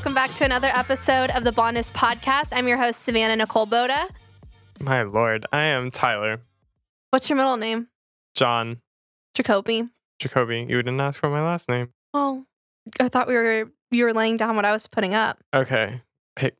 Welcome 0.00 0.14
back 0.14 0.32
to 0.36 0.46
another 0.46 0.68
episode 0.68 1.28
of 1.28 1.44
the 1.44 1.52
Bonus 1.52 1.92
Podcast. 1.92 2.54
I'm 2.56 2.66
your 2.66 2.78
host, 2.78 3.02
Savanna 3.02 3.36
Nicole 3.36 3.66
Boda. 3.66 4.08
My 4.80 5.02
lord, 5.02 5.44
I 5.52 5.64
am 5.64 5.90
Tyler. 5.90 6.40
What's 7.10 7.28
your 7.28 7.36
middle 7.36 7.58
name? 7.58 7.88
John 8.34 8.80
Jacoby. 9.34 9.90
Jacoby. 10.18 10.64
You 10.66 10.78
didn't 10.78 11.02
ask 11.02 11.20
for 11.20 11.28
my 11.28 11.42
last 11.44 11.68
name. 11.68 11.90
Oh, 12.14 12.46
I 12.98 13.10
thought 13.10 13.28
we 13.28 13.34
were 13.34 13.70
you 13.90 14.04
were 14.04 14.14
laying 14.14 14.38
down 14.38 14.56
what 14.56 14.64
I 14.64 14.72
was 14.72 14.86
putting 14.86 15.12
up. 15.12 15.38
Okay. 15.54 16.00
Pick 16.34 16.56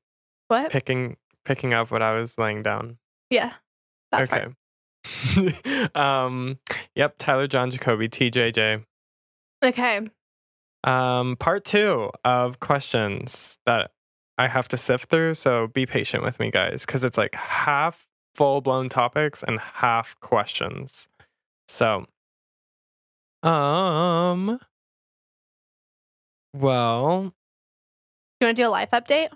What? 0.48 0.70
picking 0.70 1.16
picking 1.47 1.73
up 1.73 1.91
what 1.91 2.02
I 2.02 2.12
was 2.12 2.37
laying 2.37 2.62
down. 2.62 2.98
Yeah. 3.30 3.55
Okay. 4.15 4.48
um 5.95 6.59
yep, 6.95 7.15
Tyler 7.16 7.47
John 7.47 7.70
Jacoby, 7.70 8.07
TJJ. 8.11 8.84
Okay. 9.65 10.11
Um 10.84 11.37
part 11.37 11.65
2 11.65 12.11
of 12.25 12.61
questions 12.61 13.59
that 13.66 13.91
I 14.39 14.47
have 14.48 14.69
to 14.69 14.77
sift 14.77 15.11
through, 15.11 15.34
so 15.34 15.66
be 15.69 15.84
patient 15.87 16.23
with 16.23 16.39
me 16.41 16.51
guys 16.51 16.87
cuz 16.87 17.05
it's 17.05 17.19
like 17.19 17.34
half 17.34 18.06
full-blown 18.34 18.89
topics 18.89 19.43
and 19.43 19.59
half 19.61 20.19
questions. 20.20 21.09
So 21.69 22.06
um 23.43 24.61
well, 26.55 27.33
You 28.41 28.47
want 28.47 28.56
to 28.56 28.62
do 28.62 28.67
a 28.67 28.70
life 28.70 28.91
update? 28.91 29.28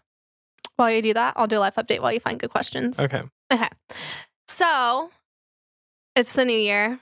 While 0.76 0.90
you 0.90 1.02
do 1.02 1.14
that, 1.14 1.34
I'll 1.36 1.46
do 1.46 1.58
a 1.58 1.60
life 1.60 1.76
update 1.76 2.00
while 2.00 2.12
you 2.12 2.18
find 2.20 2.40
good 2.40 2.50
questions. 2.50 2.98
okay. 2.98 3.22
Okay. 3.52 3.68
So 4.48 5.10
it's 6.16 6.32
the 6.32 6.44
new 6.44 6.56
year, 6.58 6.98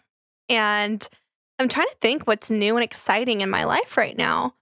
and 0.48 1.06
I'm 1.62 1.68
trying 1.68 1.86
to 1.88 1.96
think 2.00 2.26
what's 2.26 2.50
new 2.50 2.76
and 2.76 2.84
exciting 2.84 3.40
in 3.40 3.48
my 3.50 3.64
life 3.64 3.96
right 3.96 4.16
now. 4.16 4.54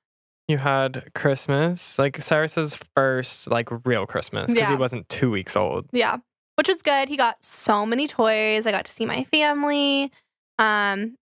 You 0.48 0.58
had 0.58 1.10
Christmas, 1.14 1.98
like 1.98 2.20
Cyrus's 2.20 2.78
first 2.96 3.50
like 3.50 3.68
real 3.86 4.06
Christmas 4.06 4.52
because 4.52 4.68
he 4.68 4.74
wasn't 4.74 5.08
two 5.08 5.30
weeks 5.30 5.56
old. 5.56 5.86
Yeah, 5.92 6.18
which 6.56 6.68
was 6.68 6.82
good. 6.82 7.08
He 7.08 7.16
got 7.16 7.42
so 7.42 7.86
many 7.86 8.06
toys. 8.06 8.66
I 8.66 8.70
got 8.72 8.84
to 8.84 8.90
see 8.90 9.06
my 9.06 9.24
family. 9.24 10.10
Um, 10.58 11.16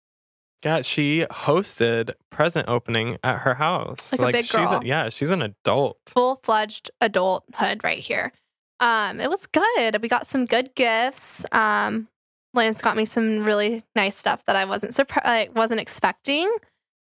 Yeah, 0.65 0.81
she 0.81 1.25
hosted 1.31 2.11
present 2.31 2.67
opening 2.67 3.17
at 3.23 3.39
her 3.39 3.53
house. 3.53 4.17
Like 4.17 4.29
a 4.29 4.37
big 4.39 4.45
she's 4.45 4.69
girl. 4.69 4.81
yeah, 4.83 5.09
she's 5.09 5.31
an 5.31 5.41
adult. 5.41 5.99
full 6.07 6.39
fledged 6.43 6.91
adulthood 6.99 7.83
right 7.83 7.99
here. 7.99 8.33
Um, 8.79 9.19
it 9.19 9.29
was 9.29 9.45
good. 9.45 10.01
We 10.01 10.09
got 10.09 10.25
some 10.25 10.45
good 10.45 10.73
gifts. 10.75 11.45
Um, 11.51 12.07
Lance 12.53 12.81
got 12.81 12.97
me 12.97 13.05
some 13.05 13.43
really 13.43 13.83
nice 13.95 14.15
stuff 14.17 14.43
that 14.47 14.55
I 14.55 14.65
wasn't 14.65 14.93
surprised, 14.95 15.25
I 15.27 15.49
wasn't 15.55 15.79
expecting. 15.79 16.49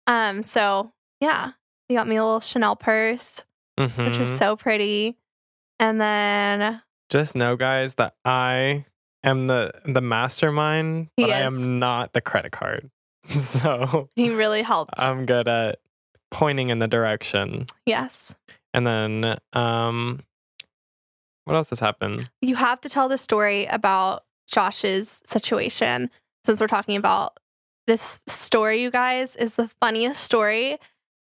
Um, 0.06 0.42
so 0.42 0.92
yeah, 1.20 1.52
he 1.88 1.94
got 1.94 2.06
me 2.08 2.16
a 2.16 2.24
little 2.24 2.40
Chanel 2.40 2.76
purse, 2.76 3.44
which 3.76 4.18
was 4.18 4.28
Mhm. 4.28 4.38
so 4.38 4.56
pretty. 4.56 5.16
And 5.80 6.00
then 6.00 6.82
Just 7.10 7.34
know, 7.36 7.56
guys, 7.56 7.96
that 7.96 8.14
I 8.24 8.86
am 9.22 9.46
the 9.48 9.72
the 9.84 10.00
mastermind, 10.00 11.08
but 11.16 11.30
I 11.30 11.40
am 11.40 11.78
not 11.78 12.12
the 12.12 12.20
credit 12.20 12.52
card. 12.52 12.90
So 13.30 14.08
he 14.14 14.30
really 14.30 14.62
helped. 14.62 14.94
I'm 14.98 15.24
good 15.26 15.48
at 15.48 15.78
pointing 16.30 16.68
in 16.68 16.78
the 16.78 16.86
direction. 16.88 17.66
yes. 17.86 18.36
And 18.74 18.86
then 18.86 19.38
um 19.52 20.20
what 21.44 21.54
else 21.56 21.70
has 21.70 21.80
happened? 21.80 22.30
You 22.40 22.56
have 22.56 22.80
to 22.82 22.88
tell 22.88 23.08
the 23.08 23.18
story 23.18 23.66
about 23.66 24.24
Josh's 24.46 25.22
situation 25.24 26.10
since 26.44 26.60
we're 26.60 26.66
talking 26.66 26.96
about 26.96 27.38
this 27.86 28.20
story, 28.26 28.82
you 28.82 28.90
guys, 28.90 29.36
is 29.36 29.56
the 29.56 29.68
funniest 29.80 30.22
story 30.22 30.78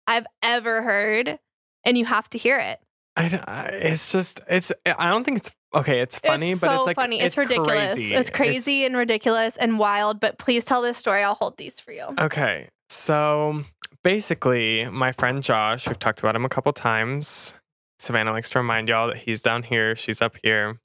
I've 0.08 0.28
ever 0.42 0.82
heard. 0.82 1.40
And 1.86 1.98
you 1.98 2.06
have 2.06 2.30
to 2.30 2.38
hear 2.38 2.58
it. 2.58 2.80
I, 3.16 3.26
it's 3.74 4.12
just 4.12 4.40
it's 4.50 4.72
I 4.86 5.10
don't 5.10 5.24
think 5.24 5.38
it's 5.38 5.52
okay. 5.76 6.00
It's 6.00 6.18
funny, 6.18 6.52
it's 6.52 6.62
but 6.62 6.68
so 6.68 6.76
it's 6.78 6.86
like 6.88 6.96
funny. 6.96 7.20
It's, 7.20 7.38
ridiculous. 7.38 7.94
Crazy. 7.94 8.16
It's 8.16 8.30
crazy 8.30 8.86
and 8.86 8.96
ridiculous 8.96 9.58
and 9.58 9.78
wild. 9.78 10.20
But 10.20 10.40
please 10.40 10.66
tell 10.66 10.82
this 10.82 10.98
story. 10.98 11.24
I'll 11.24 11.36
hold 11.36 11.58
these 11.58 11.80
for 11.80 11.92
you. 11.92 12.06
okay, 12.20 12.70
so 12.90 13.64
basically, 14.04 14.86
my 14.86 15.12
friend 15.12 15.44
Josh, 15.44 15.88
we've 15.88 16.00
talked 16.00 16.20
about 16.20 16.36
him 16.36 16.46
a 16.46 16.50
couple 16.50 16.72
times. 16.74 17.54
Savanna 18.00 18.32
likes 18.32 18.50
to 18.52 18.60
remind 18.60 18.90
y'all 18.90 19.08
that 19.08 19.18
he's 19.18 19.42
down 19.42 19.64
here, 19.64 19.96
she's 19.96 20.22
up 20.22 20.38
here. 20.42 20.80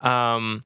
Um, 0.00 0.64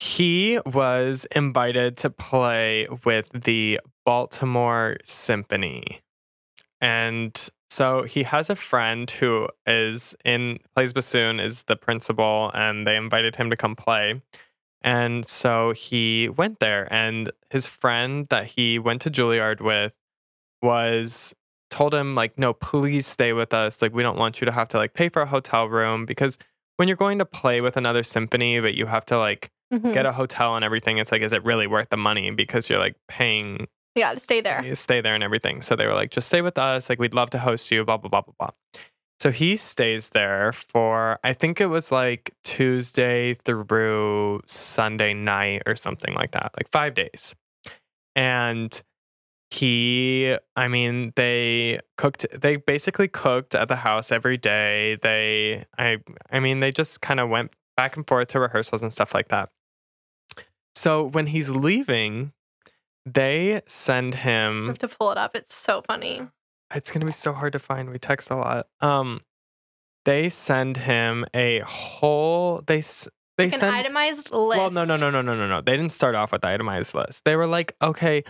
he 0.00 0.58
was 0.66 1.26
invited 1.34 1.96
to 1.98 2.10
play 2.10 2.86
with 3.04 3.28
the 3.32 3.80
Baltimore 4.04 4.96
Symphony, 5.04 6.00
and 6.80 7.48
so 7.70 8.02
he 8.02 8.22
has 8.22 8.50
a 8.50 8.56
friend 8.56 9.10
who 9.10 9.48
is 9.66 10.14
in 10.24 10.58
plays 10.74 10.92
bassoon, 10.92 11.40
is 11.40 11.64
the 11.64 11.76
principal, 11.76 12.50
and 12.54 12.86
they 12.86 12.96
invited 12.96 13.36
him 13.36 13.50
to 13.50 13.56
come 13.56 13.74
play. 13.74 14.22
And 14.82 15.26
so 15.26 15.72
he 15.72 16.28
went 16.28 16.60
there, 16.60 16.86
and 16.92 17.32
his 17.50 17.66
friend 17.66 18.26
that 18.28 18.46
he 18.46 18.78
went 18.78 19.00
to 19.02 19.10
Juilliard 19.10 19.60
with 19.60 19.92
was 20.62 21.34
told 21.70 21.94
him 21.94 22.14
like, 22.14 22.38
"No, 22.38 22.52
please 22.52 23.06
stay 23.06 23.32
with 23.32 23.54
us. 23.54 23.82
Like, 23.82 23.94
we 23.94 24.02
don't 24.02 24.18
want 24.18 24.40
you 24.40 24.44
to 24.44 24.52
have 24.52 24.68
to 24.68 24.76
like 24.76 24.94
pay 24.94 25.08
for 25.08 25.22
a 25.22 25.26
hotel 25.26 25.68
room 25.68 26.06
because 26.06 26.38
when 26.76 26.86
you're 26.88 26.96
going 26.96 27.18
to 27.18 27.24
play 27.24 27.60
with 27.60 27.76
another 27.76 28.02
symphony, 28.02 28.60
but 28.60 28.74
you 28.74 28.86
have 28.86 29.04
to 29.06 29.18
like 29.18 29.50
Mhm. 29.72 29.92
get 29.94 30.06
a 30.06 30.12
hotel 30.12 30.56
and 30.56 30.64
everything, 30.64 30.98
it's 30.98 31.10
like, 31.12 31.22
is 31.22 31.32
it 31.32 31.44
really 31.44 31.66
worth 31.66 31.88
the 31.90 31.96
money 31.96 32.30
because 32.30 32.68
you're 32.68 32.78
like 32.78 32.96
paying 33.08 33.66
yeah, 33.94 34.12
to 34.14 34.20
stay 34.20 34.40
there. 34.40 34.64
you 34.64 34.74
stay 34.74 35.00
there 35.00 35.14
and 35.14 35.22
everything. 35.22 35.62
So 35.62 35.76
they 35.76 35.86
were 35.86 35.94
like, 35.94 36.10
just 36.10 36.26
stay 36.26 36.42
with 36.42 36.58
us. 36.58 36.88
Like, 36.88 36.98
we'd 36.98 37.14
love 37.14 37.30
to 37.30 37.38
host 37.38 37.70
you, 37.70 37.84
blah, 37.84 37.96
blah, 37.96 38.08
blah, 38.10 38.22
blah, 38.22 38.34
blah. 38.38 38.50
So 39.20 39.30
he 39.30 39.56
stays 39.56 40.10
there 40.10 40.52
for, 40.52 41.18
I 41.24 41.32
think 41.32 41.60
it 41.60 41.66
was 41.66 41.92
like 41.92 42.34
Tuesday 42.42 43.34
through 43.34 44.42
Sunday 44.46 45.14
night 45.14 45.62
or 45.66 45.76
something 45.76 46.12
like 46.14 46.32
that, 46.32 46.52
like 46.58 46.68
five 46.72 46.94
days. 46.94 47.34
And 48.16 48.82
he, 49.50 50.36
I 50.56 50.68
mean, 50.68 51.12
they 51.16 51.78
cooked, 51.96 52.26
they 52.32 52.56
basically 52.56 53.08
cooked 53.08 53.54
at 53.54 53.68
the 53.68 53.76
house 53.76 54.10
every 54.10 54.36
day. 54.36 54.98
They, 55.00 55.64
I, 55.78 55.98
I 56.30 56.40
mean, 56.40 56.60
they 56.60 56.72
just 56.72 57.00
kind 57.00 57.20
of 57.20 57.28
went 57.28 57.52
back 57.76 57.96
and 57.96 58.06
forth 58.06 58.28
to 58.28 58.40
rehearsals 58.40 58.82
and 58.82 58.92
stuff 58.92 59.14
like 59.14 59.28
that. 59.28 59.50
So 60.74 61.04
when 61.04 61.26
he's 61.28 61.48
leaving, 61.50 62.32
they 63.06 63.62
send 63.66 64.14
I 64.16 64.18
him 64.18 64.66
have 64.68 64.78
to 64.78 64.88
pull 64.88 65.10
it 65.12 65.18
up. 65.18 65.36
It's 65.36 65.54
so 65.54 65.82
funny. 65.86 66.26
it's 66.74 66.90
gonna 66.90 67.06
be 67.06 67.12
so 67.12 67.32
hard 67.32 67.52
to 67.52 67.58
find 67.58 67.90
we 67.90 67.98
text 67.98 68.30
a 68.30 68.36
lot 68.36 68.66
um 68.80 69.20
they 70.06 70.28
send 70.28 70.76
him 70.78 71.24
a 71.34 71.60
whole 71.60 72.62
they 72.66 72.82
they 73.36 73.44
An 73.44 73.50
send 73.50 73.74
itemized 73.76 74.30
list. 74.32 74.58
well 74.58 74.70
no 74.70 74.84
no 74.84 74.96
no 74.96 75.10
no 75.10 75.20
no 75.22 75.34
no 75.36 75.46
no 75.46 75.60
they 75.60 75.76
didn't 75.76 75.92
start 75.92 76.14
off 76.14 76.32
with 76.32 76.40
the 76.42 76.48
itemized 76.48 76.94
list 76.94 77.24
they 77.24 77.36
were 77.36 77.46
like 77.46 77.76
okay 77.82 78.24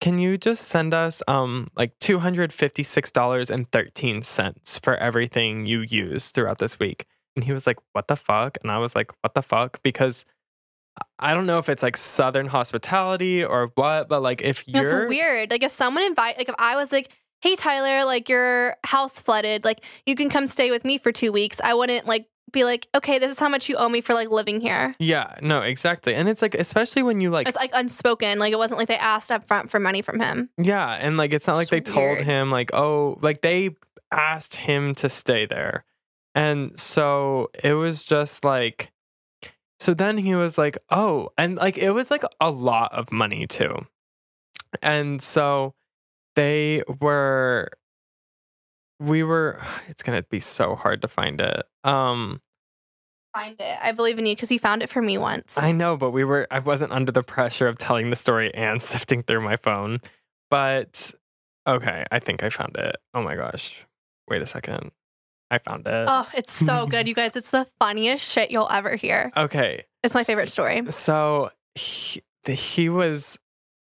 can 0.00 0.18
you 0.18 0.36
just 0.36 0.64
send 0.68 0.92
us 0.92 1.22
um 1.28 1.68
like 1.76 1.96
$256.13 2.00 4.80
for 4.82 4.96
everything 4.96 5.66
you 5.66 5.80
use 5.80 6.30
throughout 6.30 6.58
this 6.58 6.78
week 6.78 7.06
and 7.36 7.44
he 7.44 7.52
was 7.52 7.66
like 7.66 7.78
what 7.92 8.08
the 8.08 8.16
fuck 8.16 8.58
and 8.62 8.70
i 8.72 8.78
was 8.78 8.94
like 8.96 9.12
what 9.22 9.34
the 9.34 9.42
fuck 9.42 9.82
because 9.82 10.24
I 11.18 11.34
don't 11.34 11.44
know 11.44 11.58
if 11.58 11.68
it's 11.68 11.82
like 11.82 11.96
Southern 11.96 12.46
hospitality 12.46 13.44
or 13.44 13.70
what, 13.74 14.08
but 14.08 14.22
like 14.22 14.40
if 14.42 14.66
you're 14.66 15.06
weird. 15.08 15.50
Like 15.50 15.62
if 15.62 15.70
someone 15.70 16.02
invite, 16.04 16.38
like 16.38 16.48
if 16.48 16.54
I 16.58 16.76
was 16.76 16.90
like, 16.90 17.10
"Hey 17.42 17.54
Tyler, 17.54 18.06
like 18.06 18.30
your 18.30 18.76
house 18.84 19.20
flooded, 19.20 19.62
like 19.64 19.84
you 20.06 20.14
can 20.14 20.30
come 20.30 20.46
stay 20.46 20.70
with 20.70 20.84
me 20.86 20.96
for 20.96 21.12
two 21.12 21.32
weeks," 21.32 21.60
I 21.62 21.74
wouldn't 21.74 22.06
like 22.06 22.28
be 22.50 22.64
like, 22.64 22.88
"Okay, 22.94 23.18
this 23.18 23.30
is 23.30 23.38
how 23.38 23.48
much 23.50 23.68
you 23.68 23.76
owe 23.76 23.88
me 23.90 24.00
for 24.00 24.14
like 24.14 24.30
living 24.30 24.60
here." 24.60 24.94
Yeah, 24.98 25.34
no, 25.42 25.60
exactly. 25.60 26.14
And 26.14 26.30
it's 26.30 26.40
like 26.40 26.54
especially 26.54 27.02
when 27.02 27.20
you 27.20 27.28
like 27.28 27.46
It's 27.46 27.58
like 27.58 27.72
unspoken. 27.74 28.38
Like 28.38 28.54
it 28.54 28.58
wasn't 28.58 28.78
like 28.78 28.88
they 28.88 28.96
asked 28.96 29.30
up 29.30 29.46
front 29.46 29.70
for 29.70 29.78
money 29.78 30.00
from 30.00 30.18
him. 30.20 30.48
yeah, 30.56 30.92
and 30.92 31.18
like 31.18 31.34
it's 31.34 31.46
not 31.46 31.56
like 31.56 31.64
It's 31.64 31.70
they 31.72 31.80
told 31.80 32.18
him 32.18 32.50
like, 32.50 32.72
"Oh, 32.72 33.18
like 33.20 33.42
they 33.42 33.70
asked 34.10 34.56
him 34.56 34.94
to 34.96 35.10
stay 35.10 35.44
there." 35.44 35.84
And 36.36 36.78
so 36.78 37.50
it 37.64 37.72
was 37.72 38.04
just 38.04 38.44
like 38.44 38.92
so 39.80 39.92
then 39.92 40.18
he 40.18 40.34
was 40.34 40.56
like, 40.56 40.78
"Oh," 40.90 41.30
and 41.36 41.56
like 41.56 41.76
it 41.78 41.90
was 41.90 42.10
like 42.10 42.22
a 42.40 42.50
lot 42.50 42.92
of 42.92 43.10
money 43.10 43.46
too. 43.46 43.86
And 44.82 45.20
so 45.20 45.74
they 46.34 46.82
were 47.00 47.70
we 49.00 49.22
were 49.22 49.62
it's 49.88 50.02
going 50.02 50.20
to 50.20 50.26
be 50.28 50.40
so 50.40 50.76
hard 50.76 51.02
to 51.02 51.08
find 51.08 51.40
it. 51.40 51.64
Um 51.84 52.40
Find 53.34 53.60
it. 53.60 53.78
I 53.82 53.92
believe 53.92 54.18
in 54.18 54.24
you 54.24 54.34
because 54.34 54.50
you 54.50 54.58
found 54.58 54.82
it 54.82 54.88
for 54.88 55.02
me 55.02 55.18
once. 55.18 55.58
I 55.58 55.72
know, 55.72 55.96
but 55.96 56.10
we 56.10 56.24
were 56.24 56.46
I 56.50 56.58
wasn't 56.58 56.92
under 56.92 57.12
the 57.12 57.22
pressure 57.22 57.66
of 57.68 57.78
telling 57.78 58.10
the 58.10 58.16
story 58.16 58.54
and 58.54 58.82
sifting 58.92 59.22
through 59.22 59.40
my 59.40 59.56
phone. 59.56 60.00
But 60.50 61.14
okay, 61.66 62.04
I 62.10 62.18
think 62.18 62.42
I 62.42 62.50
found 62.50 62.76
it. 62.76 62.96
Oh 63.14 63.22
my 63.22 63.36
gosh. 63.36 63.86
Wait 64.28 64.42
a 64.42 64.46
second. 64.46 64.90
I 65.50 65.58
found 65.58 65.86
it. 65.86 66.06
Oh, 66.08 66.28
it's 66.34 66.52
so 66.52 66.86
good, 66.86 67.06
you 67.06 67.14
guys. 67.14 67.36
It's 67.36 67.50
the 67.50 67.66
funniest 67.78 68.30
shit 68.30 68.50
you'll 68.50 68.68
ever 68.70 68.96
hear. 68.96 69.32
Okay. 69.36 69.84
It's 70.02 70.14
my 70.14 70.24
favorite 70.24 70.50
story. 70.50 70.82
So 70.90 71.50
he, 71.74 72.22
he 72.46 72.88
was 72.88 73.38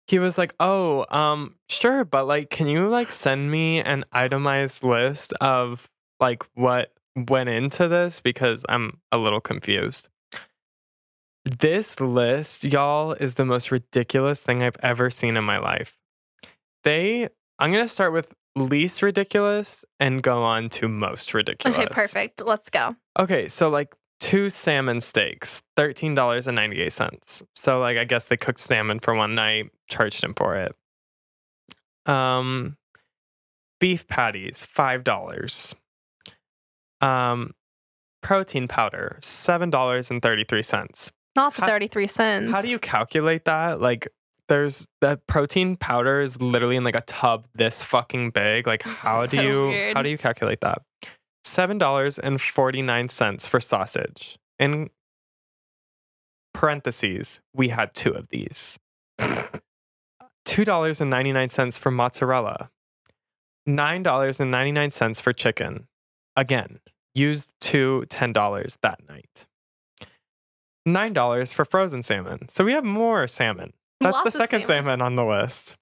he 0.08 0.19
was 0.19 0.38
like, 0.38 0.54
"Oh, 0.60 1.06
um 1.10 1.56
sure, 1.69 2.04
but 2.04 2.25
like 2.25 2.50
can 2.50 2.68
you 2.68 2.88
like 2.88 3.12
send 3.12 3.52
me 3.52 3.81
an 3.81 4.06
itemized 4.12 4.84
list 4.84 5.34
of 5.34 5.90
like 6.19 6.44
what 6.56 6.92
went 7.16 7.50
into 7.50 7.88
this 7.88 8.22
because 8.22 8.66
I'm 8.69 9.00
a 9.12 9.18
little 9.18 9.42
confused. 9.42 10.10
This 11.44 12.00
list, 12.00 12.63
y'all, 12.63 13.13
is 13.13 13.36
the 13.36 13.46
most 13.46 13.72
ridiculous 13.72 14.42
thing 14.42 14.63
I've 14.63 14.78
ever 14.81 15.10
seen 15.10 15.38
in 15.38 15.44
my 15.44 15.58
life. 15.58 15.98
They, 16.84 17.30
I'm 17.60 17.72
going 17.72 17.84
to 17.84 17.90
start 17.90 18.13
with 18.13 18.34
least 18.56 19.01
ridiculous 19.01 19.86
and 20.00 20.21
go 20.21 20.44
on 20.44 20.69
to 20.69 20.88
most 20.88 21.33
ridiculous. 21.33 21.77
Okay, 21.77 21.88
perfect. 21.89 22.42
Let's 22.42 22.69
go. 22.69 22.95
Okay, 23.19 23.48
so 23.48 23.69
like 23.69 23.95
two 24.19 24.50
salmon 24.50 25.01
steaks, 25.01 25.62
$13.98. 25.77 27.44
So 27.56 27.80
like 27.80 27.98
I 27.98 28.03
guess 28.03 28.25
they 28.25 28.38
cooked 28.38 28.59
salmon 28.59 29.00
for 29.00 29.13
one 29.15 29.36
night, 29.36 29.71
charged 29.89 30.24
him 30.24 30.33
for 30.33 30.56
it. 30.57 30.75
Um 32.06 32.77
beef 33.80 34.07
patties, 34.07 34.68
$5. 34.75 35.74
Um 37.01 37.51
protein 38.21 38.68
powder, 38.68 39.18
$7.33. 39.21 41.12
Not 41.36 41.56
the 41.56 41.62
How- 41.62 41.68
33 41.68 42.07
cents. 42.07 42.51
How 42.51 42.62
do 42.62 42.69
you 42.69 42.77
calculate 42.80 43.45
that? 43.45 43.80
Like 43.81 44.07
there's 44.51 44.86
that 45.00 45.25
protein 45.27 45.77
powder 45.77 46.19
is 46.19 46.42
literally 46.42 46.75
in 46.75 46.83
like 46.83 46.95
a 46.95 47.01
tub 47.01 47.48
this 47.56 47.83
fucking 47.86 48.31
big. 48.31 48.68
Like 48.68 48.83
That's 48.83 48.98
how 48.98 49.25
do 49.25 49.38
so 49.38 49.42
you 49.42 49.62
weird. 49.68 49.95
how 49.95 50.03
do 50.03 50.09
you 50.09 50.18
calculate 50.18 50.59
that? 50.59 50.81
Seven 51.45 51.77
dollars 51.77 52.19
and 52.19 52.39
forty 52.39 52.81
nine 52.81 53.07
cents 53.07 53.48
for 53.48 53.62
sausage. 53.62 54.38
In 54.59 54.89
parentheses, 56.53 57.39
we 57.53 57.69
had 57.69 57.94
two 57.94 58.12
of 58.12 58.27
these. 58.30 58.77
Two 60.44 60.65
dollars 60.65 61.00
and 61.00 61.09
ninety 61.09 61.31
nine 61.31 61.50
cents 61.50 61.77
for 61.77 61.89
mozzarella. 61.89 62.69
Nine 63.65 64.03
dollars 64.03 64.42
and 64.42 64.51
ninety 64.51 64.74
nine 64.74 64.92
cents 64.92 65.21
for 65.21 65.31
chicken. 65.31 65.88
Again, 66.36 66.80
used 67.15 67.53
two 67.62 68.06
ten 68.09 68.33
dollars 68.33 68.77
that 68.81 69.00
night. 69.07 69.45
Nine 70.86 71.13
dollars 71.13 71.53
for 71.53 71.63
frozen 71.63 72.03
salmon. 72.03 72.50
So 72.50 72.65
we 72.65 72.74
have 72.74 72.83
more 72.83 73.27
salmon. 73.27 73.71
That's 74.12 74.21
the 74.24 74.31
second 74.31 74.63
salmon. 74.63 75.01
on 75.01 75.15
the 75.15 75.25
list. 75.25 75.77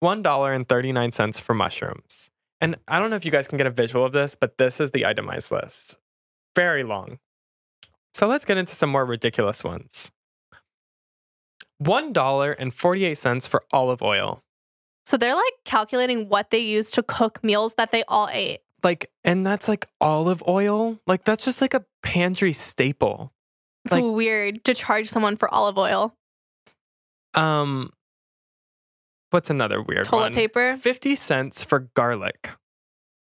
One 0.00 0.22
dollar 0.22 0.52
and 0.52 0.68
thirty 0.68 0.92
nine 0.92 1.12
cents 1.12 1.38
for 1.38 1.54
mushrooms. 1.54 2.30
And 2.60 2.76
I 2.88 2.98
don't 2.98 3.10
know 3.10 3.16
if 3.16 3.24
you 3.24 3.30
guys 3.30 3.46
can 3.48 3.58
get 3.58 3.66
a 3.66 3.70
visual 3.70 4.04
of 4.04 4.12
this, 4.12 4.34
but 4.34 4.58
this 4.58 4.80
is 4.80 4.90
the 4.92 5.04
itemized 5.06 5.50
list. 5.50 5.98
Very 6.56 6.82
long. 6.82 7.18
So 8.12 8.26
let's 8.26 8.44
get 8.44 8.56
into 8.58 8.74
some 8.74 8.90
more 8.90 9.04
ridiculous 9.04 9.64
ones. 9.64 10.10
One 11.78 12.12
dollar 12.12 12.52
and 12.52 12.72
forty 12.72 13.04
eight 13.04 13.18
cents 13.18 13.46
for 13.46 13.62
olive 13.72 14.02
oil. 14.02 14.42
So 15.06 15.16
they're 15.16 15.34
like 15.34 15.52
calculating 15.64 16.28
what 16.28 16.50
they 16.50 16.60
use 16.60 16.90
to 16.92 17.02
cook 17.02 17.42
meals 17.44 17.74
that 17.74 17.90
they 17.90 18.04
all 18.08 18.28
ate. 18.32 18.60
Like, 18.82 19.10
and 19.22 19.46
that's 19.46 19.68
like 19.68 19.88
olive 20.00 20.42
oil. 20.48 20.98
Like 21.06 21.24
that's 21.24 21.44
just 21.44 21.60
like 21.60 21.74
a 21.74 21.84
pantry 22.02 22.52
staple. 22.52 23.32
It's 23.84 23.92
Like- 23.92 24.04
weird 24.04 24.64
to 24.64 24.74
charge 24.74 25.08
someone 25.08 25.36
for 25.36 25.52
olive 25.52 25.76
oil. 25.76 26.14
Um, 27.36 27.92
what's 29.30 29.50
another 29.50 29.82
weird 29.82 30.04
Toilet 30.06 30.22
one? 30.22 30.34
paper. 30.34 30.76
50 30.76 31.14
cents 31.14 31.64
for 31.64 31.90
garlic. 31.94 32.50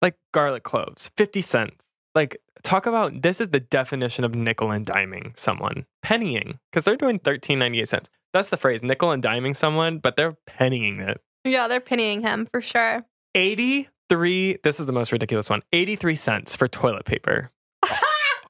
Like 0.02 0.16
garlic 0.34 0.64
cloves. 0.64 1.12
50 1.18 1.42
cents. 1.42 1.86
Like 2.16 2.38
talk 2.64 2.86
about 2.86 3.22
this 3.22 3.40
is 3.40 3.50
the 3.50 3.60
definition 3.60 4.24
of 4.24 4.36
nickel 4.36 4.72
and 4.72 4.86
diming 4.86 5.38
someone. 5.38 5.86
Pennying 6.04 6.54
cuz 6.72 6.86
they're 6.86 6.96
doing 6.96 7.20
13.98 7.20 7.88
cents. 7.88 8.10
That's 8.34 8.50
the 8.50 8.58
phrase, 8.58 8.84
nickel 8.84 9.12
and 9.12 9.24
diming 9.24 9.56
someone, 9.56 9.98
but 10.00 10.16
they're 10.16 10.38
pennying 10.48 11.00
it. 11.02 11.22
Yeah, 11.44 11.68
they're 11.68 11.80
pennying 11.80 12.22
him 12.22 12.46
for 12.46 12.62
sure. 12.62 13.06
83 13.36 14.58
this 14.64 14.80
is 14.80 14.86
the 14.86 14.92
most 14.92 15.12
ridiculous 15.12 15.50
one. 15.50 15.62
83 15.74 16.16
cents 16.16 16.56
for 16.56 16.68
toilet 16.68 17.06
paper. 17.06 17.52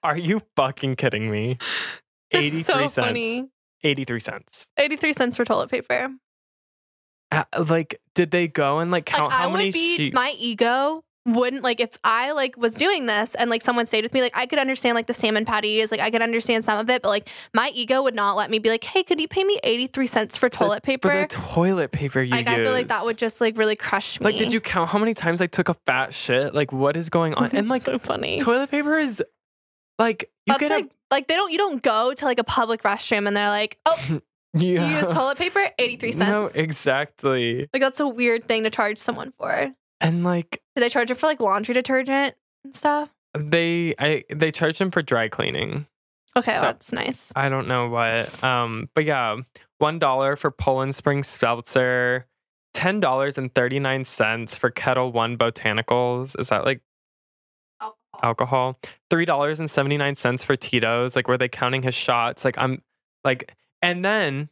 Are 0.04 0.18
you 0.18 0.42
fucking 0.56 0.96
kidding 0.96 1.30
me? 1.30 1.58
That's 2.32 2.46
83 2.46 2.62
so 2.64 2.74
cents. 2.88 2.96
funny. 2.96 3.50
83 3.84 4.20
cents. 4.20 4.68
83 4.78 5.14
cents 5.14 5.36
for 5.36 5.46
toilet 5.46 5.70
paper. 5.70 6.10
Uh, 7.32 7.44
like 7.70 8.02
did 8.16 8.32
they 8.32 8.48
go 8.48 8.80
and 8.80 8.90
like 8.90 9.06
count 9.06 9.30
like 9.30 9.40
I 9.40 9.48
many 9.52 9.66
would 9.66 9.74
be 9.74 10.12
my 10.12 10.34
ego 10.40 11.04
wouldn't 11.26 11.64
like 11.64 11.80
if 11.80 11.98
I 12.04 12.32
like 12.32 12.58
was 12.58 12.74
doing 12.74 13.06
this 13.06 13.36
and 13.36 13.50
like 13.50 13.62
someone 13.62 13.86
stayed 13.86 14.04
with 14.04 14.14
me, 14.14 14.22
like 14.22 14.36
I 14.36 14.46
could 14.46 14.60
understand 14.60 14.96
like 14.96 15.08
the 15.08 15.14
salmon 15.14 15.46
patties, 15.46 15.92
like 15.92 16.00
I 16.00 16.10
could 16.10 16.22
understand 16.22 16.64
some 16.64 16.80
of 16.80 16.90
it, 16.90 17.02
but 17.02 17.10
like 17.10 17.30
my 17.54 17.72
ego 17.74 18.02
would 18.04 18.16
not 18.16 18.36
let 18.36 18.50
me 18.50 18.60
be 18.60 18.70
like, 18.70 18.84
hey, 18.84 19.04
could 19.04 19.20
you 19.20 19.28
pay 19.28 19.44
me 19.44 19.60
83 19.64 20.08
cents 20.08 20.38
for 20.38 20.50
toilet 20.50 20.84
for 20.84 20.88
paper? 20.88 21.22
the 21.22 21.28
toilet 21.28 21.92
paper 21.92 22.22
you 22.22 22.32
like 22.32 22.48
I 22.48 22.56
feel 22.56 22.72
like 22.72 22.88
that 22.88 23.06
would 23.06 23.18
just 23.18 23.42
like 23.42 23.58
really 23.58 23.76
crush 23.76 24.20
me. 24.20 24.26
Like, 24.26 24.38
did 24.38 24.54
you 24.54 24.62
count 24.62 24.90
how 24.90 24.98
many 24.98 25.14
times 25.14 25.42
I 25.42 25.48
took 25.48 25.70
a 25.70 25.76
fat 25.86 26.14
shit? 26.14 26.54
Like, 26.54 26.72
what 26.72 26.96
is 26.96 27.10
going 27.10 27.34
on? 27.34 27.50
And 27.60 27.68
like, 27.68 27.82
so 27.82 28.00
funny. 28.00 28.38
toilet 28.38 28.72
paper 28.72 28.98
is 28.98 29.22
like 30.00 30.32
you 30.46 30.54
That's 30.54 30.60
get 30.62 30.72
like 30.72 30.92
like 31.12 31.28
they 31.28 31.36
don't 31.36 31.52
you 31.52 31.58
don't 31.58 31.84
go 31.84 32.14
to 32.14 32.26
like 32.26 32.40
a 32.40 32.44
public 32.44 32.82
restroom 32.84 33.28
and 33.28 33.36
they're 33.38 33.50
like, 33.50 33.78
oh, 33.86 34.20
yeah. 34.54 34.88
you 34.90 34.96
use 34.98 35.14
toilet 35.14 35.38
paper, 35.38 35.62
83 35.78 36.12
cents. 36.14 36.30
No, 36.56 36.62
exactly. 36.62 37.68
like 37.74 37.82
that's 37.82 38.00
a 38.00 38.08
weird 38.08 38.44
thing 38.46 38.64
to 38.64 38.70
charge 38.70 38.98
someone 38.98 39.34
for. 39.38 39.72
And 40.02 40.24
like 40.24 40.62
Do 40.76 40.82
they 40.82 40.90
charge 40.90 41.12
it 41.12 41.16
for 41.18 41.28
like 41.28 41.40
laundry 41.40 41.74
detergent 41.74 42.36
and 42.64 42.76
stuff? 42.76 43.10
they, 43.38 43.94
I 44.00 44.24
they 44.34 44.50
charged 44.52 44.80
them 44.80 44.90
for 44.92 45.02
dry 45.02 45.28
cleaning. 45.28 45.86
Okay, 46.36 46.56
So- 46.56 46.62
that's 46.62 46.92
nice. 46.94 47.32
I 47.36 47.50
don't 47.50 47.68
know 47.68 47.90
what. 47.90 48.44
Um, 48.44 48.90
but 48.96 49.04
yeah, 49.06 49.36
one 49.80 50.00
dollar 50.00 50.36
for 50.36 50.52
Poland 50.52 50.96
Spring 50.96 51.24
Seltzer. 51.24 52.26
Ten 52.74 53.00
dollars 53.00 53.38
and 53.38 53.54
thirty 53.54 53.80
nine 53.80 54.06
cents 54.06 54.56
for 54.56 54.70
Ketel 54.70 55.12
One 55.12 55.38
Botanicals. 55.38 56.40
Is 56.40 56.50
that 56.50 56.66
like 56.66 56.82
alcohol. 58.22 58.80
Three 59.10 59.26
dollars 59.26 59.60
and 59.60 59.70
seventy 59.70 59.98
nine 59.98 60.16
cents 60.16 60.44
for 60.44 60.56
Tito's. 60.56 61.16
Like, 61.16 61.28
were 61.28 61.38
they 61.38 61.50
counting 61.50 61.84
his 61.84 61.96
shots? 61.96 62.46
Like, 62.46 62.58
I'm 62.58 62.82
like, 63.24 63.54
and 63.82 64.04
then 64.04 64.50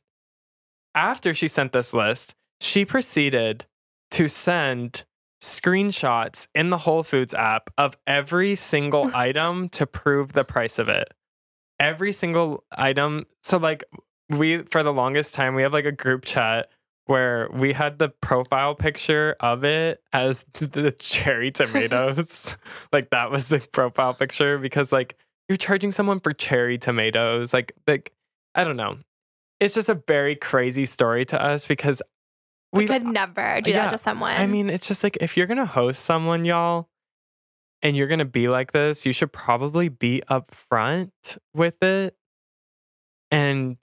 after 0.95 1.33
she 1.33 1.47
sent 1.47 1.71
this 1.73 1.93
list, 1.93 2.35
she 2.59 2.85
proceeded 2.85 3.65
to 4.11 4.27
send 4.27 5.03
screenshots 5.41 6.47
in 6.55 6.69
the 6.69 6.79
Whole 6.79 7.03
Foods 7.03 7.33
app 7.33 7.69
of 7.77 7.97
every 8.07 8.55
single 8.55 9.11
item 9.15 9.69
to 9.69 9.85
prove 9.85 10.33
the 10.33 10.43
price 10.43 10.79
of 10.79 10.89
it. 10.89 11.13
Every 11.79 12.11
single 12.11 12.63
item. 12.71 13.27
So, 13.43 13.57
like, 13.57 13.83
we, 14.29 14.63
for 14.63 14.81
the 14.83 14.93
longest 14.93 15.33
time, 15.33 15.55
we 15.55 15.61
have 15.61 15.73
like 15.73 15.85
a 15.85 15.91
group 15.91 16.25
chat 16.25 16.69
where 17.07 17.49
we 17.51 17.73
had 17.73 17.99
the 17.99 18.09
profile 18.09 18.75
picture 18.75 19.35
of 19.39 19.63
it 19.63 20.01
as 20.13 20.45
the 20.53 20.91
cherry 20.91 21.51
tomatoes. 21.51 22.55
like 22.93 23.09
that 23.09 23.31
was 23.31 23.47
the 23.47 23.59
profile 23.71 24.13
picture 24.13 24.57
because 24.57 24.91
like 24.91 25.15
you're 25.49 25.57
charging 25.57 25.91
someone 25.91 26.19
for 26.19 26.33
cherry 26.33 26.77
tomatoes. 26.77 27.53
Like 27.53 27.73
like 27.87 28.13
I 28.53 28.63
don't 28.63 28.77
know. 28.77 28.97
It's 29.59 29.73
just 29.73 29.89
a 29.89 30.01
very 30.07 30.35
crazy 30.35 30.85
story 30.85 31.25
to 31.25 31.41
us 31.41 31.65
because 31.65 32.01
We 32.73 32.85
could 32.85 33.05
never 33.05 33.61
do 33.61 33.71
yeah, 33.71 33.83
that 33.83 33.91
to 33.91 33.97
someone. 33.97 34.33
I 34.33 34.45
mean, 34.45 34.69
it's 34.69 34.87
just 34.87 35.03
like 35.03 35.17
if 35.21 35.35
you're 35.35 35.47
gonna 35.47 35.65
host 35.65 36.05
someone, 36.05 36.45
y'all, 36.45 36.89
and 37.81 37.95
you're 37.95 38.07
gonna 38.07 38.25
be 38.25 38.49
like 38.49 38.73
this, 38.73 39.05
you 39.05 39.13
should 39.13 39.31
probably 39.31 39.89
be 39.89 40.21
upfront 40.29 41.11
with 41.55 41.81
it. 41.81 42.15
And 43.31 43.77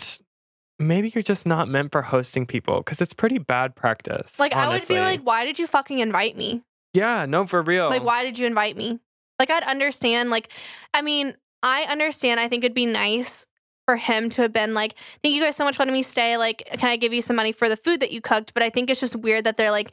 maybe 0.79 1.11
you're 1.15 1.23
just 1.23 1.47
not 1.47 1.69
meant 1.69 1.93
for 1.93 2.03
hosting 2.03 2.47
people 2.47 2.79
because 2.79 3.01
it's 3.01 3.13
pretty 3.15 3.39
bad 3.39 3.75
practice. 3.75 4.39
like 4.39 4.55
I 4.55 4.69
would 4.69 4.87
be 4.87 4.99
like, 5.01 5.21
why 5.23 5.45
did 5.45 5.59
you 5.59 5.67
fucking 5.67 5.99
invite 5.99 6.37
me? 6.37 6.63
yeah, 6.93 7.27
no, 7.27 7.45
for 7.45 7.61
real. 7.61 7.91
Like, 7.91 8.05
why 8.05 8.23
did 8.23 8.39
you 8.39 8.47
invite 8.47 8.77
me? 8.77 9.01
Like, 9.39 9.51
I'd 9.51 9.65
understand. 9.65 10.31
Like, 10.31 10.51
I 10.95 11.03
mean, 11.03 11.35
I 11.63 11.83
understand. 11.85 12.39
I 12.39 12.49
think 12.49 12.63
it'd 12.63 12.75
be 12.75 12.87
nice 12.87 13.47
for 13.87 13.97
him 13.97 14.31
to 14.31 14.43
have 14.43 14.53
been 14.53 14.75
like, 14.75 14.95
thank 15.23 15.35
you 15.35 15.43
guys 15.43 15.57
so 15.57 15.65
much 15.65 15.77
for 15.77 15.83
letting 15.83 15.93
me 15.93 16.03
stay. 16.03 16.37
Like, 16.37 16.63
can 16.75 16.89
I 16.89 16.97
give 16.97 17.13
you 17.13 17.21
some 17.21 17.37
money 17.37 17.53
for 17.53 17.69
the 17.69 17.77
food 17.77 18.01
that 18.01 18.13
you 18.13 18.21
cooked? 18.21 18.55
But 18.55 18.63
I 18.63 18.71
think 18.71 18.91
it's 18.91 19.01
just 19.01 19.17
weird 19.17 19.45
that 19.45 19.57
they're 19.57 19.73
like, 19.73 19.91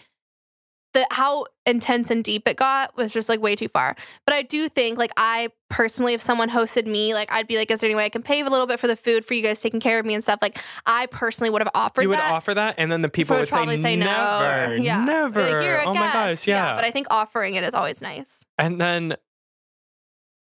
the 0.93 1.07
how 1.11 1.45
intense 1.65 2.09
and 2.09 2.23
deep 2.23 2.47
it 2.47 2.57
got 2.57 2.95
was 2.97 3.13
just 3.13 3.29
like 3.29 3.39
way 3.41 3.55
too 3.55 3.67
far. 3.67 3.95
But 4.25 4.35
I 4.35 4.41
do 4.41 4.67
think, 4.67 4.97
like, 4.97 5.11
I 5.17 5.49
personally, 5.69 6.13
if 6.13 6.21
someone 6.21 6.49
hosted 6.49 6.85
me, 6.85 7.13
like, 7.13 7.31
I'd 7.31 7.47
be 7.47 7.57
like, 7.57 7.71
is 7.71 7.79
there 7.79 7.89
any 7.89 7.95
way 7.95 8.05
I 8.05 8.09
can 8.09 8.21
pay 8.21 8.41
a 8.41 8.49
little 8.49 8.67
bit 8.67 8.79
for 8.79 8.87
the 8.87 8.95
food 8.95 9.23
for 9.25 9.33
you 9.33 9.41
guys 9.41 9.61
taking 9.61 9.79
care 9.79 9.99
of 9.99 10.05
me 10.05 10.13
and 10.13 10.23
stuff? 10.23 10.39
Like, 10.41 10.59
I 10.85 11.05
personally 11.07 11.49
would 11.49 11.61
have 11.61 11.71
offered 11.73 12.01
you 12.03 12.09
would 12.09 12.17
that. 12.17 12.31
offer 12.31 12.53
that, 12.53 12.75
and 12.77 12.91
then 12.91 13.01
the 13.01 13.09
people 13.09 13.35
would 13.35 13.41
would, 13.41 13.49
probably 13.49 13.77
say 13.77 13.95
no, 13.95 14.05
never, 14.05 14.77
yeah. 14.77 15.03
never. 15.03 15.41
Like, 15.41 15.63
you're 15.63 15.79
a 15.79 15.85
oh 15.85 15.93
my 15.93 16.01
guest. 16.01 16.13
gosh, 16.13 16.47
yeah. 16.47 16.75
But 16.75 16.85
I 16.85 16.91
think 16.91 17.07
offering 17.09 17.55
it 17.55 17.63
is 17.63 17.73
always 17.73 18.01
nice. 18.01 18.45
And 18.57 18.79
then 18.79 19.15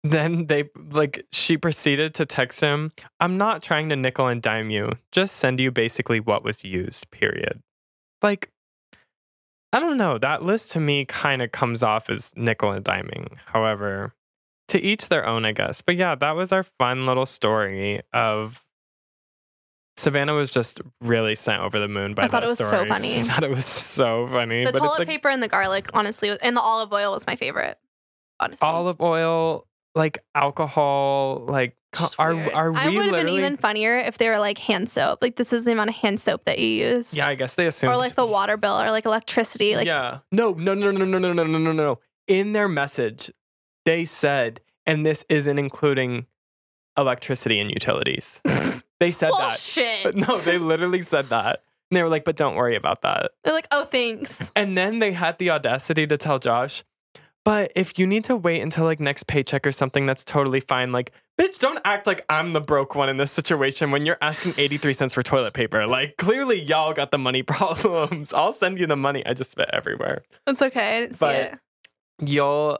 then 0.02 0.46
they 0.46 0.64
like 0.90 1.26
she 1.30 1.58
proceeded 1.58 2.14
to 2.14 2.26
text 2.26 2.60
him, 2.60 2.92
I'm 3.20 3.36
not 3.36 3.62
trying 3.62 3.90
to 3.90 3.96
nickel 3.96 4.28
and 4.28 4.40
dime 4.40 4.70
you. 4.70 4.92
Just 5.12 5.36
send 5.36 5.60
you 5.60 5.70
basically 5.70 6.20
what 6.20 6.42
was 6.42 6.64
used, 6.64 7.10
period. 7.10 7.62
Like 8.22 8.50
I 9.72 9.78
don't 9.80 9.96
know, 9.98 10.18
that 10.18 10.42
list 10.42 10.72
to 10.72 10.80
me 10.80 11.04
kind 11.04 11.42
of 11.42 11.52
comes 11.52 11.82
off 11.82 12.10
as 12.10 12.32
nickel 12.36 12.72
and 12.72 12.84
diming. 12.84 13.36
However, 13.46 14.14
to 14.68 14.80
each 14.80 15.08
their 15.08 15.26
own, 15.26 15.44
I 15.44 15.52
guess. 15.52 15.80
But 15.80 15.96
yeah, 15.96 16.14
that 16.16 16.32
was 16.32 16.52
our 16.52 16.64
fun 16.64 17.06
little 17.06 17.26
story 17.26 18.02
of 18.12 18.64
Savanna 19.96 20.34
was 20.34 20.50
just 20.50 20.80
really 21.02 21.34
sent 21.34 21.62
over 21.62 21.78
the 21.78 21.86
moon 21.86 22.14
by 22.14 22.24
I 22.24 22.28
thought 22.28 22.40
that 22.40 22.46
it 22.46 22.50
was 22.50 22.58
so 22.58 22.86
funny. 22.86 23.12
She 23.12 23.22
thought 23.22 23.44
it 23.44 23.50
was 23.50 23.66
so 23.66 24.26
funny. 24.28 24.64
The 24.64 24.72
but 24.72 24.78
toilet 24.78 24.90
it's 24.92 24.98
like 25.00 25.08
paper 25.08 25.28
and 25.28 25.42
the 25.42 25.48
garlic, 25.48 25.90
honestly, 25.92 26.36
and 26.40 26.56
the 26.56 26.60
olive 26.60 26.92
oil 26.92 27.12
was 27.12 27.26
my 27.26 27.36
favorite. 27.36 27.78
Honestly, 28.40 28.66
olive 28.66 29.00
oil 29.00 29.66
like 29.94 30.18
alcohol, 30.34 31.44
like 31.46 31.76
are 32.18 32.34
weird. 32.34 32.52
are 32.52 32.72
we 32.72 32.78
I 32.78 32.88
would 32.88 33.06
have 33.06 33.14
been 33.14 33.28
even 33.28 33.56
funnier 33.56 33.96
if 33.98 34.18
they 34.18 34.28
were 34.28 34.38
like 34.38 34.58
hand 34.58 34.88
soap. 34.88 35.20
Like 35.22 35.36
this 35.36 35.52
is 35.52 35.64
the 35.64 35.72
amount 35.72 35.90
of 35.90 35.96
hand 35.96 36.20
soap 36.20 36.44
that 36.44 36.58
you 36.58 36.68
use. 36.68 37.14
yeah, 37.14 37.28
I 37.28 37.34
guess 37.34 37.54
they 37.54 37.66
assumed. 37.66 37.92
Or 37.92 37.96
like 37.96 38.14
the 38.14 38.26
water 38.26 38.56
bill 38.56 38.80
or 38.80 38.90
like 38.90 39.04
electricity. 39.06 39.76
Like 39.76 39.86
yeah, 39.86 40.18
no, 40.30 40.52
no, 40.52 40.74
no, 40.74 40.90
no, 40.90 41.04
no, 41.04 41.18
no, 41.18 41.32
no, 41.32 41.44
no, 41.44 41.58
no, 41.58 41.58
no. 41.58 41.72
No. 41.72 41.98
In 42.26 42.52
their 42.52 42.68
message, 42.68 43.30
they 43.84 44.04
said, 44.04 44.60
and 44.86 45.04
this 45.04 45.24
isn't 45.28 45.58
including 45.58 46.26
electricity 46.96 47.58
and 47.58 47.70
utilities. 47.70 48.40
they 49.00 49.10
said 49.10 49.30
that. 49.30 49.48
bullshit. 49.48 50.16
No, 50.16 50.38
they 50.38 50.58
literally 50.58 51.02
said 51.02 51.30
that. 51.30 51.62
And 51.90 51.96
they 51.96 52.02
were 52.02 52.08
like, 52.08 52.24
but 52.24 52.36
don't 52.36 52.54
worry 52.54 52.76
about 52.76 53.02
that. 53.02 53.32
They're 53.42 53.54
like, 53.54 53.66
oh 53.72 53.84
thanks. 53.84 54.52
And 54.54 54.78
then 54.78 55.00
they 55.00 55.12
had 55.12 55.38
the 55.38 55.50
audacity 55.50 56.06
to 56.06 56.16
tell 56.16 56.38
Josh, 56.38 56.84
but 57.44 57.72
if 57.76 57.98
you 57.98 58.06
need 58.06 58.24
to 58.24 58.36
wait 58.36 58.60
until 58.60 58.84
like 58.84 59.00
next 59.00 59.26
paycheck 59.26 59.66
or 59.66 59.72
something, 59.72 60.06
that's 60.06 60.24
totally 60.24 60.60
fine. 60.60 60.92
Like, 60.92 61.12
bitch, 61.40 61.58
don't 61.58 61.78
act 61.84 62.06
like 62.06 62.24
I'm 62.28 62.52
the 62.52 62.60
broke 62.60 62.94
one 62.94 63.08
in 63.08 63.16
this 63.16 63.32
situation 63.32 63.90
when 63.90 64.04
you're 64.04 64.18
asking 64.20 64.54
83 64.58 64.92
cents 64.92 65.14
for 65.14 65.22
toilet 65.22 65.54
paper. 65.54 65.86
Like, 65.86 66.16
clearly 66.18 66.60
y'all 66.60 66.92
got 66.92 67.10
the 67.10 67.18
money 67.18 67.42
problems. 67.44 68.32
I'll 68.34 68.52
send 68.52 68.78
you 68.78 68.86
the 68.86 68.96
money. 68.96 69.24
I 69.26 69.32
just 69.34 69.50
spit 69.50 69.70
everywhere. 69.72 70.22
That's 70.46 70.60
okay. 70.62 70.98
I 70.98 71.00
didn't 71.00 71.14
see 71.16 71.26
But, 71.26 71.34
it. 71.36 71.58
You'll, 72.22 72.78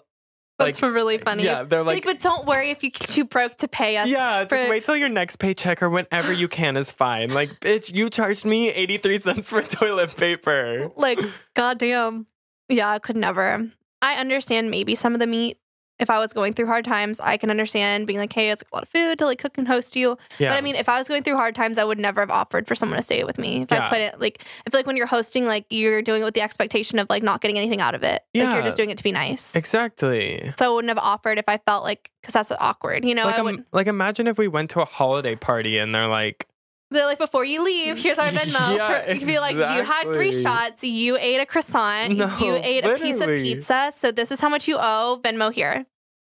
That's 0.58 0.82
like, 0.82 0.92
really 0.92 1.16
funny. 1.16 1.44
yeah, 1.44 1.62
they're 1.62 1.82
like, 1.82 2.04
like, 2.04 2.04
but 2.04 2.20
don't 2.22 2.46
worry 2.46 2.70
if 2.70 2.82
you're 2.82 2.90
too 2.92 3.24
broke 3.24 3.56
to 3.58 3.68
pay 3.68 3.96
us. 3.96 4.06
yeah, 4.08 4.44
just 4.44 4.64
for- 4.64 4.68
wait 4.70 4.84
till 4.84 4.96
your 4.96 5.08
next 5.08 5.36
paycheck 5.36 5.82
or 5.82 5.88
whenever 5.88 6.30
you 6.30 6.46
can 6.48 6.76
is 6.76 6.90
fine. 6.92 7.30
Like, 7.32 7.58
bitch, 7.60 7.94
you 7.94 8.10
charged 8.10 8.44
me 8.44 8.68
83 8.70 9.16
cents 9.18 9.48
for 9.48 9.62
toilet 9.62 10.14
paper. 10.14 10.90
Like, 10.96 11.18
goddamn. 11.56 12.26
Yeah, 12.68 12.90
I 12.90 12.98
could 12.98 13.16
never. 13.16 13.70
I 14.02 14.14
understand 14.14 14.70
maybe 14.70 14.94
some 14.94 15.14
of 15.14 15.20
the 15.20 15.26
meat. 15.26 15.58
If 15.98 16.08
I 16.08 16.18
was 16.18 16.32
going 16.32 16.54
through 16.54 16.64
hard 16.64 16.86
times, 16.86 17.20
I 17.20 17.36
can 17.36 17.50
understand 17.50 18.06
being 18.06 18.18
like, 18.18 18.32
hey, 18.32 18.50
it's 18.50 18.62
a 18.62 18.74
lot 18.74 18.82
of 18.84 18.88
food 18.88 19.18
to 19.18 19.26
like 19.26 19.38
cook 19.38 19.58
and 19.58 19.68
host 19.68 19.94
you. 19.96 20.16
Yeah. 20.38 20.48
But 20.48 20.56
I 20.56 20.62
mean, 20.62 20.74
if 20.74 20.88
I 20.88 20.96
was 20.98 21.06
going 21.08 21.22
through 21.22 21.36
hard 21.36 21.54
times, 21.54 21.76
I 21.76 21.84
would 21.84 21.98
never 21.98 22.22
have 22.22 22.30
offered 22.30 22.66
for 22.66 22.74
someone 22.74 22.96
to 22.96 23.02
stay 23.02 23.22
with 23.22 23.38
me. 23.38 23.60
If 23.62 23.70
Yeah. 23.70 23.84
I 23.84 23.88
put 23.90 23.98
it 23.98 24.18
like, 24.18 24.42
I 24.66 24.70
feel 24.70 24.78
like 24.78 24.86
when 24.86 24.96
you're 24.96 25.06
hosting, 25.06 25.44
like, 25.44 25.66
you're 25.68 26.00
doing 26.00 26.22
it 26.22 26.24
with 26.24 26.32
the 26.32 26.40
expectation 26.40 26.98
of 26.98 27.06
like 27.10 27.22
not 27.22 27.42
getting 27.42 27.58
anything 27.58 27.82
out 27.82 27.94
of 27.94 28.02
it. 28.02 28.12
Like, 28.12 28.20
Yeah. 28.32 28.54
you're 28.54 28.62
just 28.62 28.78
doing 28.78 28.88
it 28.88 28.96
to 28.96 29.04
be 29.04 29.12
nice. 29.12 29.54
exactly. 29.54 30.54
so 30.58 30.64
I 30.64 30.74
wouldn't 30.74 30.88
have 30.88 30.96
offered 30.96 31.36
if 31.36 31.44
I 31.48 31.58
felt 31.58 31.84
like, 31.84 32.10
because 32.22 32.32
that's 32.32 32.50
awkward, 32.58 33.04
you 33.04 33.14
know? 33.14 33.24
like, 33.26 33.38
I 33.38 33.58
like 33.72 33.86
imagine 33.86 34.26
if 34.26 34.38
we 34.38 34.48
went 34.48 34.70
to 34.70 34.80
a 34.80 34.86
holiday 34.86 35.36
party 35.36 35.76
and 35.76 35.94
they're 35.94 36.08
like 36.08 36.46
They're 36.92 37.06
like, 37.06 37.18
before 37.18 37.44
you 37.44 37.62
leave, 37.62 37.98
here's 37.98 38.18
our 38.18 38.28
Venmo. 38.28 38.76
Yeah, 38.76 39.14
for, 39.18 39.24
be 39.26 39.38
like, 39.38 39.54
you 39.54 39.60
had 39.84 40.12
three 40.12 40.32
shots, 40.32 40.82
you 40.82 41.16
ate 41.18 41.38
a 41.40 41.46
croissant, 41.46 42.16
No, 42.16 42.26
you 42.38 42.56
ate 42.62 42.84
a 42.84 42.96
piece 42.96 43.20
of 43.20 43.28
pizza, 43.28 43.92
so 43.94 44.10
this 44.10 44.30
is 44.32 44.40
how 44.40 44.48
much 44.48 44.66
you 44.66 44.76
owe. 44.78 45.20
Venmo 45.22 45.52
here. 45.52 45.86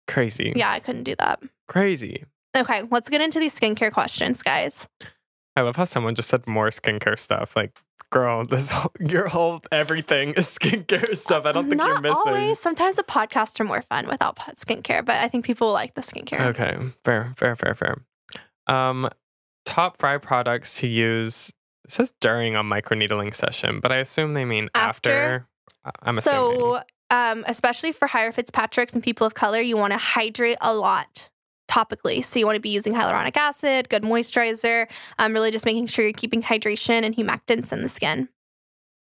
crazy 0.07 0.53
Yeah, 0.55 0.71
I 0.71 0.79
couldn't 0.79 1.03
do 1.03 1.15
that. 1.19 1.41
crazy 1.67 2.25
Okay, 2.55 2.81
let's 2.89 3.07
get 3.09 3.21
into 3.21 3.39
these 3.39 3.57
skincare 3.59 3.91
questions, 3.91 4.41
guys. 4.41 4.87
i 5.55 5.61
love 5.61 5.75
how 5.75 5.85
someone 5.85 6.15
just 6.15 6.29
said 6.29 6.47
more 6.47 6.69
skincare 6.69 7.19
stuff 7.19 7.55
like 7.55 7.77
girl 8.09 8.45
this 8.45 8.71
whole, 8.71 8.91
your 8.99 9.27
whole 9.27 9.61
everything 9.71 10.29
is 10.33 10.47
skincare 10.47 11.15
stuff 11.15 11.45
i 11.45 11.51
don't 11.51 11.67
think 11.67 11.77
Not 11.77 11.89
you're 11.89 12.01
missing 12.01 12.23
always. 12.33 12.57
Sometimes 12.59 12.95
the 12.95 13.03
podcasts 13.03 13.59
are 13.59 13.63
more 13.65 13.81
fun 13.81 14.07
without 14.07 14.37
skincare, 14.55 15.03
but 15.05 15.17
I 15.17 15.27
think 15.27 15.43
people 15.45 15.71
like 15.73 15.93
the 15.93 16.01
skincare. 16.01 16.39
okay 16.51 16.77
fair 17.03 17.33
fair 17.37 17.55
fair 17.55 17.75
fair 17.75 17.95
um 18.67 19.09
top 19.77 20.00
five 20.00 20.22
products 20.22 20.79
to 20.79 20.88
use 20.88 21.53
it 21.86 21.91
says 21.91 22.13
during 22.19 22.55
a 22.55 22.63
microneedling 22.63 23.34
session 23.34 23.79
but 23.79 23.91
i 23.91 23.98
assume 23.98 24.34
they 24.34 24.46
mean 24.46 24.69
after, 24.74 25.12
After? 25.12 25.48
I'm 26.01 26.17
assuming 26.17 26.60
So, 26.60 26.81
um, 27.10 27.46
especially 27.48 27.91
for 27.91 28.07
higher 28.07 28.31
Fitzpatrick's 28.31 28.93
and 28.93 29.03
people 29.03 29.25
of 29.25 29.34
color, 29.34 29.62
you 29.62 29.77
want 29.77 29.93
to 29.93 29.98
hydrate 29.98 30.57
a 30.60 30.75
lot 30.75 31.29
topically. 31.69 32.24
So 32.24 32.39
you 32.39 32.46
want 32.46 32.55
to 32.55 32.62
be 32.62 32.69
using 32.69 32.93
hyaluronic 32.93 33.38
acid, 33.38 33.89
good 33.89 34.03
moisturizer, 34.03 34.89
um, 35.19 35.34
really 35.34 35.51
just 35.51 35.65
making 35.65 35.88
sure 35.88 36.03
you're 36.05 36.13
keeping 36.13 36.41
hydration 36.41 37.03
and 37.03 37.15
humectants 37.15 37.72
in 37.72 37.81
the 37.81 37.89
skin. 37.89 38.29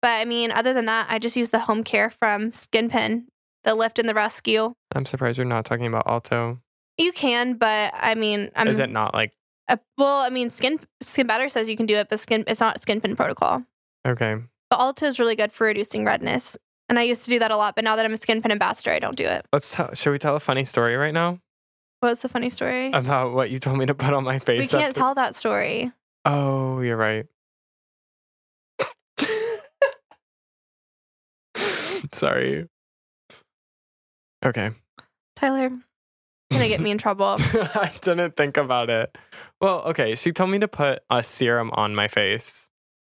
But 0.02 0.12
I 0.20 0.26
mean, 0.26 0.52
other 0.52 0.74
than 0.74 0.86
that, 0.86 1.08
I 1.10 1.20
just 1.20 1.38
use 1.38 1.52
the 1.52 1.60
home 1.60 1.84
care 1.84 2.10
from 2.10 2.52
SkinPen, 2.52 3.26
the 3.64 3.76
lift 3.76 4.00
and 4.00 4.10
the 4.10 4.14
rescue. 4.14 4.74
i'm 4.96 5.06
surprised 5.06 5.38
you're 5.38 5.46
not 5.46 5.66
talking 5.66 5.86
about 5.86 6.08
alto 6.08 6.60
You 6.98 7.12
can, 7.12 7.56
but 7.56 7.94
I 7.96 8.16
mean, 8.16 8.52
I'm 8.56 8.68
is 8.68 8.80
it 8.80 8.90
not 8.90 9.14
like 9.14 9.34
uh, 9.74 9.78
well, 9.98 10.20
I 10.22 10.30
mean, 10.30 10.50
Skin 10.50 10.80
Skin 11.02 11.28
Better 11.28 11.50
says 11.50 11.68
you 11.70 11.76
can 11.78 11.86
do 11.86 11.96
it, 11.96 12.08
but 12.10 12.20
Skin 12.20 12.44
it's 12.48 12.60
not 12.60 12.80
SkinPen 12.82 13.16
protocol. 13.16 13.64
okay 14.08 14.36
But 14.70 14.80
Alto 14.80 15.06
is 15.08 15.20
really 15.20 15.36
good 15.36 15.52
for 15.52 15.66
reducing 15.68 16.06
redness. 16.06 16.58
And 16.90 17.00
I 17.00 17.04
used 17.04 17.24
to 17.24 17.30
do 17.30 17.40
that 17.40 17.50
a 17.52 17.58
lot, 17.58 17.76
but 17.76 17.84
now 17.84 17.96
that 17.96 18.06
I'm 18.06 18.14
a 18.14 18.18
SkinPen 18.18 18.52
ambassador, 18.52 18.92
I 18.92 19.00
don't 19.00 19.16
do 19.18 19.26
it. 19.26 19.46
let's 19.54 19.72
tell 19.74 19.94
should 19.94 20.12
we 20.12 20.18
tell 20.18 20.36
a 20.36 20.40
funny 20.40 20.66
story 20.66 20.96
right 20.96 21.14
now 21.14 21.40
What's 22.02 22.22
the 22.22 22.28
funny 22.30 22.50
story? 22.50 22.92
about 22.92 23.34
what 23.34 23.50
you 23.50 23.60
told 23.60 23.78
me 23.78 23.86
to 23.86 23.94
put 23.96 24.14
on 24.14 24.24
my 24.26 24.38
face 24.40 24.60
we 24.60 24.68
can't 24.68 24.90
after- 24.90 25.00
tell 25.00 25.16
that 25.16 25.36
story. 25.36 25.92
Oh, 26.26 26.82
you're 26.82 26.98
right. 26.98 27.26
Sorry. 32.12 32.68
Okay. 34.46 34.72
Tyler, 35.36 35.70
gonna 36.52 36.68
get 36.68 36.82
me 36.82 36.92
in 36.92 36.98
trouble. 36.98 37.36
I 37.40 37.92
didn't 38.02 38.36
think 38.36 38.58
about 38.58 38.90
it. 38.90 39.16
Well, 39.64 39.82
okay. 39.86 40.16
She 40.16 40.34
told 40.34 40.50
me 40.50 40.60
to 40.60 40.68
put 40.68 41.04
a 41.10 41.24
serum 41.24 41.72
on 41.74 41.96
my 41.96 42.10
face 42.10 42.70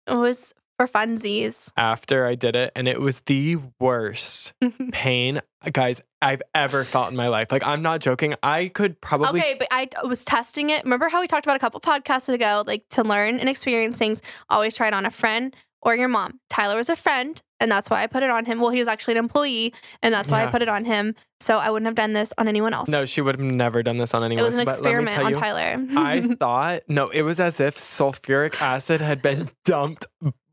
It 0.06 0.14
was 0.14 0.54
for 0.78 0.88
funsies. 0.88 1.72
after 1.76 2.26
I 2.28 2.36
did 2.36 2.56
it, 2.56 2.72
and 2.76 2.88
it 2.88 3.02
was 3.02 3.22
the 3.22 3.58
worst 3.80 4.54
pain, 4.92 5.42
guys, 5.72 6.02
I've 6.22 6.44
ever 6.54 6.84
felt 6.84 7.10
in 7.10 7.16
my 7.16 7.30
life. 7.30 7.52
Like, 7.52 7.66
I'm 7.66 7.82
not 7.82 8.00
joking. 8.02 8.36
I 8.44 8.68
could 8.68 9.02
probably. 9.02 9.40
okay, 9.40 9.56
but 9.58 9.68
I 9.72 9.88
was 10.06 10.24
testing 10.24 10.70
it. 10.70 10.84
Remember 10.84 11.10
how 11.10 11.20
we 11.22 11.28
talked 11.28 11.46
about 11.46 11.56
a 11.56 11.60
couple 11.60 11.80
podcasts 11.80 12.32
ago, 12.32 12.64
like 12.68 12.88
to 12.90 13.04
learn 13.04 13.40
and 13.40 13.50
experience 13.50 13.98
things, 13.98 14.22
always 14.50 14.76
try 14.76 14.88
it 14.88 14.94
on 14.94 15.06
a 15.06 15.12
friend 15.12 15.56
or 15.86 15.96
your 15.96 16.08
mom. 16.08 16.40
Tyler 16.50 16.76
was 16.76 16.90
a 16.90 16.96
friend, 16.96 17.42
and 17.60 17.72
that's 17.72 17.90
why 17.90 18.02
I 18.04 18.08
put 18.08 18.24
it 18.24 18.30
on 18.32 18.46
him. 18.46 18.60
Well, 18.60 18.72
he 18.72 18.80
was 18.80 18.88
actually 18.88 19.14
an 19.14 19.20
employee, 19.20 19.74
and 20.02 20.14
that's 20.14 20.32
why 20.32 20.44
I 20.44 20.48
put 20.52 20.62
it 20.64 20.68
on 20.68 20.84
him. 20.84 21.16
So 21.40 21.58
I 21.58 21.70
wouldn't 21.70 21.86
have 21.86 21.96
done 21.96 22.14
this 22.14 22.34
on 22.40 22.48
anyone 22.48 22.74
else. 22.74 22.90
No, 22.90 23.06
she 23.06 23.22
would 23.22 23.36
have 23.40 23.46
never 23.46 23.84
done 23.84 23.98
this 23.98 24.14
on 24.16 24.24
anyone. 24.24 24.44
it 24.44 24.48
was 24.48 24.58
an 24.58 24.66
but 24.66 24.82
let 24.82 24.84
me 24.84 24.90
experiment 24.90 25.20
on 25.20 25.30
you, 25.30 25.36
Tyler. 25.36 25.86
I 25.96 26.22
thought 26.40 26.82
no, 26.88 27.10
it 27.10 27.22
was 27.22 27.40
as 27.40 27.60
if 27.60 27.78
sulfuric 27.78 28.60
acid 28.60 29.00
had 29.00 29.22
been 29.22 29.52
dumped 29.64 30.08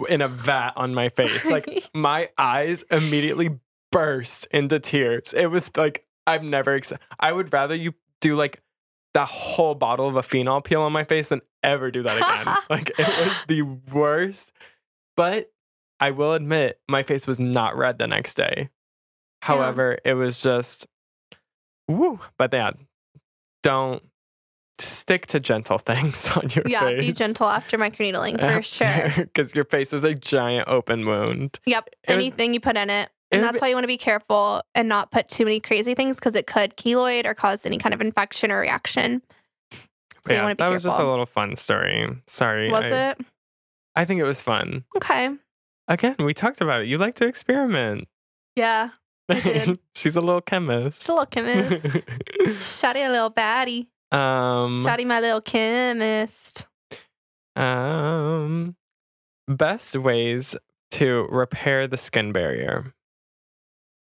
in 0.08 0.20
a 0.20 0.28
vat 0.28 0.72
on 0.76 0.94
my 0.94 1.08
face. 1.08 1.46
Like 1.46 1.66
my 1.94 2.28
eyes 2.36 2.84
immediately 2.90 3.58
burst 3.90 4.46
into 4.50 4.78
tears. 4.78 5.32
It 5.32 5.46
was 5.46 5.70
like 5.76 6.04
I've 6.26 6.42
never. 6.44 6.74
Ex- 6.74 6.92
I 7.18 7.32
would 7.32 7.52
rather 7.52 7.74
you 7.74 7.94
do 8.20 8.36
like 8.36 8.60
that 9.14 9.28
whole 9.28 9.74
bottle 9.74 10.08
of 10.08 10.16
a 10.16 10.22
phenol 10.22 10.60
peel 10.60 10.82
on 10.82 10.92
my 10.92 11.04
face 11.04 11.28
than 11.28 11.40
ever 11.62 11.90
do 11.90 12.02
that 12.02 12.16
again. 12.16 12.56
like 12.70 12.90
it 12.98 13.26
was 13.26 13.36
the 13.48 13.62
worst. 13.92 14.52
But 15.16 15.50
I 16.00 16.11
will 16.11 16.33
admit, 16.35 16.81
my 16.88 17.02
face 17.02 17.26
was 17.26 17.38
not 17.38 17.76
red 17.76 17.99
the 17.99 18.07
next 18.07 18.35
day. 18.35 18.71
However, 19.42 19.99
it 20.04 20.14
was 20.14 20.40
just 20.40 20.87
woo. 21.88 22.21
But 22.38 22.52
yeah, 22.52 22.73
don't 23.62 24.02
stick 24.78 25.26
to 25.28 25.40
gentle 25.40 25.78
things 25.78 26.28
on 26.37 26.49
your 26.50 26.64
yeah, 26.66 26.81
face. 26.81 27.02
Yeah, 27.02 27.09
be 27.09 27.12
gentle 27.12 27.47
after 27.49 27.76
microneedling 27.78 28.40
for 28.40 28.62
sure. 28.62 29.12
Because 29.16 29.54
your 29.54 29.64
face 29.64 29.92
is 29.92 30.04
a 30.04 30.14
giant 30.14 30.69
open 30.69 31.07
wound. 31.07 31.61
Yep. 31.66 31.88
It 32.09 32.16
was- 32.16 32.25
Anything 32.26 32.54
you 32.54 32.61
put 32.61 32.76
in 32.76 32.88
it. 32.90 33.11
it 33.31 33.37
And 33.37 33.40
would 33.40 33.49
that's 33.49 33.57
be- 33.57 33.64
why 33.64 33.69
you 33.69 33.75
want 33.75 33.85
to 33.85 33.88
be 33.88 33.99
careful 33.99 34.62
and 34.75 34.88
not 34.88 35.11
put 35.11 35.28
too 35.28 35.45
many 35.45 35.61
crazy 35.61 35.95
things 35.95 36.16
because 36.16 36.37
it 36.37 36.47
could 36.47 36.76
keloid 36.76 37.26
or 37.26 37.35
cause 37.35 37.66
any 37.66 37.78
kind 37.78 37.95
of 37.95 38.00
infection 38.00 38.50
or 38.50 38.61
reaction. 38.61 39.23
So 40.25 40.35
yeah, 40.35 40.45
want 40.45 40.59
to 40.59 40.62
that 40.62 40.69
be 40.71 40.75
was 40.75 40.85
just 40.85 41.00
a 41.00 41.09
little 41.09 41.26
fun 41.26 41.57
story. 41.57 42.09
Sorry. 42.28 42.71
Was 42.71 42.85
I, 42.85 43.11
it? 43.11 43.19
I 43.94 44.04
think 44.04 44.20
it 44.20 44.25
was 44.25 44.40
fun. 44.40 44.84
Okay. 44.96 45.30
Again, 45.88 46.16
we 46.20 46.32
talked 46.34 46.61
about 46.61 46.82
it. 46.82 46.88
You 46.88 46.99
like 46.99 47.14
to 47.16 47.26
experiment. 47.26 48.08
Yeah. 48.56 48.90
She's 49.94 50.16
a 50.16 50.20
little 50.20 50.40
chemist. 50.40 50.99
Just 50.99 51.08
a 51.08 51.12
little 51.12 51.26
chemist. 51.26 51.84
Shotty 52.82 53.06
a 53.06 53.11
little 53.11 53.30
baddie. 53.30 53.87
um, 54.11 54.76
Shotty 54.76 55.06
my 55.06 55.20
little 55.20 55.40
chemist. 55.40 56.66
um, 57.56 58.76
best 59.49 59.96
ways 59.96 60.56
to 60.92 61.26
repair 61.30 61.87
the 61.87 61.96
skin 61.96 62.32
barrier. 62.32 62.92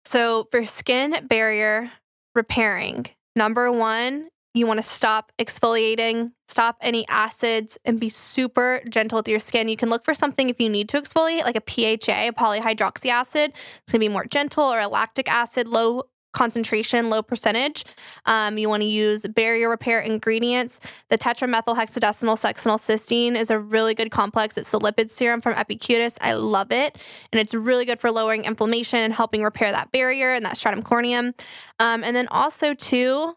So 0.06 0.48
for 0.52 0.66
skin 0.66 1.26
barrier 1.28 1.92
repairing, 2.36 3.06
number 3.36 3.72
one, 3.72 4.30
you 4.54 4.68
want 4.68 4.78
to 4.78 4.84
stop 4.84 5.32
exfoliating, 5.40 6.32
stop 6.48 6.78
any 6.82 7.08
acids, 7.08 7.78
and 7.86 8.00
be 8.00 8.10
super 8.10 8.82
gentle 8.90 9.18
with 9.20 9.28
your 9.28 9.40
skin. 9.40 9.68
You 9.68 9.78
can 9.78 9.90
look 9.90 10.06
for 10.06 10.14
something 10.14 10.50
if 10.50 10.60
you 10.60 10.70
need 10.70 10.90
to 10.90 11.02
exfoliate, 11.02 11.44
like 11.44 11.56
a 11.56 11.62
PHA, 11.62 12.30
a 12.30 12.32
polyhydroxy 12.32 13.10
acid. 13.10 13.54
It's 13.82 13.92
gonna 13.92 14.00
be 14.00 14.10
more 14.10 14.26
gentle, 14.26 14.64
or 14.64 14.80
a 14.80 14.88
lactic 14.88 15.30
acid, 15.30 15.68
low 15.68 16.04
concentration, 16.34 17.10
low 17.10 17.22
percentage. 17.22 17.86
Um, 18.26 18.58
you 18.58 18.68
want 18.68 18.82
to 18.82 18.88
use 18.88 19.26
barrier 19.28 19.70
repair 19.70 20.00
ingredients. 20.00 20.80
The 21.10 21.18
tetramethylhexadecinal 21.18 22.36
cysteine 22.36 23.38
is 23.38 23.50
a 23.50 23.60
really 23.60 23.94
good 23.94 24.12
complex. 24.12 24.58
It's 24.58 24.72
the 24.72 24.80
lipid 24.80 25.10
serum 25.10 25.40
from 25.42 25.54
Epicutis. 25.54 26.18
I 26.20 26.34
love 26.34 26.72
it 26.72 26.98
and 27.32 27.40
it's 27.40 27.54
really 27.54 27.86
good 27.86 28.00
for 28.00 28.12
lowering 28.12 28.46
inflammation 28.46 29.00
and 29.00 29.14
helping 29.14 29.44
repair 29.44 29.72
that 29.72 29.92
barrier 29.92 30.34
and 30.34 30.44
that 30.46 30.58
stratum 30.58 30.84
corneum. 30.84 31.34
Um, 31.80 32.04
and 32.04 32.16
then 32.16 32.28
also 32.30 32.74
too, 32.74 33.36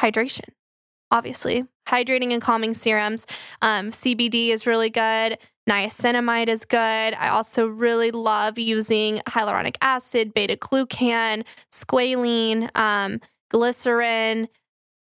hydration. 0.00 0.48
Obviously, 1.10 1.66
hydrating 1.88 2.32
and 2.32 2.40
calming 2.40 2.74
serums. 2.74 3.26
Um, 3.62 3.90
CBD 3.90 4.50
is 4.50 4.66
really 4.66 4.90
good. 4.90 5.38
Niacinamide 5.68 6.48
is 6.48 6.64
good. 6.64 6.78
I 6.78 7.28
also 7.28 7.66
really 7.66 8.10
love 8.10 8.58
using 8.58 9.18
hyaluronic 9.28 9.76
acid, 9.80 10.32
beta 10.34 10.56
glucan, 10.56 11.44
squalene, 11.72 12.68
um, 12.76 13.20
glycerin. 13.50 14.48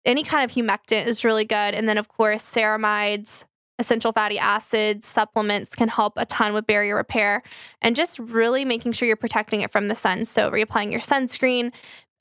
Any 0.05 0.25
kind 0.25 0.45
of 0.45 0.55
humectant 0.55 1.07
is 1.07 1.25
really 1.25 1.45
good. 1.45 1.75
And 1.75 1.89
then, 1.89 1.99
of 1.99 2.09
course, 2.09 2.43
ceramides, 2.43 3.45
essential 3.79 4.13
fatty 4.13 4.39
acids, 4.39 5.07
supplements 5.07 5.75
can 5.75 5.89
help 5.89 6.15
a 6.17 6.27
ton 6.27 6.53
with 6.53 6.67
barrier 6.67 6.97
repair 6.97 7.43
and 7.81 7.97
just 7.97 8.19
really 8.19 8.65
making 8.65 8.93
sure 8.93 9.07
you're 9.07 9.17
protecting 9.17 9.63
it 9.63 9.73
from 9.73 9.89
the 9.89 9.95
sun. 9.95 10.25
So, 10.25 10.51
reapplying 10.51 10.91
your 10.91 11.01
sunscreen. 11.01 11.73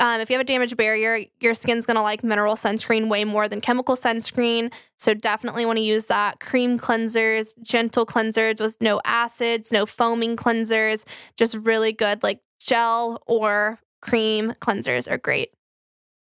Um, 0.02 0.20
if 0.20 0.30
you 0.30 0.34
have 0.34 0.42
a 0.42 0.46
damaged 0.46 0.76
barrier, 0.76 1.26
your 1.40 1.54
skin's 1.54 1.86
gonna 1.86 2.02
like 2.02 2.24
mineral 2.24 2.56
sunscreen 2.56 3.08
way 3.08 3.24
more 3.24 3.48
than 3.48 3.62
chemical 3.62 3.96
sunscreen. 3.96 4.74
So, 4.98 5.14
definitely 5.14 5.66
wanna 5.66 5.82
use 5.82 6.08
that. 6.08 6.40
Cream 6.40 6.80
cleansers, 6.80 7.54
gentle 7.62 8.06
cleansers 8.06 8.60
with 8.60 8.82
no 8.82 9.00
acids, 9.06 9.72
no 9.72 9.86
foaming 9.86 10.36
cleansers, 10.36 11.06
just 11.38 11.54
really 11.56 11.94
good, 11.94 12.24
like 12.24 12.40
gel 12.60 13.22
or 13.28 13.80
cream 14.02 14.54
cleansers 14.60 15.10
are 15.10 15.20
great. 15.20 15.52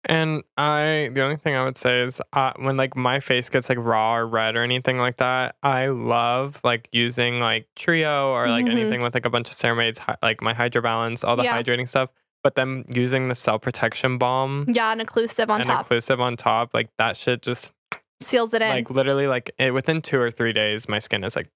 And 0.06 0.44
I, 0.58 1.10
the 1.14 1.22
only 1.22 1.36
thing 1.36 1.56
I 1.56 1.64
would 1.66 1.78
say 1.78 2.02
is 2.02 2.22
uh, 2.34 2.54
when 2.58 2.78
like 2.78 2.96
my 2.96 3.20
face 3.20 3.50
gets 3.50 3.68
like 3.70 3.78
raw 3.80 4.16
or 4.16 4.26
red 4.28 4.56
or 4.56 4.64
anything 4.64 4.98
like 5.00 5.18
that, 5.18 5.56
I 5.64 5.88
love 5.88 6.62
like 6.64 6.88
using 6.94 7.40
like 7.40 7.68
Trio 7.76 8.30
or 8.32 8.48
like 8.50 8.66
Mhm. 8.68 8.72
anything 8.72 9.02
with 9.02 9.14
like 9.14 9.26
a 9.26 9.30
bunch 9.30 9.50
of 9.50 9.56
ceramides, 9.58 10.00
like 10.24 10.42
my 10.42 10.54
Hydro 10.54 10.82
Balance, 10.82 11.24
all 11.24 11.36
the 11.36 11.44
Yeah. 11.44 11.62
hydrating 11.62 11.88
stuff. 11.90 12.10
But 12.44 12.56
then 12.56 12.86
using 12.90 13.28
the 13.30 13.36
cell 13.36 13.60
protection 13.60 14.18
balm 14.18 14.66
Yeah, 14.72 14.92
an 14.92 15.00
occlusive 15.00 15.50
on 15.50 15.62
and 15.62 15.70
top 15.70 15.80
inclusive 15.82 16.22
on 16.22 16.36
top, 16.38 16.74
like 16.74 16.90
that 16.98 17.18
shit 17.18 17.42
just 17.42 17.74
seals 18.22 18.54
it 18.54 18.62
in. 18.62 18.70
like 18.70 18.90
literally 18.90 19.28
like 19.28 19.52
it, 19.60 19.74
within 19.74 20.02
two 20.02 20.20
or 20.20 20.32
three 20.32 20.54
days, 20.54 20.88
my 20.88 21.00
skin 21.00 21.24
is 21.24 21.36
like 21.36 21.50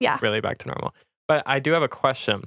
Yeah. 0.00 0.18
really 0.22 0.40
back 0.40 0.58
to 0.58 0.68
normal. 0.68 0.94
But 1.28 1.42
I 1.46 1.60
do 1.60 1.72
have 1.72 1.82
a 1.82 1.88
question. 1.88 2.42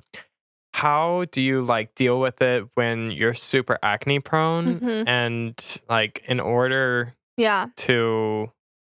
How 0.74 1.26
do 1.32 1.42
you 1.42 1.62
like 1.64 1.96
deal 1.96 2.20
with 2.20 2.42
it 2.42 2.66
when 2.76 3.10
you're 3.10 3.34
super 3.34 3.80
acne 3.82 4.20
prone 4.20 4.80
Mhm. 4.80 5.08
and 5.08 5.82
like 5.90 6.24
in 6.28 6.40
order 6.40 7.16
yeah. 7.36 7.68
to 7.78 8.52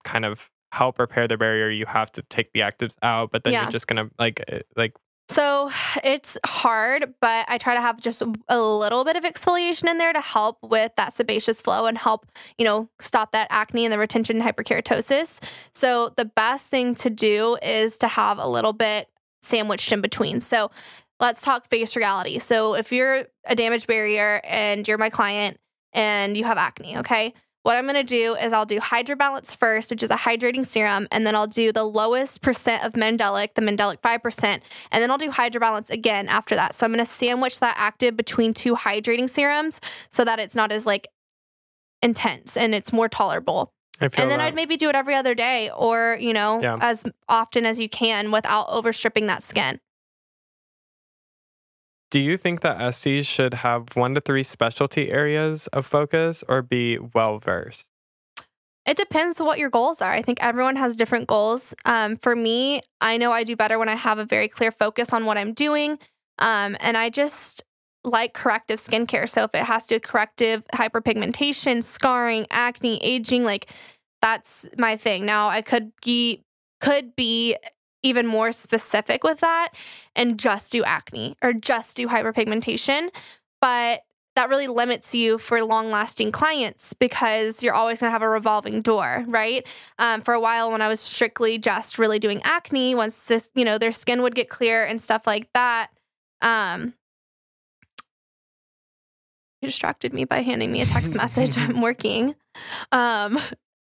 kind 0.04 0.26
of 0.26 0.50
help 0.72 0.98
repair 1.00 1.28
the 1.28 1.38
barrier, 1.38 1.70
you 1.70 1.86
have 1.86 2.12
to 2.14 2.22
take 2.24 2.52
the 2.54 2.62
actives 2.62 2.96
out, 3.04 3.32
but 3.32 3.44
then 3.44 3.54
Yeah. 3.54 3.64
you're 3.64 3.72
just 3.72 3.88
gonna 3.88 4.10
like 4.18 4.44
uh, 4.52 4.60
like 4.76 4.94
So 5.30 5.70
it's 6.04 6.38
hard, 6.46 7.14
but 7.20 7.46
I 7.50 7.58
try 7.58 7.74
to 7.74 7.82
have 7.82 8.00
just 8.00 8.24
a 8.48 8.60
little 8.60 9.04
bit 9.04 9.18
of 9.18 9.24
exfoliation 9.24 9.90
in 9.90 9.98
there 9.98 10.14
to 10.14 10.22
help 10.22 10.58
with 10.64 10.94
that 10.96 11.14
sebaceous 11.14 11.62
flow 11.62 11.86
and 11.86 11.98
help, 11.98 12.26
you 12.58 12.64
know, 12.64 12.90
stop 13.00 13.34
that 13.34 13.48
acne 13.50 13.86
and 13.86 13.92
the 13.92 14.00
retention 14.00 14.42
and 14.42 14.56
hyperkeratosis. 14.56 15.44
So 15.74 16.14
the 16.16 16.26
best 16.26 16.68
thing 16.68 16.96
to 16.96 17.10
do 17.10 17.58
is 17.62 17.98
to 18.00 18.08
have 18.08 18.38
a 18.38 18.48
little 18.48 18.74
bit 18.74 19.10
sandwiched 19.42 19.92
in 19.92 20.00
between. 20.02 20.40
So 20.40 20.72
let's 21.20 21.42
talk 21.42 21.68
face 21.68 21.96
reality. 21.96 22.40
So 22.40 22.76
if 22.76 22.92
you're 22.92 23.26
a 23.46 23.56
damaged 23.56 23.88
barrier 23.88 24.40
and 24.46 24.88
you're 24.88 24.98
my 24.98 25.10
client 25.10 25.60
and 25.94 26.38
you 26.38 26.46
have 26.46 26.58
acne, 26.58 26.98
okay? 27.00 27.34
What 27.68 27.76
I'm 27.76 27.86
gonna 27.86 28.02
do 28.02 28.34
is 28.36 28.54
I'll 28.54 28.66
do 28.66 28.80
Hydro 28.80 29.18
Balance 29.18 29.54
first, 29.54 29.92
which 29.92 30.02
is 30.02 30.10
a 30.10 30.16
hydrating 30.16 30.66
serum, 30.66 31.06
and 31.12 31.28
then 31.28 31.36
I'll 31.36 31.48
do 31.48 31.74
the 31.74 31.84
lowest 31.84 32.42
percent 32.42 32.86
of 32.86 32.94
Mandelic, 32.94 33.56
the 33.56 33.62
Mandelic 33.62 34.00
5%, 34.00 34.46
and 34.46 34.62
then 35.04 35.12
I'll 35.12 35.18
do 35.18 35.30
Hydro 35.30 35.60
Balance 35.60 35.90
again 35.90 36.30
after 36.30 36.56
that. 36.56 36.76
So 36.76 36.86
I'm 36.86 36.94
gonna 36.94 37.06
sandwich 37.06 37.60
that 37.60 37.76
active 37.78 38.16
between 38.16 38.54
two 38.54 38.74
hydrating 38.74 39.30
serums 39.30 39.82
so 40.12 40.24
that 40.24 40.40
it's 40.40 40.56
not 40.56 40.72
as 40.72 40.86
like 40.86 41.10
intense 42.02 42.56
and 42.56 42.74
it's 42.74 42.94
more 42.94 43.10
tolerable. 43.10 43.74
And 44.00 44.14
then 44.14 44.30
that. 44.30 44.40
I'd 44.40 44.56
maybe 44.56 44.78
do 44.78 44.88
it 44.88 44.96
every 44.96 45.16
other 45.16 45.36
day 45.36 45.70
or, 45.76 46.18
you 46.22 46.32
know, 46.32 46.62
Yeah. 46.62 46.78
as 46.80 47.04
often 47.28 47.66
as 47.66 47.82
you 47.82 47.90
can 47.90 48.32
without 48.32 48.70
overstripping 48.70 49.28
that 49.28 49.44
skin. 49.44 49.82
Do 52.10 52.20
you 52.20 52.38
think 52.38 52.62
that 52.62 52.78
SCs 52.78 53.26
should 53.26 53.54
have 53.56 53.96
one 53.96 54.16
to 54.16 54.22
three 54.22 54.44
specialty 54.44 55.12
areas 55.12 55.68
of 55.68 55.86
focus 55.86 56.44
or 56.48 56.62
be 56.62 56.98
well 56.98 57.40
versed? 57.40 57.92
It 58.86 58.96
depends 58.96 59.40
what 59.40 59.60
your 59.60 59.70
goals 59.70 60.02
are. 60.02 60.12
I 60.12 60.22
think 60.22 60.42
everyone 60.42 60.78
has 60.78 60.96
different 60.96 61.28
goals. 61.28 61.76
Um, 61.84 62.16
for 62.16 62.34
me, 62.36 62.82
I 63.02 63.18
know 63.18 63.34
I 63.34 63.44
do 63.44 63.58
better 63.58 63.78
when 63.78 63.90
I 63.90 63.96
have 63.96 64.18
a 64.18 64.26
very 64.26 64.48
clear 64.48 64.72
focus 64.72 65.12
on 65.12 65.26
what 65.26 65.38
I'm 65.38 65.54
doing. 65.54 66.00
Um, 66.40 66.78
and 66.80 66.96
I 66.96 67.10
just 67.10 67.64
like 68.06 68.34
corrective 68.34 68.80
skincare. 68.80 69.28
So 69.28 69.44
if 69.44 69.54
it 69.54 69.64
has 69.64 69.84
to 69.88 69.90
do 69.90 69.96
with 69.96 70.04
corrective 70.04 70.64
hyperpigmentation, 70.74 71.84
scarring, 71.84 72.48
acne, 72.50 73.04
aging, 73.04 73.44
like 73.44 73.70
that's 74.22 74.68
my 74.78 74.96
thing. 74.96 75.26
Now 75.26 75.50
I 75.50 75.62
could 75.62 75.92
be 76.02 76.44
could 76.80 77.16
be 77.16 77.58
even 78.04 78.28
more 78.28 78.52
specific 78.52 79.24
with 79.24 79.40
that 79.40 79.70
and 80.16 80.40
just 80.40 80.72
do 80.72 80.84
acne 80.84 81.36
or 81.42 81.54
just 81.54 81.98
do 81.98 82.08
hyperpigmentation. 82.08 83.10
But 83.60 84.04
that 84.38 84.50
really 84.50 84.68
limits 84.68 85.16
you 85.16 85.40
for 85.40 85.64
long 85.64 85.90
lasting 85.90 86.32
clients 86.32 86.94
because 86.94 87.64
you're 87.64 87.74
always 87.74 88.00
going 88.00 88.10
to 88.10 88.12
have 88.12 88.22
a 88.22 88.30
revolving 88.30 88.84
door, 88.84 89.26
right? 89.28 89.68
Um, 89.98 90.22
for 90.22 90.36
a 90.36 90.40
while, 90.40 90.72
when 90.72 90.82
I 90.82 90.88
was 90.88 91.00
strictly 91.00 91.58
just 91.58 91.98
really 91.98 92.20
doing 92.20 92.42
acne, 92.44 92.94
once 92.94 93.26
this, 93.26 93.50
you 93.56 93.66
know, 93.66 93.80
their 93.80 93.92
skin 93.92 94.22
would 94.22 94.36
get 94.36 94.48
clear 94.48 94.86
and 94.86 95.02
stuff 95.02 95.26
like 95.26 95.50
that. 95.54 95.90
Um, 96.44 96.94
you 99.62 99.70
distracted 99.70 100.14
me 100.14 100.26
by 100.26 100.44
handing 100.44 100.72
me 100.72 100.82
a 100.82 100.86
text 100.86 101.16
message. 101.16 101.58
I'm 101.58 101.82
working. 101.82 102.36
Um, 102.92 103.40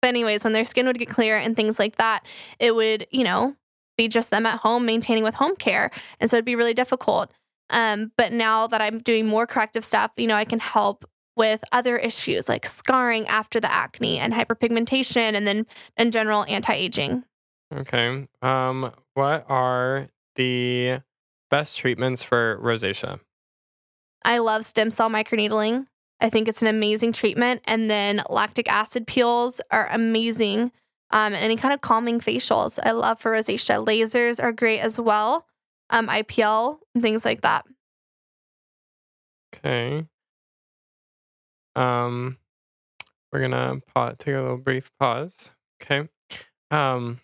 but, 0.01 0.07
anyways, 0.07 0.43
when 0.43 0.53
their 0.53 0.65
skin 0.65 0.87
would 0.87 0.97
get 0.97 1.09
clear 1.09 1.37
and 1.37 1.55
things 1.55 1.77
like 1.77 1.97
that, 1.97 2.25
it 2.59 2.73
would, 2.73 3.05
you 3.11 3.23
know, 3.23 3.55
be 4.01 4.07
just 4.07 4.31
them 4.31 4.45
at 4.47 4.59
home 4.59 4.85
maintaining 4.85 5.23
with 5.23 5.35
home 5.35 5.55
care. 5.55 5.91
And 6.19 6.29
so 6.29 6.35
it'd 6.35 6.45
be 6.45 6.55
really 6.55 6.73
difficult. 6.73 7.31
Um, 7.69 8.11
but 8.17 8.33
now 8.33 8.67
that 8.67 8.81
I'm 8.81 8.99
doing 8.99 9.27
more 9.27 9.45
corrective 9.45 9.85
stuff, 9.85 10.11
you 10.17 10.27
know, 10.27 10.35
I 10.35 10.45
can 10.45 10.59
help 10.59 11.05
with 11.37 11.63
other 11.71 11.97
issues 11.97 12.49
like 12.49 12.65
scarring 12.65 13.27
after 13.27 13.59
the 13.59 13.71
acne 13.71 14.17
and 14.17 14.33
hyperpigmentation 14.33 15.35
and 15.35 15.47
then 15.47 15.65
in 15.97 16.11
general 16.11 16.45
anti-aging. 16.49 17.23
Okay. 17.73 18.27
Um, 18.41 18.91
what 19.13 19.45
are 19.47 20.09
the 20.35 20.99
best 21.49 21.77
treatments 21.77 22.23
for 22.23 22.59
rosacea? 22.61 23.19
I 24.25 24.39
love 24.39 24.65
stem 24.65 24.89
cell 24.89 25.09
microneedling. 25.09 25.85
I 26.19 26.29
think 26.29 26.47
it's 26.47 26.61
an 26.61 26.67
amazing 26.67 27.13
treatment. 27.13 27.61
And 27.65 27.89
then 27.89 28.23
lactic 28.29 28.69
acid 28.71 29.07
peels 29.07 29.61
are 29.71 29.87
amazing. 29.91 30.71
Um, 31.11 31.33
and 31.33 31.43
any 31.43 31.57
kind 31.57 31.73
of 31.73 31.81
calming 31.81 32.19
facials 32.19 32.79
I 32.81 32.91
love 32.91 33.19
for 33.19 33.31
rosacea. 33.31 33.85
Lasers 33.85 34.41
are 34.41 34.51
great 34.51 34.79
as 34.79 34.99
well. 34.99 35.45
Um, 35.89 36.07
IPL 36.07 36.79
and 36.95 37.03
things 37.03 37.25
like 37.25 37.41
that. 37.41 37.65
Okay. 39.53 40.05
Um, 41.75 42.37
we're 43.31 43.41
gonna 43.41 43.81
pause, 43.93 44.15
take 44.19 44.35
a 44.35 44.41
little 44.41 44.57
brief 44.57 44.89
pause. 44.99 45.51
Okay. 45.81 46.07
Um. 46.69 47.19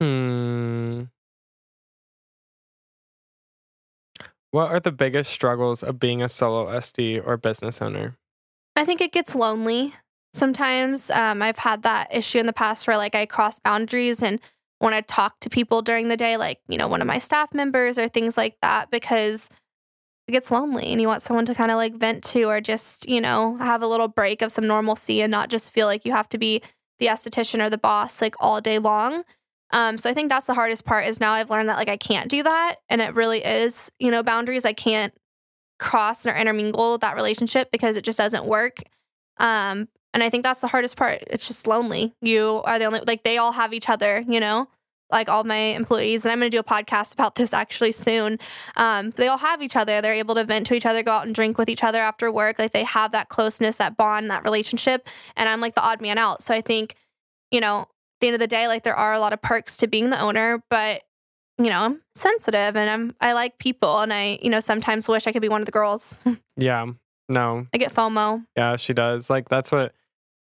Hmm. 0.00 1.04
What 4.50 4.70
are 4.70 4.80
the 4.80 4.92
biggest 4.92 5.30
struggles 5.30 5.82
of 5.82 5.98
being 5.98 6.22
a 6.22 6.28
solo 6.28 6.66
SD 6.68 7.22
or 7.24 7.36
business 7.36 7.82
owner? 7.82 8.16
I 8.76 8.84
think 8.84 9.00
it 9.00 9.12
gets 9.12 9.34
lonely 9.34 9.92
sometimes. 10.32 11.10
Um, 11.10 11.42
I've 11.42 11.58
had 11.58 11.82
that 11.82 12.14
issue 12.14 12.38
in 12.38 12.46
the 12.46 12.52
past 12.52 12.86
where 12.86 12.96
like 12.96 13.14
I 13.14 13.26
cross 13.26 13.58
boundaries 13.58 14.22
and 14.22 14.40
want 14.80 14.94
to 14.94 15.02
talk 15.02 15.40
to 15.40 15.50
people 15.50 15.82
during 15.82 16.08
the 16.08 16.16
day, 16.16 16.36
like, 16.36 16.60
you 16.68 16.78
know, 16.78 16.88
one 16.88 17.00
of 17.00 17.06
my 17.06 17.18
staff 17.18 17.52
members 17.52 17.98
or 17.98 18.08
things 18.08 18.36
like 18.36 18.56
that, 18.62 18.90
because 18.90 19.50
it 20.28 20.32
gets 20.32 20.50
lonely 20.50 20.92
and 20.92 21.00
you 21.00 21.08
want 21.08 21.22
someone 21.22 21.46
to 21.46 21.54
kind 21.54 21.70
of 21.70 21.76
like 21.76 21.94
vent 21.94 22.22
to 22.22 22.44
or 22.44 22.60
just, 22.60 23.08
you 23.08 23.20
know, 23.20 23.56
have 23.56 23.82
a 23.82 23.86
little 23.86 24.08
break 24.08 24.42
of 24.42 24.52
some 24.52 24.66
normalcy 24.66 25.22
and 25.22 25.30
not 25.30 25.48
just 25.48 25.72
feel 25.72 25.86
like 25.86 26.04
you 26.04 26.12
have 26.12 26.28
to 26.28 26.38
be 26.38 26.62
the 26.98 27.06
esthetician 27.06 27.64
or 27.64 27.70
the 27.70 27.78
boss 27.78 28.20
like 28.20 28.36
all 28.38 28.60
day 28.60 28.78
long. 28.78 29.24
Um, 29.70 29.98
so 29.98 30.08
I 30.08 30.14
think 30.14 30.28
that's 30.28 30.46
the 30.46 30.54
hardest 30.54 30.84
part 30.84 31.06
is 31.06 31.20
now 31.20 31.32
I've 31.32 31.50
learned 31.50 31.68
that 31.68 31.76
like 31.76 31.88
I 31.88 31.96
can't 31.96 32.30
do 32.30 32.42
that. 32.42 32.76
And 32.88 33.00
it 33.00 33.14
really 33.14 33.44
is, 33.44 33.90
you 33.98 34.10
know, 34.10 34.22
boundaries. 34.22 34.64
I 34.64 34.72
can't 34.72 35.12
cross 35.78 36.26
or 36.26 36.34
intermingle 36.34 36.98
that 36.98 37.16
relationship 37.16 37.70
because 37.70 37.96
it 37.96 38.04
just 38.04 38.18
doesn't 38.18 38.44
work. 38.44 38.82
Um, 39.38 39.88
and 40.14 40.22
I 40.22 40.30
think 40.30 40.44
that's 40.44 40.60
the 40.60 40.68
hardest 40.68 40.96
part. 40.96 41.22
It's 41.26 41.46
just 41.46 41.66
lonely. 41.66 42.14
You 42.20 42.62
are 42.64 42.78
the 42.78 42.86
only 42.86 43.00
like 43.06 43.24
they 43.24 43.38
all 43.38 43.52
have 43.52 43.72
each 43.72 43.88
other, 43.88 44.24
you 44.26 44.40
know, 44.40 44.68
like 45.10 45.28
all 45.28 45.44
my 45.44 45.56
employees. 45.56 46.24
And 46.24 46.32
I'm 46.32 46.38
going 46.38 46.50
to 46.50 46.54
do 46.54 46.60
a 46.60 46.64
podcast 46.64 47.12
about 47.14 47.34
this 47.34 47.52
actually 47.52 47.92
soon. 47.92 48.38
Um, 48.76 49.10
they 49.10 49.28
all 49.28 49.38
have 49.38 49.62
each 49.62 49.76
other. 49.76 50.00
They're 50.00 50.14
able 50.14 50.34
to 50.34 50.44
vent 50.44 50.66
to 50.68 50.74
each 50.74 50.86
other, 50.86 51.02
go 51.02 51.12
out 51.12 51.26
and 51.26 51.34
drink 51.34 51.58
with 51.58 51.68
each 51.68 51.84
other 51.84 52.00
after 52.00 52.30
work. 52.32 52.58
Like 52.58 52.72
they 52.72 52.84
have 52.84 53.12
that 53.12 53.28
closeness, 53.28 53.76
that 53.76 53.96
bond, 53.96 54.30
that 54.30 54.44
relationship. 54.44 55.08
And 55.36 55.48
I'm 55.48 55.60
like 55.60 55.74
the 55.74 55.82
odd 55.82 56.00
man 56.00 56.18
out. 56.18 56.42
So 56.42 56.54
I 56.54 56.60
think, 56.60 56.94
you 57.50 57.60
know, 57.60 57.80
at 57.80 57.88
the 58.20 58.26
end 58.28 58.34
of 58.34 58.40
the 58.40 58.46
day, 58.46 58.66
like 58.68 58.84
there 58.84 58.96
are 58.96 59.14
a 59.14 59.20
lot 59.20 59.32
of 59.32 59.40
perks 59.42 59.76
to 59.78 59.86
being 59.86 60.10
the 60.10 60.20
owner, 60.20 60.62
but 60.70 61.02
you 61.58 61.70
know, 61.70 61.80
I'm 61.80 62.02
sensitive 62.14 62.76
and 62.76 62.88
I'm 62.88 63.16
I 63.20 63.32
like 63.32 63.58
people 63.58 63.98
and 63.98 64.12
I, 64.12 64.38
you 64.42 64.50
know, 64.50 64.60
sometimes 64.60 65.08
wish 65.08 65.26
I 65.26 65.32
could 65.32 65.42
be 65.42 65.48
one 65.48 65.60
of 65.60 65.66
the 65.66 65.72
girls. 65.72 66.18
Yeah. 66.56 66.86
No. 67.28 67.66
I 67.72 67.78
get 67.78 67.94
FOMO. 67.94 68.44
Yeah, 68.56 68.74
she 68.74 68.92
does. 68.92 69.30
Like 69.30 69.48
that's 69.48 69.70
what 69.70 69.92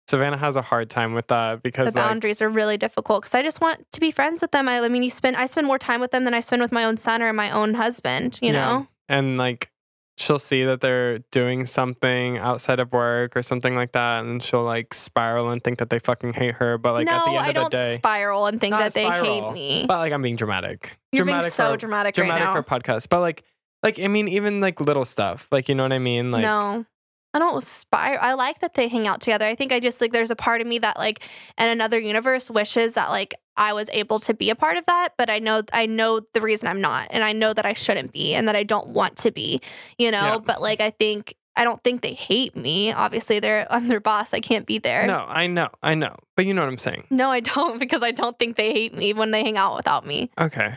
Savanna 0.09 0.37
has 0.37 0.57
a 0.57 0.63
hard 0.63 0.89
time 0.89 1.15
with 1.15 1.27
that 1.29 1.63
because 1.63 1.93
the 1.93 1.99
like, 1.99 2.09
boundaries 2.09 2.41
are 2.41 2.49
really 2.49 2.77
difficult 2.77 3.23
because 3.23 3.35
I 3.35 3.43
just 3.43 3.61
want 3.61 3.91
to 3.93 4.01
be 4.01 4.11
friends 4.11 4.41
with 4.41 4.53
them. 4.53 4.69
I, 4.69 4.79
I 4.81 4.89
mean, 4.89 5.03
you 5.03 5.11
spend 5.11 5.37
I 5.37 5.47
spend 5.47 5.67
more 5.67 5.79
time 5.79 6.01
with 6.01 6.11
them 6.13 6.25
than 6.25 6.35
I 6.35 6.41
spend 6.41 6.63
with 6.63 6.73
my 6.73 6.85
own 6.85 6.97
son 6.97 7.23
or 7.23 7.33
my 7.33 7.51
own 7.51 7.75
husband. 7.75 8.39
You 8.41 8.53
Yeah. 8.53 8.67
know, 8.67 8.87
and 9.09 9.37
like 9.39 9.71
she'll 10.19 10.39
see 10.39 10.65
that 10.65 10.81
they're 10.81 11.19
doing 11.31 11.67
something 11.67 12.39
outside 12.39 12.81
of 12.81 12.91
work 12.93 13.37
or 13.37 13.43
something 13.43 13.75
like 13.77 13.93
that 13.93 14.25
and 14.25 14.43
she'll 14.43 14.65
like 14.65 14.95
spiral 14.95 15.51
and 15.51 15.63
think 15.63 15.79
that 15.79 15.91
they 15.91 15.99
fucking 15.99 16.33
hate 16.33 16.55
her 16.55 16.79
but 16.79 16.95
like 16.95 17.05
no, 17.05 17.13
at 17.13 17.25
the 17.27 17.31
end 17.33 17.39
I 17.39 17.41
of 17.41 17.47
the 17.47 17.53
day, 17.53 17.59
I 17.61 17.63
don't 17.63 17.71
day 17.71 17.95
spiral 17.97 18.47
and 18.47 18.59
think 18.59 18.73
that 18.73 18.95
they 18.95 19.05
spiral, 19.05 19.53
hate 19.53 19.53
me. 19.53 19.85
but 19.87 19.99
like 19.99 20.15
i'm 20.15 20.23
being 20.23 20.37
dramatic 20.37 20.97
You're 21.13 21.27
dramatic 21.27 21.43
being 21.43 21.51
so 21.51 21.73
for, 21.73 21.77
dramatic, 21.77 22.15
dramatic 22.15 22.47
right 22.47 22.53
for 22.65 22.75
now. 22.75 22.79
a 22.79 22.81
podcast 22.81 23.11
but 23.11 23.21
like 23.21 23.43
like 23.83 24.01
i 24.01 24.09
mean 24.09 24.27
even 24.29 24.63
like 24.63 24.81
little 24.81 25.05
stuff 25.05 25.49
like 25.51 25.69
you 25.69 25.75
know 25.75 25.83
what 25.83 25.93
i 25.93 25.99
mean 25.99 26.31
like 26.31 26.45
no. 26.45 26.87
I 27.35 27.39
don't 27.39 27.63
spiral. 27.63 28.19
I 28.23 28.33
like 28.35 28.61
that 28.61 28.75
they 28.75 28.89
hang 28.89 29.07
out 29.07 29.21
together. 29.21 29.45
I 29.47 29.55
think 29.55 29.71
I 29.73 29.79
just 29.81 30.01
like 30.01 30.13
there's 30.13 30.31
a 30.31 30.37
part 30.37 30.61
of 30.61 30.67
me 30.67 30.79
that 30.79 30.97
like 30.97 31.23
in 31.59 31.67
another 31.69 31.99
universe 31.99 32.51
wishes 32.51 32.95
that 32.95 33.11
like 33.11 33.35
I 33.59 33.73
was 33.73 33.91
able 33.93 34.19
to 34.21 34.33
be 34.35 34.51
a 34.51 34.55
part 34.55 34.77
of 34.77 34.87
that, 34.87 35.11
but 35.19 35.29
I 35.31 35.39
know 35.39 35.63
I 35.73 35.87
know 35.87 36.21
the 36.33 36.41
reason 36.41 36.69
I'm 36.69 36.81
not, 36.81 37.09
and 37.11 37.23
I 37.25 37.33
know 37.33 37.53
that 37.53 37.67
I 37.67 37.73
shouldn't 37.75 38.13
be, 38.13 38.35
and 38.35 38.49
that 38.49 38.57
I 38.57 38.63
don't 38.63 38.89
want 38.89 39.17
to 39.19 39.31
be, 39.33 39.61
you 39.99 40.11
know. 40.11 40.19
Yeah. 40.35 40.39
But 40.39 40.61
like 40.63 40.81
I 40.81 40.91
think 40.91 41.35
I 41.59 41.65
don't 41.65 41.83
think 41.83 42.03
they 42.03 42.13
hate 42.13 42.55
me. 42.55 42.93
Obviously, 42.93 43.41
they're 43.41 43.67
I'm 43.73 43.89
their 43.89 44.01
boss. 44.01 44.33
I 44.35 44.41
can't 44.41 44.67
be 44.67 44.79
there. 44.79 45.07
no 45.07 45.25
i 45.29 45.47
know 45.47 45.69
i 45.83 45.95
know 45.95 46.15
but 46.37 46.45
you 46.47 46.53
know 46.55 46.61
what 46.63 46.69
i'm 46.69 46.79
saying 46.79 47.05
No, 47.11 47.31
I 47.31 47.41
don't 47.41 47.79
because 47.85 48.03
I 48.03 48.13
don't 48.13 48.39
think 48.39 48.57
they 48.57 48.73
hate 48.73 48.95
me 48.95 49.13
when 49.15 49.31
they 49.31 49.43
hang 49.43 49.57
out 49.57 49.77
without 49.77 50.07
me. 50.07 50.31
okay 50.39 50.75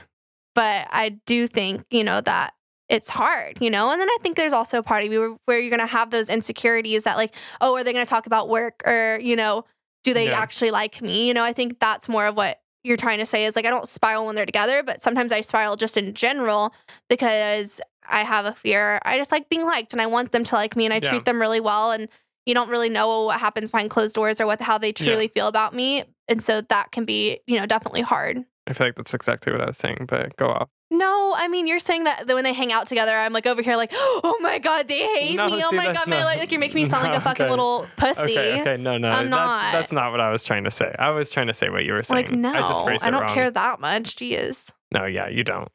But 0.55 0.87
I 0.91 1.09
do 1.25 1.47
think, 1.47 1.85
you 1.91 2.03
know, 2.03 2.19
that 2.21 2.53
it's 2.89 3.09
hard, 3.09 3.61
you 3.61 3.69
know? 3.69 3.91
And 3.91 4.01
then 4.01 4.09
I 4.09 4.17
think 4.21 4.35
there's 4.35 4.53
also 4.53 4.79
a 4.79 4.83
part 4.83 5.03
of 5.05 5.11
you 5.11 5.39
where, 5.45 5.59
you're 5.59 5.69
going 5.69 5.79
to 5.79 5.85
have 5.85 6.09
those 6.09 6.29
insecurities 6.29 7.03
that, 7.03 7.17
like, 7.17 7.35
oh, 7.61 7.75
are 7.75 7.83
they 7.83 7.93
going 7.93 8.05
to 8.05 8.09
talk 8.09 8.25
about 8.25 8.49
work 8.49 8.81
or, 8.85 9.19
you 9.21 9.35
know, 9.35 9.65
do 10.03 10.13
they 10.13 10.29
Yeah. 10.29 10.39
actually 10.39 10.71
like 10.71 11.01
me? 11.01 11.27
You 11.27 11.33
know, 11.33 11.43
I 11.43 11.53
think 11.53 11.79
that's 11.79 12.09
more 12.09 12.25
of 12.25 12.35
what 12.35 12.59
you're 12.83 12.97
trying 12.97 13.19
to 13.19 13.25
say 13.25 13.45
is 13.45 13.55
like, 13.55 13.65
I 13.65 13.69
don't 13.69 13.87
spiral 13.87 14.25
when 14.25 14.35
they're 14.35 14.45
together, 14.45 14.81
but 14.83 15.01
sometimes 15.01 15.31
I 15.31 15.41
spiral 15.41 15.75
just 15.75 15.97
in 15.97 16.13
general 16.13 16.73
because 17.09 17.81
I 18.07 18.23
have 18.23 18.45
a 18.45 18.53
fear. 18.53 18.99
I 19.03 19.17
just 19.17 19.31
like 19.31 19.49
being 19.49 19.65
liked 19.65 19.93
and 19.93 20.01
I 20.01 20.07
want 20.07 20.31
them 20.31 20.43
to 20.45 20.55
like 20.55 20.75
me 20.75 20.85
and 20.85 20.93
I 20.93 20.97
Yeah. 20.97 21.09
treat 21.09 21.25
them 21.25 21.39
really 21.39 21.59
well. 21.59 21.91
And 21.91 22.07
you 22.45 22.55
don't 22.55 22.69
really 22.69 22.89
know 22.89 23.25
what 23.25 23.39
happens 23.39 23.69
behind 23.69 23.91
closed 23.91 24.15
doors 24.15 24.41
or 24.41 24.47
what 24.47 24.61
how 24.61 24.77
they 24.77 24.91
truly 24.93 25.27
feel 25.27 25.47
about 25.47 25.75
me. 25.75 26.05
And 26.27 26.41
so 26.41 26.61
that 26.61 26.91
can 26.91 27.05
be, 27.05 27.41
you 27.45 27.59
know, 27.59 27.65
definitely 27.65 28.01
hard. 28.01 28.45
I 28.69 28.73
feel 28.73 28.87
like 28.87 28.95
that's 28.95 29.13
exactly 29.13 29.51
what 29.51 29.61
i 29.61 29.65
was 29.65 29.77
saying 29.77 30.05
but 30.07 30.35
go 30.37 30.49
off 30.49 30.69
No, 30.91 31.33
I 31.35 31.47
mean 31.47 31.67
you're 31.67 31.79
saying 31.79 32.05
that 32.05 32.25
when 32.27 32.43
they 32.43 32.51
hang 32.53 32.71
out 32.71 32.87
together, 32.87 33.13
I'm 33.15 33.31
like 33.31 33.45
over 33.45 33.61
here 33.61 33.75
like, 33.77 33.91
oh 33.93 34.37
my 34.41 34.57
god, 34.57 34.87
they 34.87 34.99
hate 35.17 35.35
No, 35.35 35.45
me. 35.47 35.61
Oh 35.63 35.69
see, 35.69 35.75
my 35.77 35.93
god, 35.93 36.07
my, 36.07 36.17
not- 36.17 36.25
like, 36.25 36.39
like 36.39 36.51
you're 36.51 36.59
making 36.59 36.75
me 36.81 36.85
sound 36.89 37.03
like 37.03 37.15
a 37.15 37.21
fucking 37.21 37.43
okay. 37.45 37.49
little 37.49 37.85
pussy. 37.95 38.21
okay 38.21 38.61
okay 38.61 38.77
no 38.77 38.97
no 38.97 39.07
I'm 39.09 39.29
that's 39.29 39.29
not. 39.29 39.71
that's 39.71 39.91
not 39.91 40.11
what 40.11 40.19
i 40.21 40.31
was 40.31 40.43
trying 40.43 40.63
to 40.63 40.71
say 40.71 40.93
i 40.97 41.09
was 41.11 41.29
trying 41.29 41.47
to 41.47 41.53
say 41.53 41.69
what 41.69 41.85
you 41.85 41.93
were 41.93 42.01
saying 42.03 42.25
Like 42.25 42.31
no, 42.31 42.51
i 42.53 42.59
just 42.59 42.83
phrased 42.85 43.05
I 43.05 43.11
don't 43.11 43.21
wrong. 43.21 43.33
care 43.35 43.51
that 43.51 43.79
much. 43.79 44.15
Jeez, 44.15 44.71
no 44.91 45.05
yeah 45.05 45.27
you 45.29 45.43
don't 45.43 45.69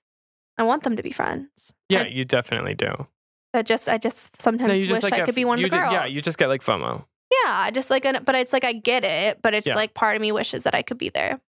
I 0.58 0.62
want 0.64 0.82
them 0.84 0.96
to 0.96 1.02
be 1.02 1.10
friends. 1.12 1.74
yeah 1.88 2.02
I, 2.02 2.06
you 2.06 2.24
definitely 2.24 2.74
do 2.74 3.06
I 3.54 3.62
just, 3.62 3.88
I 3.88 3.98
just 3.98 4.40
sometimes 4.42 4.72
no, 4.72 4.78
wish 4.78 4.88
just 4.88 5.02
like 5.04 5.12
I 5.12 5.20
could 5.24 5.36
be 5.36 5.44
one 5.44 5.58
of 5.58 5.62
the 5.62 5.68
ju- 5.70 5.76
girls. 5.76 5.92
yeah 5.92 6.06
you 6.06 6.20
just 6.22 6.38
get 6.38 6.48
like 6.48 6.62
fomo 6.62 7.04
yeah, 7.44 7.50
I 7.52 7.70
just 7.72 7.90
like, 7.90 8.04
an, 8.04 8.22
but 8.24 8.34
it's 8.36 8.52
like 8.52 8.62
I 8.64 8.72
get 8.74 9.02
it, 9.02 9.40
but 9.42 9.54
it's 9.54 9.66
Yeah. 9.66 9.74
like 9.74 9.92
part 9.92 10.14
of 10.14 10.22
me 10.22 10.30
wishes 10.30 10.62
that 10.64 10.74
I 10.74 10.82
could 10.82 10.98
be 10.98 11.08
there. 11.08 11.40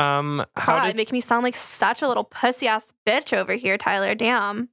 Um 0.00 0.44
how 0.56 0.78
God, 0.78 0.86
did 0.86 0.96
make 0.96 1.12
me 1.12 1.20
sound 1.20 1.44
like 1.44 1.56
such 1.56 2.02
a 2.02 2.08
little 2.08 2.24
pussy 2.24 2.66
ass 2.66 2.94
bitch 3.06 3.36
over 3.36 3.52
here, 3.52 3.76
Tyler. 3.76 4.14
Damn. 4.14 4.70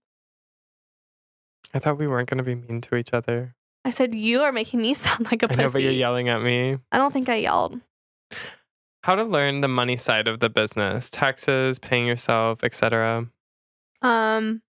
I 1.73 1.79
thought 1.79 1.97
we 1.97 2.07
weren't 2.07 2.29
going 2.29 2.37
to 2.37 2.43
be 2.43 2.55
mean 2.55 2.81
to 2.81 2.95
each 2.95 3.13
other. 3.13 3.53
I 3.83 3.89
said 3.89 4.15
you 4.15 4.41
are 4.41 4.51
making 4.51 4.81
me 4.81 4.93
sound 4.95 5.29
like 5.31 5.43
a 5.43 5.51
I 5.51 5.55
know, 5.55 5.69
but 5.69 5.81
you're 5.81 5.91
yelling 5.91 6.29
at 6.29 6.41
me. 6.41 6.77
I 6.91 6.97
don't 6.97 7.11
think 7.11 7.29
I 7.29 7.35
yelled. 7.35 7.79
How 9.03 9.15
to 9.15 9.23
learn 9.23 9.61
the 9.61 9.67
money 9.67 9.95
side 9.95 10.27
of 10.27 10.39
the 10.39 10.49
business, 10.49 11.09
taxes, 11.09 11.79
paying 11.79 12.07
yourself, 12.07 12.63
etc. 12.63 13.27
Um, 14.01 14.61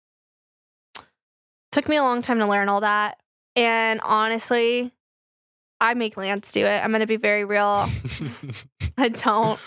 took 1.72 1.88
me 1.88 1.96
a 1.96 2.02
long 2.02 2.22
time 2.22 2.38
to 2.38 2.46
learn 2.46 2.68
all 2.68 2.82
that. 2.82 3.18
And 3.56 4.00
honestly, 4.02 4.92
I 5.80 5.94
make 5.94 6.16
Lance 6.16 6.52
do 6.52 6.64
it. 6.64 6.84
I'm 6.84 6.90
going 6.90 7.00
to 7.00 7.06
be 7.06 7.16
very 7.16 7.44
real. 7.44 7.88
I 8.98 9.08
don't. 9.08 9.58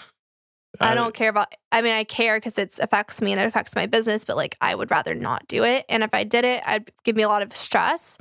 I 0.79 0.95
don't 0.95 1.13
care 1.13 1.29
about. 1.29 1.53
I 1.71 1.81
mean, 1.81 1.93
I 1.93 2.03
care 2.03 2.37
because 2.37 2.57
it 2.57 2.79
affects 2.79 3.21
me 3.21 3.31
and 3.31 3.41
it 3.41 3.45
affects 3.45 3.75
my 3.75 3.85
business. 3.85 4.25
But 4.25 4.37
like, 4.37 4.57
I 4.61 4.73
would 4.73 4.89
rather 4.89 5.13
not 5.13 5.47
do 5.47 5.63
it. 5.63 5.85
And 5.89 6.03
if 6.03 6.13
I 6.13 6.23
did 6.23 6.45
it, 6.45 6.63
I'd 6.65 6.91
give 7.03 7.15
me 7.15 7.23
a 7.23 7.27
lot 7.27 7.41
of 7.41 7.55
stress. 7.55 8.17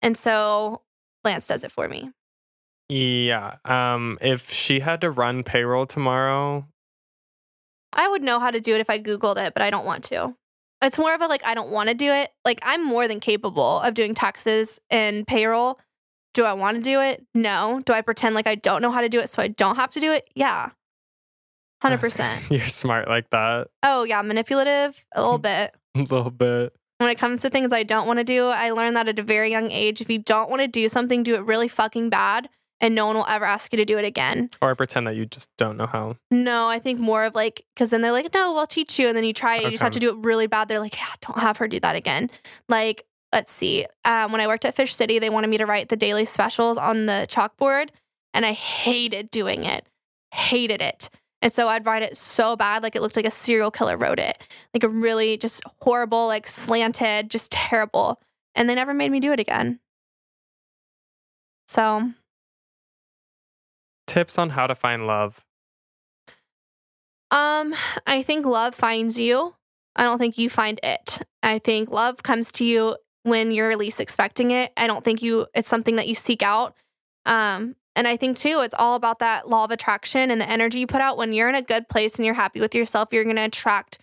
And 0.00 0.16
so 0.16 0.82
Lance 1.24 1.46
does 1.46 1.64
it 1.64 1.72
for 1.72 1.88
me. 1.88 2.10
Yeah. 2.88 3.56
Um. 3.64 4.18
If 4.20 4.50
she 4.50 4.80
had 4.80 5.00
to 5.02 5.10
run 5.10 5.44
payroll 5.44 5.86
tomorrow, 5.86 6.66
I 7.92 8.08
would 8.08 8.22
know 8.22 8.40
how 8.40 8.50
to 8.50 8.60
do 8.60 8.74
it 8.74 8.80
if 8.80 8.90
I 8.90 8.98
Googled 8.98 9.36
it, 9.36 9.54
but 9.54 9.62
I 9.62 9.70
don't 9.70 9.86
want 9.86 10.04
to. 10.04 10.34
It's 10.82 10.98
more 10.98 11.14
of 11.14 11.20
a 11.20 11.26
like, 11.26 11.44
I 11.46 11.54
don't 11.54 11.70
want 11.70 11.90
to 11.90 11.94
do 11.94 12.10
it. 12.10 12.30
Like, 12.44 12.58
I'm 12.62 12.84
more 12.84 13.06
than 13.06 13.20
capable 13.20 13.80
of 13.80 13.94
doing 13.94 14.14
taxes 14.14 14.80
and 14.90 15.26
payroll. 15.26 15.78
Do 16.34 16.44
I 16.44 16.54
want 16.54 16.78
to 16.78 16.82
do 16.82 17.00
it? 17.00 17.24
No. 17.34 17.80
Do 17.84 17.92
I 17.92 18.00
pretend 18.00 18.34
like 18.34 18.46
I 18.46 18.56
don't 18.56 18.82
know 18.82 18.90
how 18.90 19.02
to 19.02 19.08
do 19.08 19.20
it 19.20 19.28
so 19.28 19.42
I 19.42 19.48
don't 19.48 19.76
have 19.76 19.92
to 19.92 20.00
do 20.00 20.10
it? 20.10 20.26
Yeah. 20.34 20.70
100%. 21.82 22.50
you're 22.50 22.66
smart 22.66 23.08
like 23.08 23.30
that. 23.30 23.68
oh, 23.82 24.04
yeah. 24.04 24.22
Manipulative, 24.22 25.04
a 25.14 25.22
little 25.22 25.38
bit. 25.50 25.74
A 25.94 25.98
little 25.98 26.30
bit. 26.30 26.74
When 26.98 27.10
it 27.10 27.18
comes 27.18 27.42
to 27.42 27.50
things 27.50 27.72
I 27.72 27.82
don't 27.82 28.06
want 28.06 28.18
to 28.20 28.24
do, 28.24 28.46
I 28.46 28.70
learned 28.70 28.96
that 28.96 29.08
at 29.08 29.18
a 29.18 29.22
very 29.22 29.50
young 29.50 29.70
age. 29.70 30.00
If 30.00 30.08
you 30.08 30.18
don't 30.18 30.48
want 30.48 30.62
to 30.62 30.68
do 30.68 30.88
something, 30.88 31.22
do 31.24 31.34
it 31.34 31.40
really 31.42 31.66
fucking 31.66 32.10
bad, 32.10 32.48
and 32.80 32.94
no 32.94 33.06
one 33.06 33.16
will 33.16 33.26
ever 33.28 33.44
ask 33.44 33.72
you 33.72 33.76
to 33.78 33.84
do 33.84 33.98
it 33.98 34.04
again. 34.04 34.50
Or 34.60 34.74
pretend 34.76 35.08
that 35.08 35.16
you 35.16 35.26
just 35.26 35.50
don't 35.58 35.76
know 35.76 35.86
how. 35.86 36.16
No, 36.30 36.68
I 36.68 36.78
think 36.78 37.00
more 37.00 37.24
of 37.24 37.34
like, 37.34 37.64
because 37.74 37.90
then 37.90 38.02
they're 38.02 38.12
like, 38.12 38.32
no, 38.32 38.52
we'll 38.54 38.66
teach 38.66 39.00
you. 39.00 39.08
And 39.08 39.16
then 39.16 39.24
you 39.24 39.32
try 39.32 39.56
it, 39.56 39.64
you 39.64 39.70
just 39.72 39.82
have 39.82 39.92
to 39.92 40.00
do 40.00 40.10
it 40.10 40.24
really 40.24 40.46
bad. 40.46 40.68
They're 40.68 40.78
like, 40.78 40.96
yeah, 40.96 41.06
don't 41.20 41.40
have 41.40 41.56
her 41.56 41.66
do 41.66 41.80
that 41.80 41.96
again. 41.96 42.30
Like, 42.68 43.04
let's 43.32 43.50
see. 43.50 43.84
Um, 44.04 44.30
when 44.30 44.40
I 44.40 44.46
worked 44.46 44.64
at 44.64 44.76
Fish 44.76 44.94
City, 44.94 45.18
they 45.18 45.30
wanted 45.30 45.48
me 45.50 45.58
to 45.58 45.66
write 45.66 45.88
the 45.88 45.96
daily 45.96 46.24
specials 46.24 46.78
on 46.78 47.06
the 47.06 47.26
chalkboard, 47.28 47.88
and 48.32 48.46
I 48.46 48.52
hated 48.52 49.30
doing 49.32 49.64
it. 49.64 49.86
Hated 50.30 50.80
it. 50.80 51.10
And 51.42 51.52
so 51.52 51.68
I'd 51.68 51.84
write 51.84 52.04
it 52.04 52.16
so 52.16 52.54
bad, 52.54 52.84
like 52.84 52.94
it 52.94 53.02
looked 53.02 53.16
like 53.16 53.26
a 53.26 53.30
serial 53.30 53.72
killer 53.72 53.96
wrote 53.96 54.20
it. 54.20 54.38
Like 54.72 54.84
a 54.84 54.88
really 54.88 55.36
just 55.36 55.62
horrible, 55.82 56.28
like 56.28 56.46
slanted, 56.46 57.30
just 57.30 57.50
terrible. 57.50 58.20
And 58.54 58.70
they 58.70 58.76
never 58.76 58.94
made 58.94 59.10
me 59.10 59.18
do 59.18 59.32
it 59.32 59.40
again. 59.40 59.80
So 61.66 62.12
Tips 64.06 64.38
on 64.38 64.50
how 64.50 64.66
to 64.66 64.74
find 64.74 65.06
love. 65.06 65.44
Um, 67.30 67.74
I 68.06 68.22
think 68.22 68.46
love 68.46 68.74
finds 68.74 69.18
you. 69.18 69.54
I 69.96 70.04
don't 70.04 70.18
think 70.18 70.38
you 70.38 70.48
find 70.48 70.78
it. 70.82 71.22
I 71.42 71.58
think 71.58 71.90
love 71.90 72.22
comes 72.22 72.52
to 72.52 72.64
you 72.64 72.96
when 73.22 73.52
you're 73.52 73.76
least 73.76 74.00
expecting 74.00 74.50
it. 74.50 74.72
I 74.76 74.86
don't 74.86 75.04
think 75.04 75.22
you 75.22 75.46
it's 75.54 75.68
something 75.68 75.96
that 75.96 76.08
you 76.08 76.14
seek 76.14 76.42
out. 76.42 76.76
Um, 77.24 77.74
and 77.94 78.08
I 78.08 78.16
think 78.16 78.36
too, 78.36 78.60
it's 78.62 78.74
all 78.78 78.96
about 78.96 79.18
that 79.18 79.48
law 79.48 79.64
of 79.64 79.70
attraction 79.70 80.30
and 80.30 80.40
the 80.40 80.48
energy 80.48 80.80
you 80.80 80.86
put 80.86 81.00
out. 81.00 81.18
When 81.18 81.32
you're 81.32 81.48
in 81.48 81.54
a 81.54 81.62
good 81.62 81.88
place 81.88 82.16
and 82.16 82.24
you're 82.24 82.34
happy 82.34 82.60
with 82.60 82.74
yourself, 82.74 83.10
you're 83.12 83.24
going 83.24 83.36
to 83.36 83.44
attract 83.44 83.98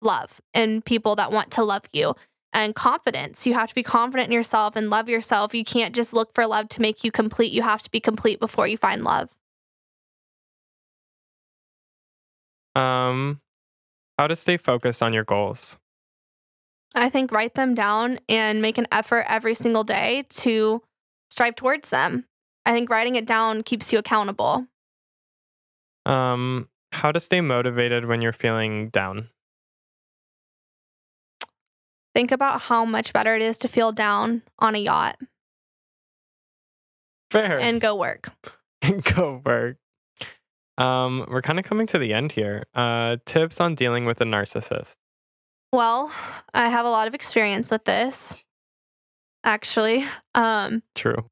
love 0.00 0.40
and 0.54 0.84
people 0.84 1.16
that 1.16 1.32
want 1.32 1.50
to 1.52 1.64
love 1.64 1.82
you 1.92 2.14
and 2.52 2.74
confidence. 2.74 3.46
You 3.46 3.54
have 3.54 3.68
to 3.68 3.74
be 3.74 3.82
confident 3.82 4.28
in 4.28 4.32
yourself 4.32 4.76
and 4.76 4.90
love 4.90 5.08
yourself. 5.08 5.54
You 5.54 5.64
can't 5.64 5.94
just 5.94 6.12
look 6.12 6.34
for 6.34 6.46
love 6.46 6.68
to 6.70 6.80
make 6.80 7.02
you 7.02 7.10
complete. 7.10 7.52
You 7.52 7.62
have 7.62 7.82
to 7.82 7.90
be 7.90 8.00
complete 8.00 8.38
before 8.38 8.66
you 8.66 8.76
find 8.76 9.02
love. 9.02 9.34
Um, 12.76 13.40
how 14.18 14.26
to 14.26 14.36
stay 14.36 14.56
focused 14.56 15.02
on 15.02 15.12
your 15.12 15.24
goals. 15.24 15.78
I 16.94 17.10
think 17.10 17.32
write 17.32 17.54
them 17.54 17.74
down 17.74 18.20
and 18.28 18.62
make 18.62 18.78
an 18.78 18.86
effort 18.92 19.26
every 19.28 19.54
single 19.54 19.84
day 19.84 20.24
to 20.30 20.82
strive 21.30 21.56
towards 21.56 21.90
them. 21.90 22.24
I 22.66 22.72
think 22.72 22.90
writing 22.90 23.14
it 23.14 23.26
down 23.26 23.62
keeps 23.62 23.92
you 23.92 23.98
accountable. 23.98 24.66
Um, 26.04 26.68
how 26.92 27.12
to 27.12 27.20
stay 27.20 27.40
motivated 27.40 28.06
when 28.06 28.20
you're 28.20 28.32
feeling 28.32 28.88
down. 28.88 29.28
Think 32.12 32.32
about 32.32 32.62
how 32.62 32.84
much 32.84 33.12
better 33.12 33.36
it 33.36 33.42
is 33.42 33.56
to 33.58 33.68
feel 33.68 33.92
down 33.92 34.42
on 34.58 34.74
a 34.74 34.78
yacht 34.78 35.16
Fair. 37.30 37.58
and 37.58 37.80
go 37.80 37.94
work. 37.94 38.32
and 38.82 39.04
go 39.04 39.40
work. 39.44 39.76
Um, 40.76 41.24
we're 41.28 41.42
kind 41.42 41.58
of 41.58 41.64
coming 41.64 41.86
to 41.88 41.98
the 41.98 42.12
end 42.12 42.32
here. 42.32 42.64
Uh, 42.74 43.16
tips 43.26 43.60
on 43.60 43.74
dealing 43.74 44.06
with 44.06 44.20
a 44.20 44.24
narcissist. 44.24 44.96
Well, 45.72 46.10
I 46.52 46.68
have 46.68 46.84
a 46.84 46.90
lot 46.90 47.06
of 47.06 47.14
experience 47.14 47.70
with 47.70 47.84
this, 47.84 48.42
actually. 49.44 50.04
Um, 50.34 50.82
True. 50.94 51.30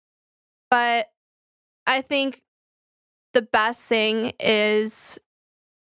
but 0.71 1.09
I 1.87 2.03
think 2.03 2.43
the 3.33 3.43
best 3.43 3.83
thing 3.83 4.33
is 4.41 5.19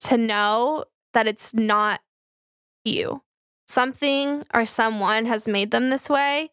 to 0.01 0.17
know 0.17 0.85
that 1.15 1.27
it's 1.27 1.55
not 1.55 2.01
you. 2.85 3.23
Something 3.69 4.45
or 4.55 4.67
someone 4.67 5.27
has 5.27 5.49
made 5.49 5.71
them 5.71 5.89
this 5.89 6.09
way, 6.09 6.51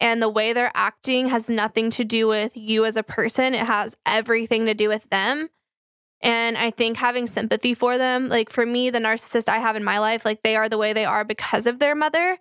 and 0.00 0.22
the 0.22 0.28
way 0.28 0.52
they're 0.52 0.72
acting 0.74 1.28
has 1.28 1.50
nothing 1.50 1.90
to 1.90 2.04
do 2.04 2.26
with 2.26 2.56
you 2.56 2.84
as 2.84 2.96
a 2.96 3.02
person. 3.02 3.54
It 3.54 3.66
has 3.66 3.96
everything 4.06 4.66
to 4.66 4.74
do 4.74 4.88
with 4.88 5.08
them. 5.10 5.50
And 6.22 6.58
I 6.58 6.70
think 6.70 6.96
having 6.96 7.26
sympathy 7.26 7.74
for 7.74 7.96
them, 7.98 8.28
like 8.28 8.50
for 8.50 8.66
me, 8.66 8.90
the 8.90 8.98
narcissist 8.98 9.48
I 9.48 9.58
have 9.58 9.76
in 9.76 9.84
my 9.84 9.98
life, 9.98 10.24
like 10.24 10.42
they 10.42 10.56
are 10.56 10.68
the 10.68 10.78
way 10.78 10.92
they 10.92 11.04
are 11.04 11.24
because 11.24 11.66
of 11.66 11.78
their 11.78 11.94
mother 11.94 12.38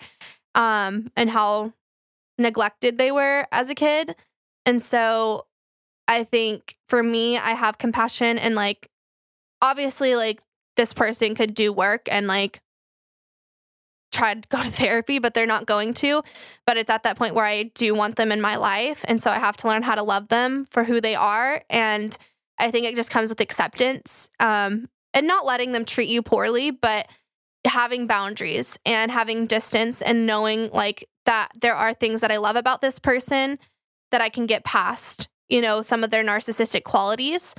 um, 0.56 1.12
and 1.15 1.30
how 1.30 1.73
neglected 2.38 2.97
they 2.97 3.12
were 3.12 3.47
as 3.52 3.69
a 3.69 3.75
kid. 3.75 4.15
And 4.65 4.82
so 4.82 5.45
I 6.09 6.23
think 6.23 6.75
for 6.89 7.03
me, 7.03 7.37
I 7.37 7.51
have 7.51 7.77
compassion 7.77 8.39
and 8.39 8.55
like 8.55 8.89
obviously, 9.61 10.15
like 10.15 10.41
this 10.75 10.91
person 10.91 11.35
could 11.35 11.53
do 11.53 11.71
work 11.71 12.07
and 12.11 12.25
like 12.25 12.61
try 14.11 14.33
to 14.33 14.47
go 14.49 14.61
to 14.63 14.71
therapy, 14.71 15.19
but 15.19 15.35
they're 15.35 15.45
not 15.45 15.67
going 15.67 15.93
to. 15.93 16.23
But 16.65 16.77
it's 16.77 16.89
at 16.89 17.03
that 17.03 17.15
point 17.15 17.35
where 17.35 17.45
I 17.45 17.63
do 17.75 17.93
want 17.93 18.15
them 18.15 18.31
in 18.31 18.41
my 18.41 18.55
life. 18.55 19.05
And 19.07 19.21
so 19.21 19.29
I 19.29 19.37
have 19.37 19.55
to 19.57 19.67
learn 19.67 19.83
how 19.83 19.95
to 19.95 20.03
love 20.03 20.29
them 20.29 20.65
for 20.71 20.83
who 20.83 20.99
they 20.99 21.13
are. 21.13 21.61
And 21.69 22.17
I 22.57 22.71
think 22.71 22.87
it 22.87 22.95
just 22.95 23.11
comes 23.11 23.29
with 23.29 23.39
acceptance 23.39 24.31
um, 24.39 24.89
and 25.13 25.27
not 25.27 25.45
letting 25.45 25.73
them 25.73 25.85
treat 25.85 26.09
you 26.09 26.23
poorly, 26.23 26.71
but 26.71 27.07
having 27.67 28.07
boundaries 28.07 28.79
and 28.83 29.11
having 29.11 29.45
distance 29.45 30.01
and 30.01 30.25
knowing 30.25 30.69
like 30.71 31.07
that 31.25 31.51
there 31.61 31.75
are 31.75 31.93
things 31.93 32.21
that 32.21 32.31
I 32.31 32.37
love 32.37 32.55
about 32.55 32.81
this 32.81 32.97
person 32.97 33.59
that 34.11 34.21
I 34.21 34.29
can 34.29 34.47
get 34.47 34.63
past, 34.63 35.27
you 35.49 35.62
know, 35.62 35.81
some 35.81 36.03
of 36.03 36.12
their 36.12 36.23
narcissistic 36.23 36.83
qualities 36.83 37.55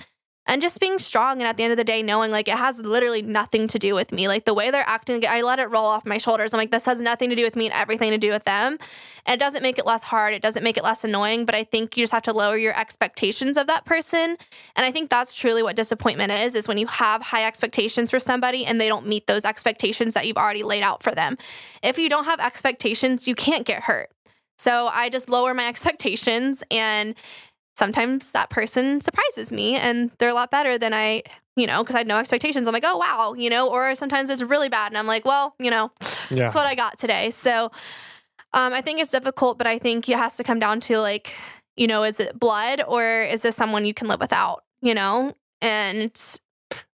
and 0.47 0.61
just 0.61 0.81
being 0.81 0.99
strong 0.99 1.39
and 1.39 1.47
at 1.47 1.57
the 1.57 1.63
end 1.63 1.71
of 1.71 1.77
the 1.77 1.85
day 1.85 2.03
knowing 2.03 2.31
like 2.31 2.49
it 2.49 2.57
has 2.57 2.81
literally 2.81 3.23
nothing 3.23 3.69
to 3.69 3.79
do 3.79 3.95
with 3.95 4.11
me. 4.11 4.27
Like 4.27 4.47
the 4.47 4.55
way 4.55 4.71
they're 4.71 4.83
acting 4.87 5.25
i 5.27 5.43
let 5.43 5.61
it 5.61 5.71
roll 5.71 5.85
off 5.85 6.05
my 6.05 6.19
shoulders. 6.19 6.53
I'm 6.53 6.59
like 6.59 6.71
this 6.71 6.87
has 6.87 7.01
nothing 7.01 7.31
to 7.31 7.37
do 7.37 7.45
with 7.45 7.55
me 7.55 7.67
and 7.67 7.75
everything 7.75 8.11
to 8.11 8.19
do 8.19 8.31
with 8.31 8.45
them. 8.45 8.79
And 9.27 9.35
it 9.35 9.45
doesn't 9.45 9.63
make 9.63 9.79
it 9.79 9.87
less 9.87 10.03
hard. 10.03 10.35
It 10.35 10.43
doesn't 10.43 10.65
make 10.65 10.77
it 10.77 10.83
less 10.83 11.05
annoying. 11.05 11.45
But 11.45 11.55
i 11.55 11.63
think 11.63 11.97
you 11.97 12.03
just 12.03 12.13
have 12.13 12.23
to 12.25 12.33
lower 12.33 12.57
your 12.57 12.77
expectations 12.79 13.57
of 13.57 13.67
that 13.69 13.85
person. 13.85 14.37
And 14.77 14.87
i 14.87 14.91
think 14.91 15.09
that's 15.09 15.35
truly 15.35 15.63
what 15.63 15.77
disappointment 15.77 16.33
is 16.33 16.55
is 16.55 16.67
when 16.67 16.79
you 16.79 16.87
have 16.89 17.23
high 17.23 17.47
expectations 17.47 18.11
for 18.11 18.19
somebody 18.19 18.65
and 18.65 18.81
they 18.81 18.89
don't 18.89 19.07
meet 19.07 19.27
those 19.27 19.45
expectations 19.45 20.15
that 20.15 20.27
you've 20.27 20.37
already 20.37 20.63
laid 20.63 20.83
out 20.83 21.03
for 21.03 21.13
them. 21.13 21.37
If 21.83 21.99
you 21.99 22.09
don't 22.09 22.25
have 22.25 22.41
expectations 22.41 23.29
you 23.29 23.35
can't 23.35 23.67
get 23.67 23.85
hurt. 23.85 24.11
So 24.59 24.89
I 24.89 25.09
just 25.09 25.29
lower 25.29 25.55
my 25.55 25.69
expectations 25.73 26.65
and 26.71 27.15
sometimes 27.81 28.33
that 28.33 28.51
person 28.51 29.01
surprises 29.01 29.53
me 29.53 29.75
and 29.75 30.11
they're 30.19 30.29
a 30.29 30.35
lot 30.35 30.51
better 30.51 30.77
than 30.77 30.93
I, 30.93 31.23
you 31.57 31.67
know, 31.67 31.83
because 31.83 31.95
I 31.95 31.99
had 32.01 32.07
no 32.07 32.19
expectations. 32.19 32.67
I'm 32.67 32.75
like, 32.75 32.85
oh, 32.87 32.99
wow, 32.99 33.33
you 33.33 33.49
know, 33.49 33.71
or 33.71 33.95
sometimes 33.95 34.29
it's 34.29 34.43
really 34.43 34.69
bad 34.69 34.93
and 34.93 34.99
I'm 34.99 35.07
like, 35.07 35.25
well, 35.25 35.55
you 35.59 35.71
know, 35.71 35.91
yeah. 36.29 36.45
that's 36.45 36.55
what 36.55 36.67
I 36.67 36.75
got 36.75 36.99
today. 36.99 37.31
So 37.31 37.71
um, 38.53 38.75
I 38.75 38.83
think 38.83 39.01
it's 39.01 39.11
difficult, 39.11 39.57
but 39.57 39.67
I 39.67 39.79
think 39.79 40.11
it 40.11 40.19
has 40.19 40.37
to 40.37 40.45
come 40.45 40.61
down 40.61 40.81
to 40.81 40.99
like, 40.99 41.33
you 41.75 41.87
know, 41.87 42.05
is 42.05 42.21
it 42.21 42.39
blood 42.39 42.83
or 42.87 43.23
is 43.23 43.41
this 43.41 43.57
someone 43.57 43.87
you 43.87 43.95
can 43.95 44.09
live 44.09 44.21
without, 44.21 44.63
you 44.83 44.93
know? 44.93 45.35
And 45.63 46.13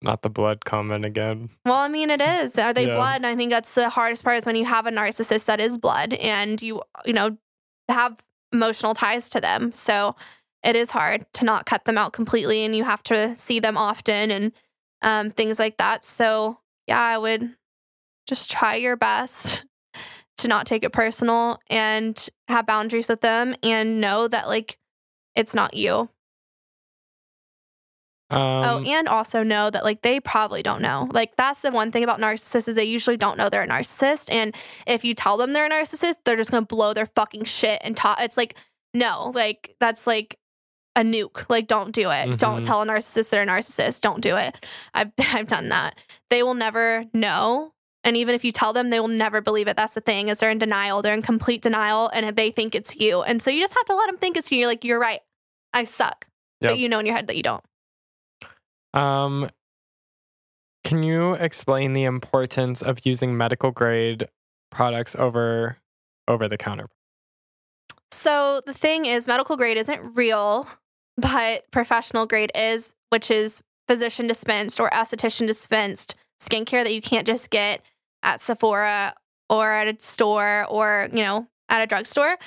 not 0.02 0.22
the 0.22 0.30
blood 0.30 0.66
comment 0.66 1.06
again. 1.06 1.50
Well, 1.66 1.76
I 1.76 1.88
mean, 1.88 2.10
it 2.10 2.22
is. 2.22 2.58
Are 2.58 2.74
they 2.74 2.88
yeah. 2.88 2.96
blood? 2.96 3.16
And 3.18 3.26
I 3.26 3.38
think 3.38 3.52
that's 3.52 3.74
the 3.74 3.88
hardest 3.88 4.26
part 4.26 4.38
is 4.38 4.46
when 4.46 4.58
you 4.58 4.66
have 4.66 4.86
a 4.86 4.92
narcissist 4.92 5.46
that 5.46 5.62
is 5.62 5.78
blood 5.78 6.14
and 6.14 6.62
you, 6.62 6.82
you 7.06 7.14
know, 7.14 7.38
have 7.88 8.22
emotional 8.52 8.94
ties 8.94 9.30
to 9.30 9.40
them. 9.40 9.72
So 9.72 10.16
it 10.64 10.76
is 10.76 10.92
hard 10.92 11.26
to 11.34 11.46
not 11.46 11.66
cut 11.66 11.86
them 11.86 11.98
out 11.98 12.14
completely 12.14 12.64
and 12.64 12.76
you 12.76 12.84
have 12.84 13.04
to 13.04 13.36
see 13.36 13.60
them 13.60 13.78
often 13.78 14.32
and 14.32 14.52
um, 15.02 15.30
things 15.30 15.60
like 15.60 15.78
that. 15.78 16.06
So, 16.06 16.60
yeah, 16.88 17.00
I 17.00 17.18
would 17.18 17.56
just 18.28 18.50
try 18.50 18.76
your 18.76 18.96
best 18.96 19.66
to 20.38 20.48
not 20.48 20.66
take 20.66 20.84
it 20.84 20.94
personal 20.94 21.60
and 21.70 22.30
have 22.48 22.66
boundaries 22.66 23.10
with 23.10 23.22
them 23.22 23.56
and 23.62 24.00
know 24.00 24.28
that, 24.28 24.48
like, 24.48 24.78
it's 25.36 25.54
not 25.54 25.74
you. 25.74 26.10
Oh, 28.30 28.38
um, 28.38 28.64
oh, 28.66 28.90
and 28.90 29.08
also 29.08 29.44
know 29.44 29.70
that 29.70 29.84
like 29.84 30.02
they 30.02 30.20
probably 30.20 30.64
don't 30.64 30.82
know. 30.82 31.08
Like 31.12 31.36
that's 31.36 31.62
the 31.62 31.72
one 31.72 31.92
thing 31.92 32.04
about 32.04 32.20
narcissists 32.20 32.68
is 32.68 32.76
they 32.76 32.84
usually 32.84 33.18
don't 33.18 33.38
know 33.38 33.50
they're 33.50 33.64
a 33.64 33.68
narcissist. 33.68 34.32
And 34.32 34.56
if 34.88 35.06
you 35.06 35.14
tell 35.14 35.38
them 35.38 35.54
they're 35.54 35.68
a 35.68 35.70
narcissist, 35.70 36.16
they're 36.26 36.38
just 36.38 36.50
gonna 36.50 36.66
blow 36.66 36.94
their 36.94 37.06
fucking 37.06 37.44
shit 37.44 37.80
and 37.84 37.96
talk. 37.96 38.20
It's 38.22 38.38
like 38.38 38.58
no, 38.94 39.32
like 39.36 39.76
that's 39.80 40.08
like 40.08 40.40
a 40.96 41.02
nuke. 41.02 41.50
Like, 41.50 41.68
don't 41.68 41.92
do 41.92 42.10
it. 42.10 42.28
Mm-hmm. 42.28 42.36
Don't 42.36 42.64
tell 42.64 42.82
a 42.82 42.86
narcissist 42.86 43.30
they're 43.30 43.44
a 43.44 43.48
narcissist. 43.48 44.02
Don't 44.02 44.22
do 44.22 44.36
it. 44.36 44.66
I've 44.94 45.12
I've 45.20 45.48
done 45.48 45.70
that. 45.70 45.98
They 46.30 46.44
will 46.44 46.54
never 46.54 47.06
know. 47.14 47.74
And 48.06 48.18
even 48.18 48.36
if 48.36 48.44
you 48.44 48.52
tell 48.52 48.74
them, 48.74 48.90
they 48.90 49.00
will 49.00 49.08
never 49.08 49.40
believe 49.40 49.68
it. 49.68 49.78
That's 49.78 49.94
the 49.94 50.02
thing 50.02 50.28
is 50.28 50.40
they're 50.40 50.52
in 50.52 50.58
denial. 50.58 51.02
They're 51.02 51.14
in 51.14 51.22
complete 51.22 51.62
denial, 51.62 52.10
and 52.10 52.36
they 52.36 52.52
think 52.52 52.76
it's 52.76 52.98
you. 52.98 53.22
And 53.22 53.42
so 53.42 53.50
you 53.50 53.62
just 53.62 53.74
have 53.74 53.86
to 53.86 53.96
let 53.96 54.08
them 54.08 54.18
think 54.18 54.36
it's 54.36 54.52
you. 54.52 54.60
You're 54.60 54.68
like, 54.68 54.84
you're 54.84 55.00
right. 55.00 55.22
I 55.74 55.86
suck, 55.86 56.28
yep. 56.60 56.72
but 56.72 56.80
you 56.80 56.90
know 56.90 57.00
in 57.00 57.06
your 57.06 57.16
head 57.16 57.28
that 57.28 57.38
you 57.38 57.44
don't. 57.44 57.64
Um, 58.94 59.50
can 60.84 61.02
you 61.02 61.34
explain 61.34 61.94
the 61.94 62.04
importance 62.04 62.82
of 62.82 63.06
using 63.06 63.38
medical 63.38 63.72
grade 63.72 64.28
products 64.70 65.16
over 65.16 65.78
over 66.28 66.48
the 66.50 66.58
counter? 66.58 66.90
So 68.12 68.62
the 68.66 68.74
thing 68.74 69.06
is, 69.06 69.28
medical 69.28 69.58
grade 69.58 69.78
isn't 69.78 70.16
real 70.16 70.68
but 71.18 71.70
professional 71.72 72.26
grade 72.26 72.52
is, 72.56 72.94
which 73.10 73.30
is 73.30 73.62
physician 73.88 74.28
dispensed 74.28 74.80
or 74.80 74.90
esthetician 74.90 75.48
dispensed 75.48 76.16
skincare 76.42 76.84
that 76.84 76.94
you 76.94 77.02
can't 77.02 77.28
just 77.28 77.50
get 77.50 77.82
at 78.24 78.42
Sephora 78.42 79.14
or 79.50 79.72
at 79.72 79.88
a 79.88 80.00
store 80.00 80.66
or, 80.70 81.10
you 81.12 81.22
know, 81.22 81.48
at 81.70 81.82
a 81.82 81.88
drugstore. 81.88 82.38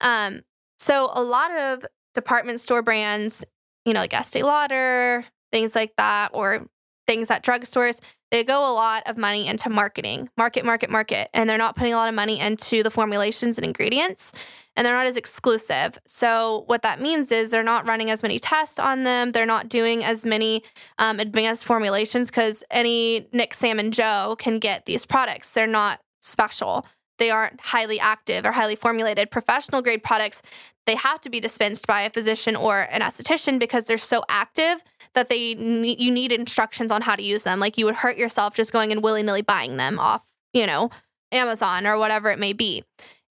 Um, 0.00 0.40
so 0.78 1.10
a 1.12 1.22
lot 1.22 1.50
of 1.52 1.84
department 2.14 2.60
store 2.60 2.82
brands, 2.82 3.44
you 3.84 3.92
know, 3.92 4.00
like 4.00 4.14
Estee 4.14 4.42
Lauder, 4.42 5.24
things 5.52 5.74
like 5.74 5.92
that, 5.96 6.30
or 6.32 6.66
things 7.06 7.30
at 7.30 7.44
drugstores, 7.44 8.00
they 8.30 8.44
go 8.44 8.60
a 8.60 8.72
lot 8.72 9.02
of 9.06 9.18
money 9.18 9.46
into 9.46 9.68
marketing, 9.68 10.28
market, 10.36 10.64
market, 10.64 10.90
market, 10.90 11.28
and 11.34 11.50
they're 11.50 11.58
not 11.58 11.76
putting 11.76 11.92
a 11.92 11.96
lot 11.96 12.08
of 12.08 12.14
money 12.14 12.38
into 12.40 12.82
the 12.82 12.90
formulations 12.90 13.58
and 13.58 13.64
ingredients, 13.64 14.32
and 14.76 14.86
they're 14.86 14.94
not 14.94 15.06
as 15.06 15.16
exclusive. 15.16 15.98
So 16.06 16.62
what 16.66 16.82
that 16.82 17.00
means 17.00 17.32
is 17.32 17.50
they're 17.50 17.62
not 17.62 17.86
running 17.86 18.10
as 18.10 18.22
many 18.22 18.38
tests 18.38 18.78
on 18.78 19.02
them. 19.02 19.32
They're 19.32 19.46
not 19.46 19.68
doing 19.68 20.04
as 20.04 20.24
many 20.24 20.62
um, 20.98 21.18
advanced 21.18 21.64
formulations 21.64 22.30
because 22.30 22.62
any 22.70 23.28
Nick, 23.32 23.52
Sam, 23.52 23.78
and 23.78 23.92
Joe 23.92 24.36
can 24.38 24.58
get 24.58 24.86
these 24.86 25.04
products. 25.04 25.52
They're 25.52 25.66
not 25.66 26.00
special. 26.20 26.86
They 27.18 27.30
aren't 27.30 27.60
highly 27.60 28.00
active 28.00 28.46
or 28.46 28.52
highly 28.52 28.76
formulated. 28.76 29.30
Professional 29.30 29.82
grade 29.82 30.02
products, 30.02 30.40
they 30.90 30.96
have 30.96 31.20
to 31.20 31.30
be 31.30 31.38
dispensed 31.38 31.86
by 31.86 32.02
a 32.02 32.10
physician 32.10 32.56
or 32.56 32.80
an 32.90 33.00
esthetician 33.00 33.60
because 33.60 33.84
they're 33.84 33.96
so 33.96 34.24
active 34.28 34.82
that 35.14 35.28
they 35.28 35.54
need, 35.54 36.00
you 36.00 36.10
need 36.10 36.32
instructions 36.32 36.90
on 36.90 37.00
how 37.00 37.14
to 37.14 37.22
use 37.22 37.44
them. 37.44 37.60
Like 37.60 37.78
you 37.78 37.84
would 37.84 37.94
hurt 37.94 38.16
yourself 38.16 38.54
just 38.54 38.72
going 38.72 38.90
and 38.90 39.00
willy 39.00 39.22
nilly 39.22 39.42
buying 39.42 39.76
them 39.76 40.00
off, 40.00 40.26
you 40.52 40.66
know, 40.66 40.90
Amazon 41.30 41.86
or 41.86 41.96
whatever 41.96 42.28
it 42.32 42.40
may 42.40 42.52
be. 42.52 42.82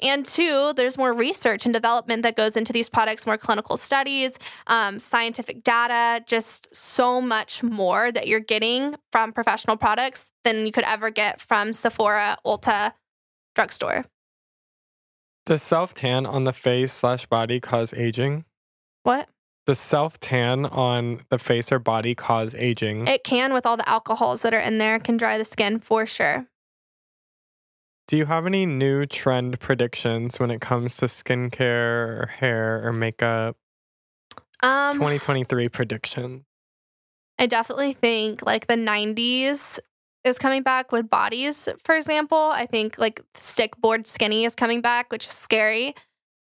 And 0.01 0.25
two, 0.25 0.71
there's 0.77 0.97
more 0.97 1.11
research 1.11 1.65
and 1.65 1.73
development 1.73 2.23
that 2.23 2.37
goes 2.37 2.55
into 2.55 2.71
these 2.71 2.87
products, 2.87 3.25
more 3.25 3.37
clinical 3.37 3.75
studies, 3.75 4.39
um, 4.67 4.97
scientific 4.97 5.61
data, 5.65 6.23
just 6.25 6.73
so 6.73 7.19
much 7.19 7.61
more 7.61 8.09
that 8.09 8.29
you're 8.29 8.39
getting 8.39 8.95
from 9.11 9.33
professional 9.33 9.75
products 9.75 10.31
than 10.45 10.65
you 10.65 10.71
could 10.71 10.85
ever 10.85 11.09
get 11.09 11.41
from 11.41 11.73
Sephora, 11.73 12.37
Ulta, 12.45 12.93
drugstore. 13.53 14.05
Does 15.49 15.63
self 15.63 15.95
tan 15.95 16.27
on 16.27 16.43
the 16.43 16.53
face 16.53 16.93
slash 16.93 17.25
body 17.25 17.59
cause 17.59 17.91
aging? 17.95 18.45
What? 19.01 19.29
Does 19.65 19.79
self 19.79 20.19
tan 20.19 20.67
on 20.67 21.21
the 21.29 21.39
face 21.39 21.71
or 21.71 21.79
body 21.79 22.13
cause 22.13 22.53
aging? 22.53 23.07
It 23.07 23.23
can 23.23 23.51
with 23.51 23.65
all 23.65 23.75
the 23.75 23.89
alcohols 23.89 24.43
that 24.43 24.53
are 24.53 24.59
in 24.59 24.77
there, 24.77 24.99
can 24.99 25.17
dry 25.17 25.39
the 25.39 25.45
skin 25.45 25.79
for 25.79 26.05
sure. 26.05 26.45
Do 28.07 28.15
you 28.15 28.25
have 28.25 28.45
any 28.45 28.67
new 28.67 29.07
trend 29.07 29.59
predictions 29.59 30.39
when 30.39 30.51
it 30.51 30.61
comes 30.61 30.97
to 30.97 31.05
skincare 31.05 32.21
or 32.21 32.29
hair 32.31 32.87
or 32.87 32.93
makeup? 32.93 33.57
Um 34.61 34.93
2023 34.93 35.67
prediction. 35.69 36.45
I 37.39 37.47
definitely 37.47 37.93
think 37.93 38.45
like 38.45 38.67
the 38.67 38.75
90s 38.75 39.79
is 40.23 40.37
coming 40.37 40.63
back 40.63 40.91
with 40.91 41.09
bodies, 41.09 41.69
for 41.83 41.95
example. 41.95 42.37
I 42.37 42.65
think 42.65 42.97
like 42.97 43.21
stick 43.35 43.77
board 43.77 44.07
skinny 44.07 44.45
is 44.45 44.55
coming 44.55 44.81
back, 44.81 45.11
which 45.11 45.27
is 45.27 45.33
scary 45.33 45.95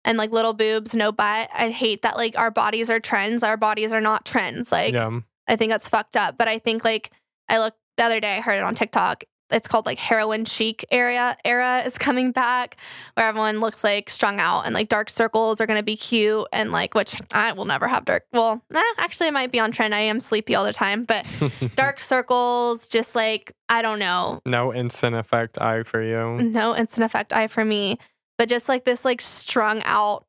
and 0.05 0.19
like 0.19 0.31
little 0.31 0.53
boobs, 0.53 0.95
no 0.95 1.13
butt. 1.13 1.49
I 1.53 1.71
hate 1.71 2.03
that 2.03 2.17
like 2.17 2.39
our 2.39 2.51
bodies 2.51 2.91
are 2.91 3.01
trends. 3.01 3.43
Our 3.43 3.57
bodies 3.57 3.93
are 3.93 4.01
not 4.01 4.25
trends. 4.25 4.73
Like 4.73 4.95
yeah. 4.95 5.21
I 5.49 5.57
think 5.57 5.71
that's 5.71 5.89
fucked 5.89 6.17
up. 6.17 6.37
But 6.39 6.49
I 6.49 6.59
think 6.59 6.85
like 6.85 7.11
I 7.49 7.59
looked 7.59 7.79
the 7.97 8.05
other 8.05 8.21
day, 8.21 8.37
I 8.37 8.41
heard 8.41 8.57
it 8.57 8.65
on 8.65 8.75
TikTok. 8.75 9.25
It's 9.53 9.69
called 9.69 9.87
like 9.87 9.99
heroin 9.99 10.45
chic 10.45 10.85
area 10.91 11.37
era 11.45 11.83
is 11.85 11.99
coming 11.99 12.33
back 12.33 12.77
where 13.15 13.27
everyone 13.27 13.61
looks 13.61 13.85
like 13.85 14.11
strung 14.11 14.41
out 14.41 14.63
and 14.63 14.75
like 14.75 14.89
dark 14.89 15.11
circles 15.11 15.61
are 15.61 15.67
gonna 15.67 15.83
be 15.83 15.97
cute 15.97 16.47
and 16.53 16.73
like 16.73 16.95
which 16.95 17.21
I 17.33 17.53
will 17.53 17.65
never 17.65 17.87
have 17.87 18.05
dark 18.05 18.25
well 18.33 18.63
eh, 18.75 18.81
actually 18.99 19.29
it 19.29 19.33
might 19.33 19.53
be 19.53 19.61
on 19.61 19.73
trend. 19.73 19.95
I 19.95 20.01
am 20.01 20.21
sleepy 20.21 20.55
all 20.55 20.65
the 20.65 20.73
time, 20.73 21.05
but 21.05 21.27
dark 21.77 22.01
circles, 22.01 22.89
just 22.89 23.15
like 23.15 23.53
I 23.69 23.83
don't 23.83 23.99
know. 23.99 24.41
No 24.45 24.75
instant 24.75 25.15
effect 25.17 25.61
eye 25.61 25.83
for 25.83 26.03
you. 26.03 26.43
No 26.43 26.77
instant 26.77 27.05
effect 27.05 27.33
eye 27.33 27.47
for 27.47 27.65
me 27.65 27.99
But 28.39 28.49
just 28.49 28.69
like 28.69 28.85
this 28.85 29.05
like 29.05 29.21
strung 29.21 29.83
out 29.85 30.27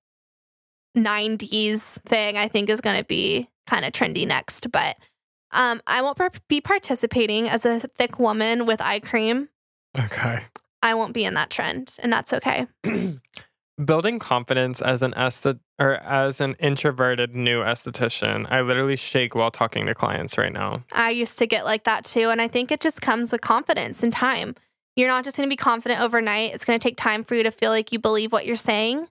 90s 0.97 2.01
thing, 2.03 2.37
I 2.37 2.47
think 2.47 2.69
is 2.69 2.81
going 2.81 2.97
to 2.97 3.03
be 3.05 3.49
kind 3.67 3.85
of 3.85 3.91
trendy 3.91 4.27
next. 4.27 4.71
But 4.71 4.97
um, 5.53 5.81
I 5.87 6.01
won't 6.01 6.17
be 6.47 6.61
participating 6.61 7.47
as 7.47 7.65
a 7.65 7.79
thick 7.79 8.19
woman 8.19 8.65
with 8.65 8.81
eye 8.81 8.99
cream. 8.99 9.49
Okay. 9.97 10.39
I 10.81 10.93
won't 10.95 11.13
be 11.13 11.23
in 11.23 11.33
that 11.35 11.49
trend, 11.49 11.95
and 11.99 12.11
that's 12.11 12.33
okay. 12.33 12.67
Building 13.83 14.19
confidence 14.19 14.81
as 14.81 15.01
an 15.01 15.13
esthet 15.13 15.59
or 15.79 15.95
as 15.95 16.41
an 16.41 16.55
introverted 16.59 17.33
new 17.33 17.61
esthetician, 17.61 18.45
I 18.51 18.61
literally 18.61 18.95
shake 18.95 19.33
while 19.33 19.49
talking 19.49 19.85
to 19.87 19.95
clients 19.95 20.37
right 20.37 20.53
now. 20.53 20.83
I 20.91 21.09
used 21.09 21.39
to 21.39 21.47
get 21.47 21.65
like 21.65 21.85
that 21.85 22.05
too. 22.05 22.29
And 22.29 22.39
I 22.39 22.47
think 22.47 22.71
it 22.71 22.81
just 22.81 23.01
comes 23.01 23.31
with 23.31 23.41
confidence 23.41 24.03
and 24.03 24.13
time. 24.13 24.55
You're 24.95 25.07
not 25.07 25.23
just 25.23 25.37
going 25.37 25.49
to 25.49 25.51
be 25.51 25.57
confident 25.57 26.01
overnight. 26.01 26.53
It's 26.53 26.65
going 26.65 26.77
to 26.77 26.83
take 26.83 26.97
time 26.97 27.23
for 27.23 27.33
you 27.33 27.43
to 27.43 27.51
feel 27.51 27.71
like 27.71 27.91
you 27.91 27.97
believe 27.97 28.31
what 28.31 28.45
you're 28.45 28.55
saying 28.55 29.07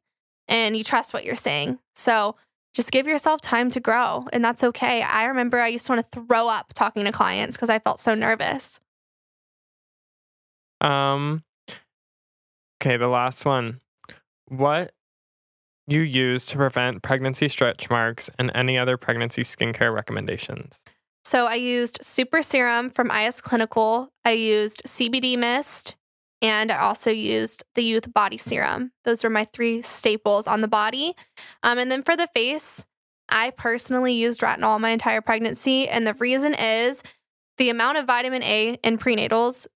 and 0.46 0.76
you 0.76 0.84
trust 0.84 1.12
what 1.12 1.24
you're 1.24 1.34
saying. 1.34 1.78
So 1.96 2.36
just 2.72 2.90
give 2.90 3.06
yourself 3.06 3.40
time 3.40 3.70
to 3.70 3.80
grow, 3.80 4.26
and 4.32 4.44
that's 4.44 4.64
okay. 4.64 5.02
I 5.02 5.24
remember 5.24 5.60
I 5.60 5.68
used 5.68 5.86
to 5.86 5.92
want 5.92 6.10
to 6.10 6.20
throw 6.20 6.48
up 6.48 6.72
talking 6.74 7.04
to 7.04 7.12
clients 7.12 7.56
because 7.56 7.70
I 7.70 7.78
felt 7.78 8.00
so 8.00 8.14
nervous. 8.14 8.80
Um 10.80 11.44
Okay, 12.82 12.96
the 12.96 13.06
last 13.06 13.44
one. 13.44 13.80
What 14.48 14.92
you 15.86 16.00
use 16.00 16.46
to 16.46 16.56
prevent 16.56 17.02
pregnancy 17.02 17.48
stretch 17.48 17.90
marks 17.90 18.30
and 18.38 18.50
any 18.54 18.76
other 18.78 18.96
pregnancy 18.96 19.42
skincare 19.42 19.92
recommendations? 19.92 20.80
So 21.24 21.46
I 21.46 21.54
used 21.54 21.98
Super 22.02 22.42
Serum 22.42 22.90
from 22.90 23.10
IS 23.10 23.40
Clinical. 23.40 24.12
I 24.24 24.32
used 24.32 24.82
CBD 24.84 25.38
Mist, 25.38 25.96
and 26.42 26.72
I 26.72 26.78
also 26.78 27.10
used 27.10 27.64
the 27.76 27.84
Youth 27.84 28.12
Body 28.12 28.36
Serum. 28.36 28.90
Those 29.04 29.22
were 29.22 29.30
my 29.30 29.44
three 29.52 29.80
staples 29.80 30.48
on 30.48 30.60
the 30.60 30.68
body. 30.68 31.14
Um, 31.62 31.78
and 31.78 31.90
then 31.90 32.02
for 32.02 32.16
the 32.16 32.26
face, 32.34 32.84
I 33.28 33.50
personally 33.50 34.12
used 34.12 34.40
retinol 34.40 34.80
my 34.80 34.90
entire 34.90 35.20
pregnancy. 35.20 35.88
And 35.88 36.04
the 36.04 36.14
reason 36.14 36.54
is 36.54 37.02
the 37.58 37.70
amount 37.70 37.98
of 37.98 38.06
vitamin 38.06 38.42
A 38.42 38.76
in 38.82 38.98
prenatals 38.98 39.68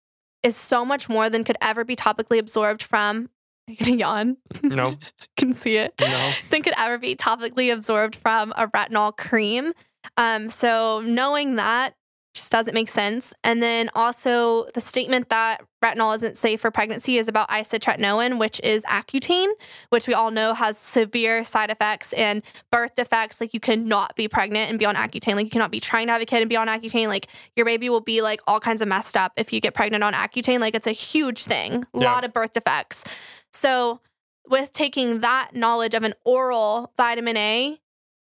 is 0.42 0.56
so 0.56 0.84
much 0.84 1.08
more 1.08 1.30
than 1.30 1.44
could 1.44 1.56
ever 1.62 1.84
be 1.84 1.94
topically 1.94 2.38
absorbed 2.38 2.82
from. 2.82 3.30
Are 3.68 3.72
you 3.72 3.76
gonna 3.78 3.96
yawn? 3.96 4.36
No. 4.62 4.96
Can 5.36 5.52
see 5.52 5.76
it. 5.76 5.94
No. 6.00 6.32
Than 6.50 6.62
could 6.62 6.74
ever 6.76 6.98
be 6.98 7.16
topically 7.16 7.72
absorbed 7.72 8.16
from 8.16 8.52
a 8.56 8.68
retinol 8.68 9.16
cream. 9.16 9.72
Um, 10.16 10.50
so 10.50 11.00
knowing 11.00 11.56
that 11.56 11.94
just 12.36 12.52
doesn't 12.52 12.74
make 12.74 12.88
sense. 12.88 13.34
And 13.44 13.62
then 13.62 13.90
also 13.94 14.66
the 14.74 14.80
statement 14.80 15.28
that 15.30 15.62
retinol 15.82 16.14
isn't 16.16 16.36
safe 16.36 16.60
for 16.60 16.70
pregnancy 16.70 17.18
is 17.18 17.28
about 17.28 17.48
isotretinoin, 17.48 18.38
which 18.38 18.60
is 18.64 18.82
Accutane, 18.84 19.48
which 19.90 20.06
we 20.08 20.14
all 20.14 20.30
know 20.30 20.54
has 20.54 20.78
severe 20.78 21.44
side 21.44 21.70
effects 21.70 22.12
and 22.12 22.42
birth 22.70 22.94
defects. 22.94 23.40
Like 23.40 23.54
you 23.54 23.60
cannot 23.60 24.16
be 24.16 24.28
pregnant 24.28 24.70
and 24.70 24.78
be 24.78 24.86
on 24.86 24.94
Accutane. 24.94 25.34
Like 25.36 25.44
you 25.44 25.50
cannot 25.50 25.70
be 25.70 25.80
trying 25.80 26.06
to 26.06 26.12
have 26.12 26.22
a 26.22 26.26
kid 26.26 26.40
and 26.40 26.48
be 26.48 26.56
on 26.56 26.68
Accutane. 26.68 27.08
Like 27.08 27.28
your 27.56 27.66
baby 27.66 27.88
will 27.88 28.00
be 28.00 28.22
like 28.22 28.40
all 28.46 28.60
kinds 28.60 28.82
of 28.82 28.88
messed 28.88 29.16
up 29.16 29.32
if 29.36 29.52
you 29.52 29.60
get 29.60 29.74
pregnant 29.74 30.02
on 30.04 30.12
Accutane. 30.12 30.60
Like 30.60 30.74
it's 30.74 30.86
a 30.86 30.92
huge 30.92 31.44
thing. 31.44 31.84
A 31.94 32.00
Yeah. 32.00 32.12
lot 32.12 32.24
of 32.24 32.32
birth 32.32 32.52
defects. 32.52 33.04
So 33.52 34.00
with 34.48 34.72
taking 34.72 35.20
that 35.20 35.54
knowledge 35.54 35.94
of 35.94 36.02
an 36.04 36.14
oral 36.24 36.92
vitamin 36.96 37.36
A, 37.36 37.80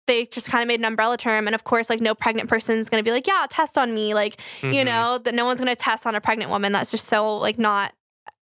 they 0.08 0.26
just 0.26 0.50
kind 0.50 0.62
of 0.62 0.68
made 0.68 0.80
an 0.80 0.86
umbrella 0.86 1.18
term. 1.18 1.48
And 1.48 1.54
of 1.56 1.64
course, 1.64 1.90
like 1.90 2.02
no 2.02 2.16
pregnant 2.16 2.50
person 2.50 2.78
is 2.78 2.90
going 2.90 3.04
to 3.04 3.08
be 3.08 3.12
like, 3.12 3.28
yeah, 3.28 3.46
test 3.50 3.78
on 3.78 3.94
me. 3.94 4.14
Like, 4.14 4.42
you 4.64 4.70
Mhm. 4.72 4.86
know, 4.86 5.18
that 5.20 5.34
no 5.34 5.46
one's 5.46 5.60
going 5.60 5.68
to 5.74 5.76
test 5.76 6.08
on 6.08 6.16
a 6.16 6.22
pregnant 6.22 6.50
woman. 6.50 6.72
That's 6.72 6.92
just 6.92 7.06
so 7.06 7.38
like 7.38 7.60
not 7.60 7.94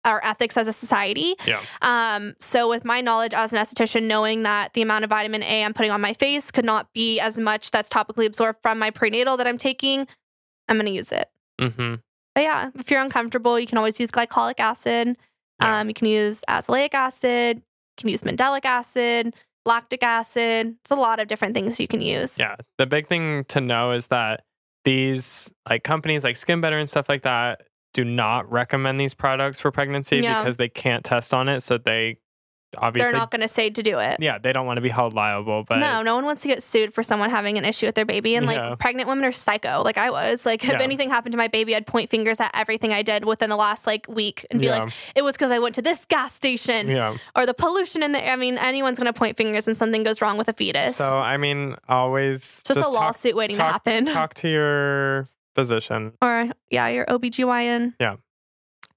our 0.04 0.20
ethics 0.22 0.58
as 0.58 0.68
a 0.68 0.72
society. 0.72 1.34
Yeah. 1.46 1.60
Um, 1.80 2.34
so 2.38 2.68
with 2.68 2.84
my 2.84 3.00
knowledge 3.00 3.32
as 3.32 3.54
an 3.54 3.58
esthetician, 3.58 4.02
knowing 4.02 4.42
that 4.42 4.74
the 4.74 4.82
amount 4.82 5.04
of 5.04 5.08
vitamin 5.10 5.42
A 5.42 5.64
I'm 5.64 5.72
putting 5.72 5.90
on 5.90 6.00
my 6.02 6.12
face 6.12 6.50
could 6.50 6.66
not 6.66 6.92
be 6.92 7.18
as 7.20 7.38
much 7.38 7.70
that's 7.70 7.88
topically 7.88 8.26
absorbed 8.26 8.58
from 8.60 8.78
my 8.78 8.90
prenatal 8.90 9.38
that 9.38 9.46
I'm 9.46 9.56
taking, 9.56 10.06
I'm 10.68 10.76
going 10.76 10.84
to 10.86 10.92
use 10.92 11.10
it. 11.10 11.30
Mhm. 11.58 12.00
But 12.34 12.42
yeah, 12.42 12.70
if 12.78 12.90
you're 12.90 13.00
uncomfortable, 13.00 13.58
you 13.58 13.66
can 13.66 13.78
always 13.78 13.98
use 13.98 14.10
glycolic 14.10 14.60
acid. 14.60 15.16
Yeah. 15.62 15.80
Um, 15.80 15.88
you 15.88 15.94
can 15.94 16.08
use 16.08 16.42
azelaic 16.50 16.92
acid. 16.92 17.58
You 17.58 17.62
can 17.96 18.08
use 18.10 18.22
mandelic 18.22 18.64
acid, 18.66 19.34
lactic 19.66 20.02
acid. 20.02 20.76
It's 20.82 20.90
a 20.90 20.96
lot 20.96 21.20
of 21.20 21.28
different 21.28 21.54
things 21.54 21.80
you 21.80 21.88
can 21.88 22.00
use. 22.00 22.38
Yeah. 22.38 22.56
The 22.78 22.86
big 22.86 23.08
thing 23.08 23.44
to 23.48 23.60
know 23.60 23.92
is 23.92 24.08
that 24.08 24.44
these 24.84 25.50
like 25.68 25.82
companies 25.84 26.24
like 26.24 26.36
SkinBetter 26.36 26.78
and 26.78 26.88
stuff 26.88 27.08
like 27.08 27.22
that 27.22 27.62
do 27.94 28.04
not 28.04 28.50
recommend 28.50 29.00
these 29.00 29.14
products 29.14 29.60
for 29.60 29.70
pregnancy 29.70 30.18
Yeah. 30.18 30.42
because 30.42 30.56
they 30.56 30.68
can't 30.68 31.04
test 31.04 31.32
on 31.32 31.48
it. 31.48 31.60
So 31.62 31.78
they 31.78 32.18
obviously 32.76 33.10
They're 33.10 33.18
not 33.18 33.30
going 33.30 33.40
to 33.40 33.48
say 33.48 33.70
to 33.70 33.82
do 33.82 33.98
it. 33.98 34.18
yeah, 34.20 34.38
they 34.38 34.52
don't 34.52 34.66
want 34.66 34.76
to 34.78 34.80
be 34.80 34.88
held 34.88 35.14
liable. 35.14 35.64
But 35.68 35.78
no, 35.78 36.02
no 36.02 36.14
one 36.14 36.24
wants 36.24 36.42
to 36.42 36.48
get 36.48 36.62
sued 36.62 36.92
for 36.94 37.02
someone 37.02 37.30
having 37.30 37.58
an 37.58 37.64
issue 37.64 37.86
with 37.86 37.94
their 37.94 38.04
baby. 38.04 38.34
And 38.36 38.46
like 38.46 38.56
Yeah. 38.58 38.74
pregnant 38.78 39.08
women 39.08 39.24
are 39.24 39.32
psycho. 39.32 39.82
Like 39.82 39.98
I 39.98 40.10
was. 40.10 40.44
Like 40.46 40.64
if 40.64 40.70
Yeah. 40.70 40.80
anything 40.82 41.10
happened 41.10 41.32
to 41.32 41.38
my 41.38 41.48
baby, 41.48 41.74
I'd 41.76 41.86
point 41.86 42.10
fingers 42.10 42.40
at 42.40 42.50
everything 42.54 42.92
I 42.92 43.02
did 43.02 43.24
within 43.24 43.50
the 43.50 43.56
last 43.56 43.86
like 43.86 44.06
week 44.08 44.46
and 44.50 44.60
be 44.60 44.66
yeah, 44.66 44.78
like, 44.84 44.92
it 45.14 45.22
was 45.22 45.34
because 45.34 45.50
I 45.50 45.58
went 45.58 45.74
to 45.76 45.82
this 45.82 46.04
gas 46.06 46.34
station 46.34 46.88
yeah. 46.88 47.16
or 47.36 47.46
the 47.46 47.54
pollution 47.54 48.02
in 48.02 48.12
the 48.12 48.28
I 48.30 48.36
mean, 48.36 48.58
anyone's 48.58 48.98
gonna 48.98 49.12
point 49.12 49.36
fingers 49.36 49.66
when 49.66 49.74
something 49.74 50.02
goes 50.02 50.20
wrong 50.22 50.38
with 50.38 50.48
a 50.48 50.52
fetus. 50.52 50.96
So 50.96 51.18
I 51.20 51.36
mean, 51.36 51.76
always 51.88 52.36
it's 52.38 52.62
just, 52.64 52.80
a 52.80 52.82
talk- 52.82 52.92
lawsuit 52.94 53.34
waiting 53.36 53.56
talk, 53.56 53.66
to 53.84 53.90
happen. 53.90 54.06
talk 54.06 54.34
to 54.34 54.48
your 54.48 55.28
physician. 55.54 56.12
Or 56.22 56.50
yeah, 56.70 56.88
your 56.88 57.04
OBGYN. 57.06 57.94
Yeah. 58.00 58.16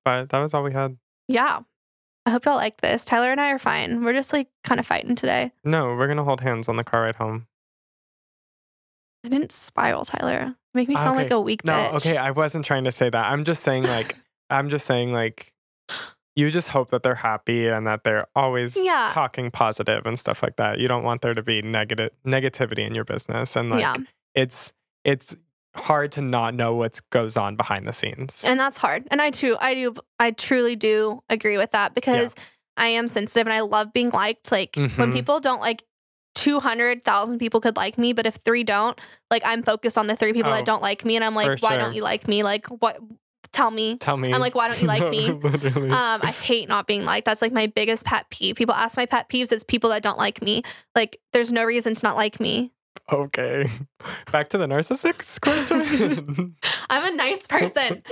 But 0.03 0.29
that 0.29 0.39
was 0.39 0.53
all 0.53 0.63
we 0.63 0.71
had. 0.73 0.97
Yeah. 1.27 1.59
I 2.27 2.29
hope 2.29 2.43
y'all 2.43 2.55
like 2.57 2.81
this. 2.81 3.05
Tyler 3.05 3.31
and 3.31 3.39
I 3.39 3.51
are 3.51 3.57
fine. 3.57 4.03
We're 4.03 4.11
just 4.11 4.33
like 4.33 4.49
kind 4.65 4.81
of 4.81 4.85
fighting 4.85 5.15
today. 5.15 5.53
No, 5.63 5.95
we're 5.95 6.09
gonna 6.09 6.25
hold 6.25 6.41
hands 6.41 6.67
on 6.67 6.75
the 6.75 6.83
car 6.83 7.03
ride 7.03 7.15
home. 7.15 7.47
I 9.25 9.29
didn't 9.29 9.53
spiral, 9.53 10.03
Tyler. 10.03 10.53
Make 10.73 10.89
me 10.89 10.97
sound 10.97 11.15
like 11.15 11.31
a 11.31 11.39
weak 11.39 11.63
No, 11.63 11.71
bitch. 11.71 11.93
okay, 11.95 12.17
I 12.17 12.31
wasn't 12.31 12.65
trying 12.65 12.83
to 12.83 12.91
say 12.91 13.09
that. 13.09 13.31
I'm 13.31 13.45
just 13.45 13.63
saying 13.63 13.83
like 13.85 14.17
I'm 14.49 14.67
just 14.67 14.85
saying 14.85 15.13
like 15.13 15.53
you 16.35 16.51
just 16.51 16.67
hope 16.67 16.89
that 16.89 17.01
they're 17.01 17.15
happy 17.15 17.67
and 17.67 17.87
that 17.87 18.03
they're 18.03 18.27
always 18.35 18.75
Yeah. 18.75 19.07
talking 19.09 19.49
positive 19.49 20.05
and 20.05 20.19
stuff 20.19 20.43
like 20.43 20.57
that. 20.57 20.79
You 20.79 20.89
don't 20.89 21.03
want 21.03 21.21
there 21.21 21.33
to 21.33 21.41
be 21.41 21.61
negative 21.61 22.11
negativity 22.25 22.85
in 22.85 22.93
your 22.93 23.05
business 23.05 23.55
and 23.55 23.69
like 23.69 23.79
yeah. 23.79 23.95
it's 24.35 24.73
it's 25.05 25.33
hard 25.77 26.11
to 26.13 26.21
not 26.21 26.53
know 26.53 26.75
what 26.75 26.99
goes 27.11 27.37
on 27.37 27.55
behind 27.55 27.87
the 27.87 27.93
scenes. 27.93 28.43
And 28.45 28.59
that's 28.59 28.77
hard. 28.77 29.07
And 29.11 29.21
I 29.21 29.29
too, 29.31 29.55
I 29.59 29.73
do, 29.73 29.95
I 30.19 30.31
truly 30.31 30.75
do 30.75 31.21
agree 31.29 31.57
with 31.57 31.71
that 31.71 31.93
because 31.95 32.35
I 32.77 32.87
am 32.89 33.07
sensitive 33.07 33.47
and 33.47 33.53
I 33.53 33.61
love 33.61 33.93
being 33.93 34.09
liked. 34.09 34.51
Like 34.51 34.75
when 34.75 34.89
Mhm. 35.09 35.13
people 35.13 35.39
don't 35.39 35.61
like, 35.61 35.83
200,000 36.35 37.39
people 37.39 37.59
could 37.59 37.75
like 37.75 37.97
me, 37.97 38.13
but 38.13 38.25
if 38.27 38.35
three 38.45 38.63
don't, 38.63 38.99
like 39.31 39.41
I'm 39.45 39.63
focused 39.63 39.97
on 39.97 40.07
the 40.07 40.15
three 40.15 40.33
people 40.33 40.51
Oh, 40.51 40.55
that 40.55 40.65
don't 40.65 40.81
like 40.81 41.03
me. 41.03 41.15
And 41.15 41.25
I'm 41.25 41.33
like, 41.35 41.59
why 41.61 41.71
sure. 41.71 41.79
don't 41.79 41.93
you 41.95 42.03
like 42.03 42.27
me? 42.27 42.43
Like, 42.43 42.67
what? 42.67 42.99
Tell 43.53 43.71
me. 43.71 43.97
Tell 43.97 44.17
me. 44.17 44.31
I'm 44.33 44.39
like, 44.41 44.53
why 44.55 44.67
don't 44.67 44.79
you 44.81 44.87
like 44.87 45.09
me? 45.09 45.29
Um, 45.87 46.21
I 46.21 46.31
hate 46.31 46.67
not 46.69 46.85
being 46.85 47.05
liked. 47.05 47.25
That's 47.25 47.41
like 47.41 47.53
my 47.53 47.67
biggest 47.67 48.05
pet 48.05 48.29
peeve. 48.29 48.55
People 48.55 48.75
ask 48.75 48.97
my 48.97 49.05
pet 49.05 49.29
peeves. 49.29 49.51
It's 49.51 49.63
people 49.63 49.89
that 49.91 50.03
don't 50.03 50.17
like 50.17 50.41
me. 50.41 50.63
Like, 50.95 51.17
there's 51.33 51.51
no 51.51 51.63
reason 51.63 51.95
to 51.95 52.03
not 52.03 52.15
like 52.17 52.39
me. 52.39 52.71
Okay. 53.12 53.70
Back 54.32 54.50
to 54.50 54.58
the 54.58 54.67
narcissist 54.67 55.39
question. 55.41 56.56
I'm 56.89 57.13
a 57.13 57.15
nice 57.15 57.48
person. 57.48 58.04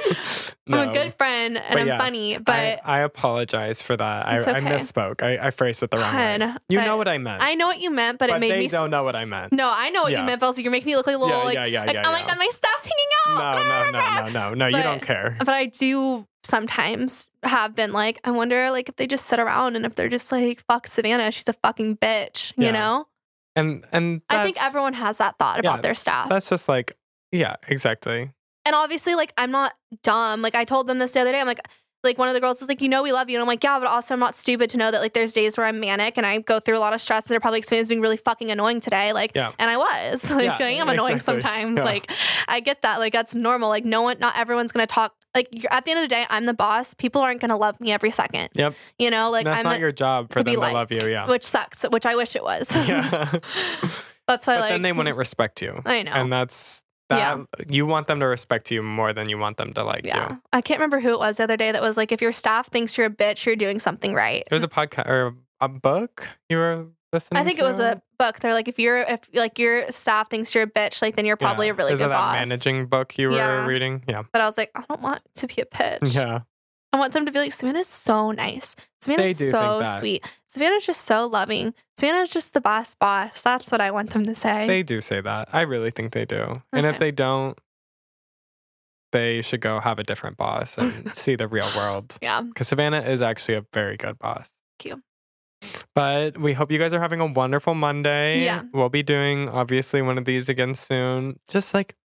I'm 0.68 0.90
a 0.90 0.94
good 0.94 1.14
friend 1.16 1.58
and 1.58 1.66
But 1.70 1.80
I'm 1.82 1.88
yeah, 1.88 1.98
funny, 1.98 2.38
but 2.38 2.56
I, 2.56 2.80
I 2.84 3.00
apologize 3.00 3.82
for 3.82 3.96
that. 3.98 4.28
I, 4.28 4.38
It's 4.38 4.48
I 4.48 4.60
misspoke. 4.62 5.22
I, 5.22 5.48
I 5.48 5.52
phrased 5.52 5.84
it 5.84 5.92
the 5.92 5.98
wrong 5.98 6.16
way. 6.16 6.54
You 6.70 6.80
know 6.80 6.98
what 6.98 7.08
I 7.08 7.18
meant. 7.18 7.44
I 7.44 7.56
know 7.56 7.68
what 7.68 7.80
you 7.80 7.92
meant, 7.92 8.20
but, 8.20 8.30
but 8.30 8.38
it 8.38 8.40
made 8.40 8.52
they 8.52 8.60
me. 8.60 8.68
don't 8.68 8.90
know 8.90 9.04
what 9.04 9.16
I 9.16 9.26
meant. 9.26 9.52
No, 9.54 9.70
I 9.74 9.90
know 9.90 10.04
what 10.04 10.12
Yeah. 10.12 10.22
you 10.22 10.26
meant, 10.26 10.40
but 10.40 10.48
also 10.48 10.62
you're 10.62 10.72
making 10.72 10.88
me 10.88 10.96
look 10.96 11.08
like 11.08 11.16
a 11.18 11.20
little 11.20 11.38
yeah, 11.38 11.44
like, 11.44 11.56
yeah, 11.56 11.66
yeah, 11.66 11.84
like 11.86 11.94
yeah, 11.96 12.04
oh 12.06 12.12
my 12.12 12.20
yeah. 12.20 12.28
god, 12.28 12.38
my 12.40 12.50
stuff's 12.52 12.86
hanging 12.86 13.40
out. 13.42 13.56
No, 13.56 13.92
no, 13.92 13.92
no, 13.92 14.28
no, 14.28 14.54
no, 14.54 14.54
no. 14.70 14.78
You 14.78 14.84
don't 14.84 15.02
care. 15.02 15.36
But 15.40 15.50
I 15.50 15.66
do 15.66 16.26
sometimes 16.44 17.32
have 17.44 17.76
been 17.76 17.92
like, 17.92 18.20
I 18.24 18.32
wonder 18.32 18.72
like 18.72 18.88
if 18.90 18.96
they 18.96 19.08
just 19.08 19.26
sit 19.26 19.40
around 19.40 19.76
and 19.76 19.86
if 19.86 19.96
they're 19.96 20.10
just 20.10 20.32
like, 20.32 20.64
fuck 20.68 20.88
Savanna, 20.88 21.32
she's 21.32 21.48
a 21.48 21.54
fucking 21.54 21.98
bitch, 21.98 22.54
you 22.56 22.72
know? 22.72 23.08
And 23.56 23.86
and 23.92 24.22
I 24.30 24.44
think 24.44 24.62
everyone 24.62 24.94
has 24.94 25.18
that 25.20 25.38
thought 25.38 25.64
yeah, 25.64 25.70
about 25.72 25.82
their 25.82 25.96
staff. 25.96 26.30
That's 26.30 26.50
just 26.50 26.68
like 26.68 26.96
yeah, 27.32 27.56
exactly. 27.68 28.32
And 28.66 28.74
obviously, 28.76 29.14
like, 29.14 29.32
I'm 29.38 29.52
not 29.52 29.74
dumb. 30.02 30.42
Like, 30.42 30.56
I 30.56 30.66
told 30.66 30.88
them 30.88 30.98
this 30.98 31.12
the 31.12 31.20
other 31.20 31.32
day. 31.32 31.40
I'm 31.40 31.46
like, 31.46 31.68
like 32.04 32.18
one 32.18 32.28
of 32.28 32.34
the 32.34 32.40
girls 32.40 32.62
is 32.62 32.68
like, 32.68 32.82
you 32.82 32.90
know, 32.90 33.04
we 33.04 33.12
love 33.12 33.30
you. 33.30 33.36
And 33.38 33.42
I'm 33.42 33.48
like, 33.48 33.64
yeah, 33.64 33.78
but 33.80 33.88
also 33.88 34.14
I'm 34.14 34.20
not 34.20 34.36
stupid 34.36 34.70
to 34.72 34.78
know 34.78 34.92
that 34.92 35.02
like 35.02 35.14
there's 35.14 35.34
days 35.34 35.58
where 35.58 35.66
I'm 35.66 35.80
manic 35.80 36.18
and 36.18 36.26
I 36.26 36.40
go 36.40 36.60
through 36.60 36.78
a 36.78 36.80
lot 36.80 36.94
of 36.94 37.02
stress 37.02 37.24
and 37.24 37.30
they're 37.30 37.40
probably 37.40 37.60
experiencing 37.60 37.96
being 37.96 38.02
really 38.02 38.18
fucking 38.18 38.52
annoying 38.52 38.80
today. 38.80 39.12
Like, 39.12 39.32
Yeah. 39.36 39.52
and 39.60 39.70
I 39.70 39.78
was 39.78 40.30
like, 40.32 40.46
Yeah, 40.46 40.58
I 40.60 40.70
am 40.72 40.90
annoying 40.90 41.16
exactly. 41.16 41.42
sometimes. 41.42 41.78
Yeah. 41.78 41.84
Like, 41.84 42.12
I 42.48 42.60
get 42.60 42.82
that. 42.84 43.00
Like, 43.00 43.14
that's 43.14 43.36
normal. 43.36 43.70
Like, 43.70 43.86
no 43.86 44.04
one, 44.04 44.18
not 44.20 44.38
everyone's 44.38 44.72
gonna 44.72 44.88
talk. 44.88 45.16
Like, 45.36 45.66
at 45.70 45.86
the 45.86 45.92
end 45.92 46.00
of 46.00 46.04
the 46.06 46.08
day, 46.16 46.26
I'm 46.30 46.46
the 46.46 46.54
boss. 46.54 46.94
People 46.94 47.22
aren't 47.22 47.42
gonna 47.42 47.58
love 47.58 47.80
me 47.82 47.92
every 47.92 48.12
second. 48.12 48.50
Yep. 48.56 48.74
You 48.98 49.12
know, 49.12 49.30
like 49.30 49.44
That's 49.46 49.60
I'm 49.60 49.66
not 49.66 49.76
a- 49.76 49.80
your 49.80 49.92
job 49.92 50.30
for 50.30 50.40
to 50.40 50.44
them 50.44 50.46
be 50.46 50.56
to 50.56 50.62
liked, 50.62 50.74
love 50.74 50.92
you. 50.92 51.08
Yeah. 51.08 51.28
which 51.30 51.44
sucks. 51.44 51.84
Which 51.84 52.06
I 52.06 52.16
wish 52.16 52.36
it 52.36 52.44
was. 52.44 52.74
yeah. 52.88 53.32
that's 54.28 54.48
why, 54.48 54.56
but 54.56 54.60
like, 54.62 54.72
then 54.72 54.82
they 54.82 54.94
wouldn't 54.94 55.18
respect 55.18 55.62
you. 55.62 55.82
I 55.86 56.04
know. 56.04 56.12
And 56.12 56.32
that's 56.32 56.82
that 57.10 57.20
Yeah. 57.20 57.44
you 57.70 57.86
want 57.86 58.08
them 58.08 58.20
to 58.22 58.26
respect 58.26 58.72
you 58.72 58.82
more 58.82 59.14
than 59.14 59.30
you 59.30 59.38
want 59.38 59.58
them 59.58 59.74
to 59.74 59.84
like 59.84 60.06
Yeah. 60.06 60.32
you. 60.32 60.42
I 60.54 60.62
can't 60.62 60.80
remember 60.80 61.00
who 61.00 61.10
it 61.14 61.20
was 61.20 61.38
the 61.38 61.44
other 61.44 61.58
day 61.58 61.72
that 61.72 61.82
was 61.82 61.98
like, 61.98 62.12
if 62.12 62.22
your 62.22 62.32
staff 62.32 62.68
thinks 62.72 62.98
you're 62.98 63.08
a 63.08 63.12
bitch, 63.12 63.46
you're 63.46 63.56
doing 63.56 63.78
something 63.80 64.14
right. 64.14 64.44
It 64.50 64.54
was 64.54 64.64
a 64.64 64.68
podcast 64.68 65.08
or 65.08 65.36
a 65.62 65.70
book 65.70 66.28
you 66.50 66.58
were 66.58 66.88
listening. 67.16 67.42
I 67.42 67.44
think 67.44 67.58
it 67.60 67.64
was 67.64 67.80
a 67.80 68.02
book. 68.20 68.40
They're 68.40 68.54
like, 68.54 68.68
if 68.68 68.78
you're, 68.78 69.00
if 69.00 69.22
like 69.34 69.58
your 69.58 69.92
staff 69.92 70.30
thinks 70.30 70.54
you're 70.54 70.66
a 70.66 70.68
bitch, 70.70 71.02
like 71.02 71.16
then 71.16 71.26
you're 71.26 71.38
probably 71.38 71.66
Yeah. 71.68 71.74
a 71.74 71.76
really 71.76 71.94
Is 71.94 72.00
good 72.00 72.12
that 72.12 72.16
boss. 72.18 72.36
managing 72.48 72.86
book 72.86 73.18
you 73.18 73.30
were 73.30 73.36
Yeah. 73.36 73.66
reading? 73.66 74.04
Yeah. 74.08 74.22
But 74.32 74.42
I 74.42 74.46
was 74.46 74.58
like, 74.58 74.70
I 74.76 74.84
don't 74.88 75.02
want 75.02 75.22
to 75.36 75.48
be 75.48 75.56
a 75.62 75.66
bitch. 75.66 76.14
Yeah. 76.16 76.42
I 76.94 76.98
want 76.98 77.12
them 77.12 77.26
to 77.26 77.32
be 77.32 77.40
like, 77.40 77.52
Savanna's 77.52 77.90
so 77.90 78.32
nice. 78.32 78.74
Savanna's 79.02 79.38
so 79.38 79.84
sweet. 80.00 80.26
Savanna's 80.48 80.86
just 80.86 81.02
so 81.02 81.28
loving. 81.28 81.74
Savanna's 81.98 82.30
just 82.30 82.54
the 82.54 82.62
best 82.62 83.00
boss. 83.00 83.42
That's 83.42 83.70
what 83.70 83.82
I 83.82 83.92
want 83.92 84.12
them 84.12 84.26
to 84.28 84.34
say. 84.36 84.66
They 84.66 84.82
do 84.82 85.02
say 85.02 85.20
that. 85.20 85.50
I 85.52 85.62
really 85.62 85.92
think 85.92 86.14
they 86.14 86.24
do. 86.24 86.62
And 86.72 86.86
if 86.86 86.98
they 86.98 87.12
don't, 87.12 87.58
they 89.12 89.42
should 89.42 89.62
go 89.62 89.80
have 89.82 90.00
a 90.00 90.04
different 90.04 90.38
boss 90.38 90.78
and 90.78 91.10
see 91.16 91.36
the 91.36 91.48
real 91.50 91.70
world. 91.76 92.18
yeah. 92.22 92.40
Because 92.42 92.68
Savanna 92.70 93.02
is 93.02 93.22
actually 93.22 93.56
a 93.56 93.66
very 93.74 93.98
good 93.98 94.18
boss. 94.20 94.54
Thank 94.80 94.92
you. 94.96 95.04
But 95.94 96.38
we 96.38 96.54
hope 96.54 96.72
you 96.72 96.78
guys 96.78 96.94
are 96.94 97.00
having 97.00 97.20
a 97.22 97.26
wonderful 97.26 97.74
Monday. 97.74 98.44
Yeah. 98.44 98.64
We'll 98.74 98.90
be 98.90 99.04
doing 99.04 99.50
obviously 99.50 100.02
one 100.02 100.18
of 100.18 100.26
these 100.26 100.50
again 100.50 100.74
soon. 100.74 101.40
Just 101.50 101.74
like, 101.74 101.96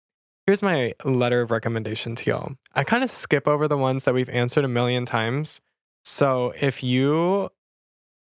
here's 0.46 0.62
my 0.62 0.94
letter 1.04 1.42
of 1.42 1.50
recommendation 1.50 2.14
to 2.16 2.30
y'all. 2.30 2.52
I 2.74 2.84
kind 2.84 3.02
of 3.02 3.11
skip 3.11 3.48
over 3.48 3.68
the 3.68 3.78
ones 3.78 4.04
that 4.04 4.14
we've 4.14 4.30
answered 4.30 4.64
a 4.64 4.68
million 4.68 5.06
times. 5.06 5.61
So 6.04 6.52
if 6.61 6.82
you 6.82 7.50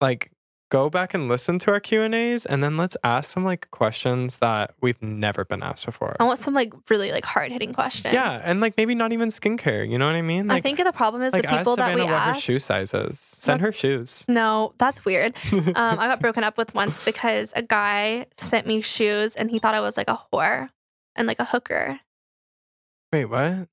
like 0.00 0.30
go 0.70 0.88
back 0.88 1.12
and 1.14 1.28
listen 1.28 1.58
to 1.58 1.72
our 1.72 1.80
Q 1.80 2.02
and 2.02 2.14
A's 2.14 2.46
and 2.46 2.62
then 2.64 2.76
let's 2.76 2.96
ask 3.04 3.30
some 3.30 3.44
like 3.44 3.70
questions 3.72 4.38
that 4.38 4.74
we've 4.80 5.00
never 5.02 5.44
been 5.44 5.62
asked 5.62 5.84
before. 5.84 6.16
I 6.18 6.24
want 6.24 6.38
some 6.38 6.54
like 6.54 6.72
really 6.88 7.10
like 7.12 7.24
hard 7.24 7.52
hitting 7.52 7.74
questions. 7.74 8.14
Yeah, 8.14 8.40
and 8.42 8.60
like 8.60 8.76
maybe 8.76 8.94
not 8.94 9.12
even 9.12 9.28
skincare. 9.28 9.88
You 9.88 9.98
know 9.98 10.06
what 10.06 10.14
I 10.14 10.22
mean? 10.22 10.46
Like, 10.46 10.58
I 10.58 10.60
think 10.60 10.82
the 10.82 10.92
problem 10.92 11.22
is 11.22 11.32
like 11.32 11.42
the 11.42 11.48
people 11.48 11.72
ask 11.72 11.76
that 11.78 11.94
we 11.94 12.02
what 12.02 12.10
her 12.10 12.14
ask. 12.14 12.40
shoe 12.40 12.58
sizes. 12.58 13.18
Send 13.18 13.60
her 13.60 13.72
shoes. 13.72 14.24
No, 14.28 14.72
that's 14.78 15.04
weird. 15.04 15.34
Um, 15.80 15.98
I 15.98 16.08
got 16.08 16.20
broken 16.20 16.42
up 16.42 16.58
with 16.58 16.74
once 16.74 17.02
because 17.04 17.52
a 17.54 17.62
guy 17.62 18.26
sent 18.38 18.66
me 18.66 18.80
shoes 18.80 19.36
and 19.36 19.50
he 19.50 19.58
thought 19.58 19.74
I 19.74 19.80
was 19.80 19.96
like 19.96 20.10
a 20.10 20.20
whore 20.32 20.68
and 21.14 21.26
like 21.28 21.38
a 21.38 21.44
hooker. 21.44 22.00
Wait, 23.12 23.26
what? 23.26 23.68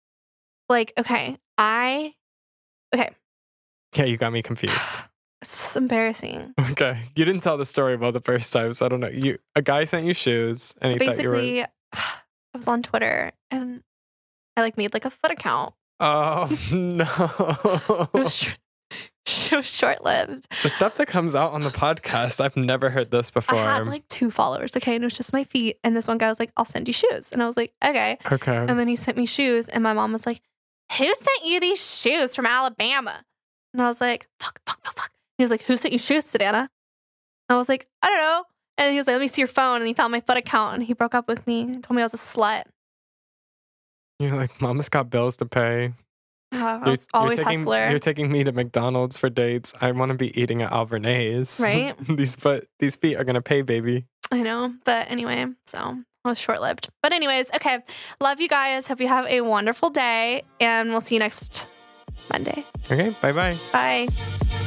Like, 0.70 0.93
okay, 0.98 1.38
I 1.58 2.14
okay. 2.93 3.10
Yeah, 3.95 4.06
you 4.06 4.18
got 4.18 4.32
me 4.32 4.41
confused. 4.41 5.00
it's 5.42 5.76
embarrassing. 5.76 6.54
Okay, 6.72 6.98
you 7.16 7.26
didn't 7.26 7.42
tell 7.42 7.58
the 7.58 7.66
story 7.66 7.94
about 7.94 8.14
the 8.14 8.22
first 8.22 8.52
time, 8.52 8.74
so 8.74 8.86
I 8.86 8.90
don't 8.90 9.00
know. 9.00 9.08
You 9.10 9.38
a 9.56 9.62
guy 9.62 9.84
sent 9.84 10.06
you 10.06 10.14
shoes, 10.14 10.74
and 10.82 10.92
So 10.92 10.96
you 10.96 11.00
were. 11.30 11.36
basically, 11.36 11.64
I 11.94 12.58
was 12.58 12.68
on 12.68 12.82
Twitter 12.84 13.32
and 13.52 13.82
I 14.56 14.62
like 14.62 14.78
made 14.78 14.94
like 14.94 15.06
a 15.06 15.10
foot 15.12 15.32
account. 15.32 15.74
Oh 16.00 16.48
It 16.52 16.74
no! 16.74 18.08
was, 18.14 18.36
sh- 18.36 18.54
it 19.52 19.56
was 19.56 19.66
short 19.70 20.04
lived. 20.06 20.48
the 20.64 20.70
stuff 20.70 20.96
that 20.96 21.08
comes 21.08 21.36
out 21.36 21.52
on 21.54 21.62
the 21.62 21.70
podcast, 21.70 22.40
I've 22.42 22.56
never 22.58 22.90
heard 22.90 23.12
this 23.12 23.30
before. 23.32 23.60
I 23.60 23.76
had 23.78 23.88
like 23.88 24.08
two 24.08 24.32
followers, 24.32 24.76
okay, 24.78 24.96
and 24.96 25.04
it 25.04 25.06
was 25.08 25.16
just 25.18 25.34
my 25.34 25.44
feet. 25.44 25.78
And 25.84 25.96
this 25.96 26.08
one 26.08 26.18
guy 26.18 26.30
was 26.30 26.40
like, 26.40 26.52
"I'll 26.58 26.66
send 26.66 26.88
you 26.88 26.94
shoes," 26.94 27.32
and 27.32 27.42
I 27.44 27.48
was 27.48 27.58
like, 27.58 27.74
"Okay." 27.84 28.18
okay, 28.32 28.56
And 28.58 28.80
then 28.80 28.88
he 28.88 28.96
sent 28.96 29.18
me 29.18 29.26
shoes, 29.26 29.70
and 29.70 29.84
my 29.84 29.94
mom 29.94 30.14
was 30.14 30.26
like, 30.26 30.42
Who 30.98 31.06
sent 31.06 31.46
you 31.46 31.60
these 31.60 31.84
shoes 31.86 32.36
from 32.36 32.46
Alabama? 32.46 33.24
And 33.74 33.82
I 33.82 33.88
was 33.88 34.00
like, 34.02 34.28
Fuck, 34.40 34.60
fuck, 34.66 34.80
fuck, 34.84 34.96
fuck. 34.96 35.12
He 35.38 35.44
was 35.44 35.52
like, 35.52 35.64
Who 35.64 35.78
sent 35.78 35.94
you 35.94 36.00
shoes, 36.00 36.26
Savanna? 36.26 36.70
I 37.50 37.56
was 37.56 37.70
like, 37.70 37.88
I 38.02 38.08
don't 38.08 38.20
know. 38.20 38.44
And 38.78 38.92
he 38.92 38.98
was 38.98 39.08
like, 39.08 39.14
Let 39.16 39.22
me 39.22 39.28
see 39.28 39.42
your 39.42 39.48
phone. 39.48 39.78
And 39.82 39.88
he 39.88 39.94
found 39.94 40.12
my 40.12 40.22
foot 40.22 40.38
account 40.38 40.76
and 40.76 40.84
he 40.84 40.94
broke 40.94 41.16
up 41.16 41.28
with 41.28 41.46
me 41.48 41.62
and 41.62 41.84
told 41.84 41.96
me 41.96 42.02
I 42.02 42.06
was 42.06 42.14
a 42.14 42.18
slut. 42.18 42.64
you're 44.20 44.36
like, 44.36 44.60
Mama's 44.62 44.90
got 44.90 45.10
bills 45.10 45.38
to 45.38 45.46
pay. 45.46 45.94
Uh, 46.54 46.58
I 46.82 46.86
You're- 46.86 46.98
always 47.14 47.38
you're 47.38 47.46
taking, 47.46 47.60
hustler. 47.60 47.90
You're 47.90 48.00
taking 48.00 48.32
me 48.32 48.44
to 48.46 48.52
McDonald's 48.54 49.18
for 49.18 49.30
dates. 49.30 49.74
I 49.82 49.92
want 49.92 50.12
to 50.12 50.18
be 50.18 50.38
eating 50.40 50.62
at 50.62 50.72
Albernays. 50.72 51.60
Right? 51.60 51.94
these 52.18 52.36
foot, 52.36 52.70
these 52.80 52.96
feet 52.96 53.16
are 53.18 53.26
gonna 53.26 53.42
pay, 53.42 53.62
baby. 53.64 54.06
I 54.32 54.42
know. 54.42 54.74
But 54.86 55.12
anyway, 55.12 55.46
so 55.66 55.98
it 56.24 56.28
was 56.28 56.40
short 56.40 56.62
lived. 56.62 56.90
But, 57.04 57.12
anyways, 57.14 57.52
okay. 57.56 57.80
Love 58.22 58.40
you 58.42 58.48
guys. 58.50 58.88
Hope 58.88 59.00
you 59.02 59.08
have 59.10 59.26
a 59.28 59.42
wonderful 59.42 59.90
day. 59.90 60.44
And 60.60 60.90
we'll 60.90 61.02
see 61.02 61.16
you 61.16 61.20
next 61.20 61.68
Monday. 62.32 62.64
Okay, 62.92 63.14
bye 63.22 63.32
bye. 63.34 63.58
Bye. 63.72 64.66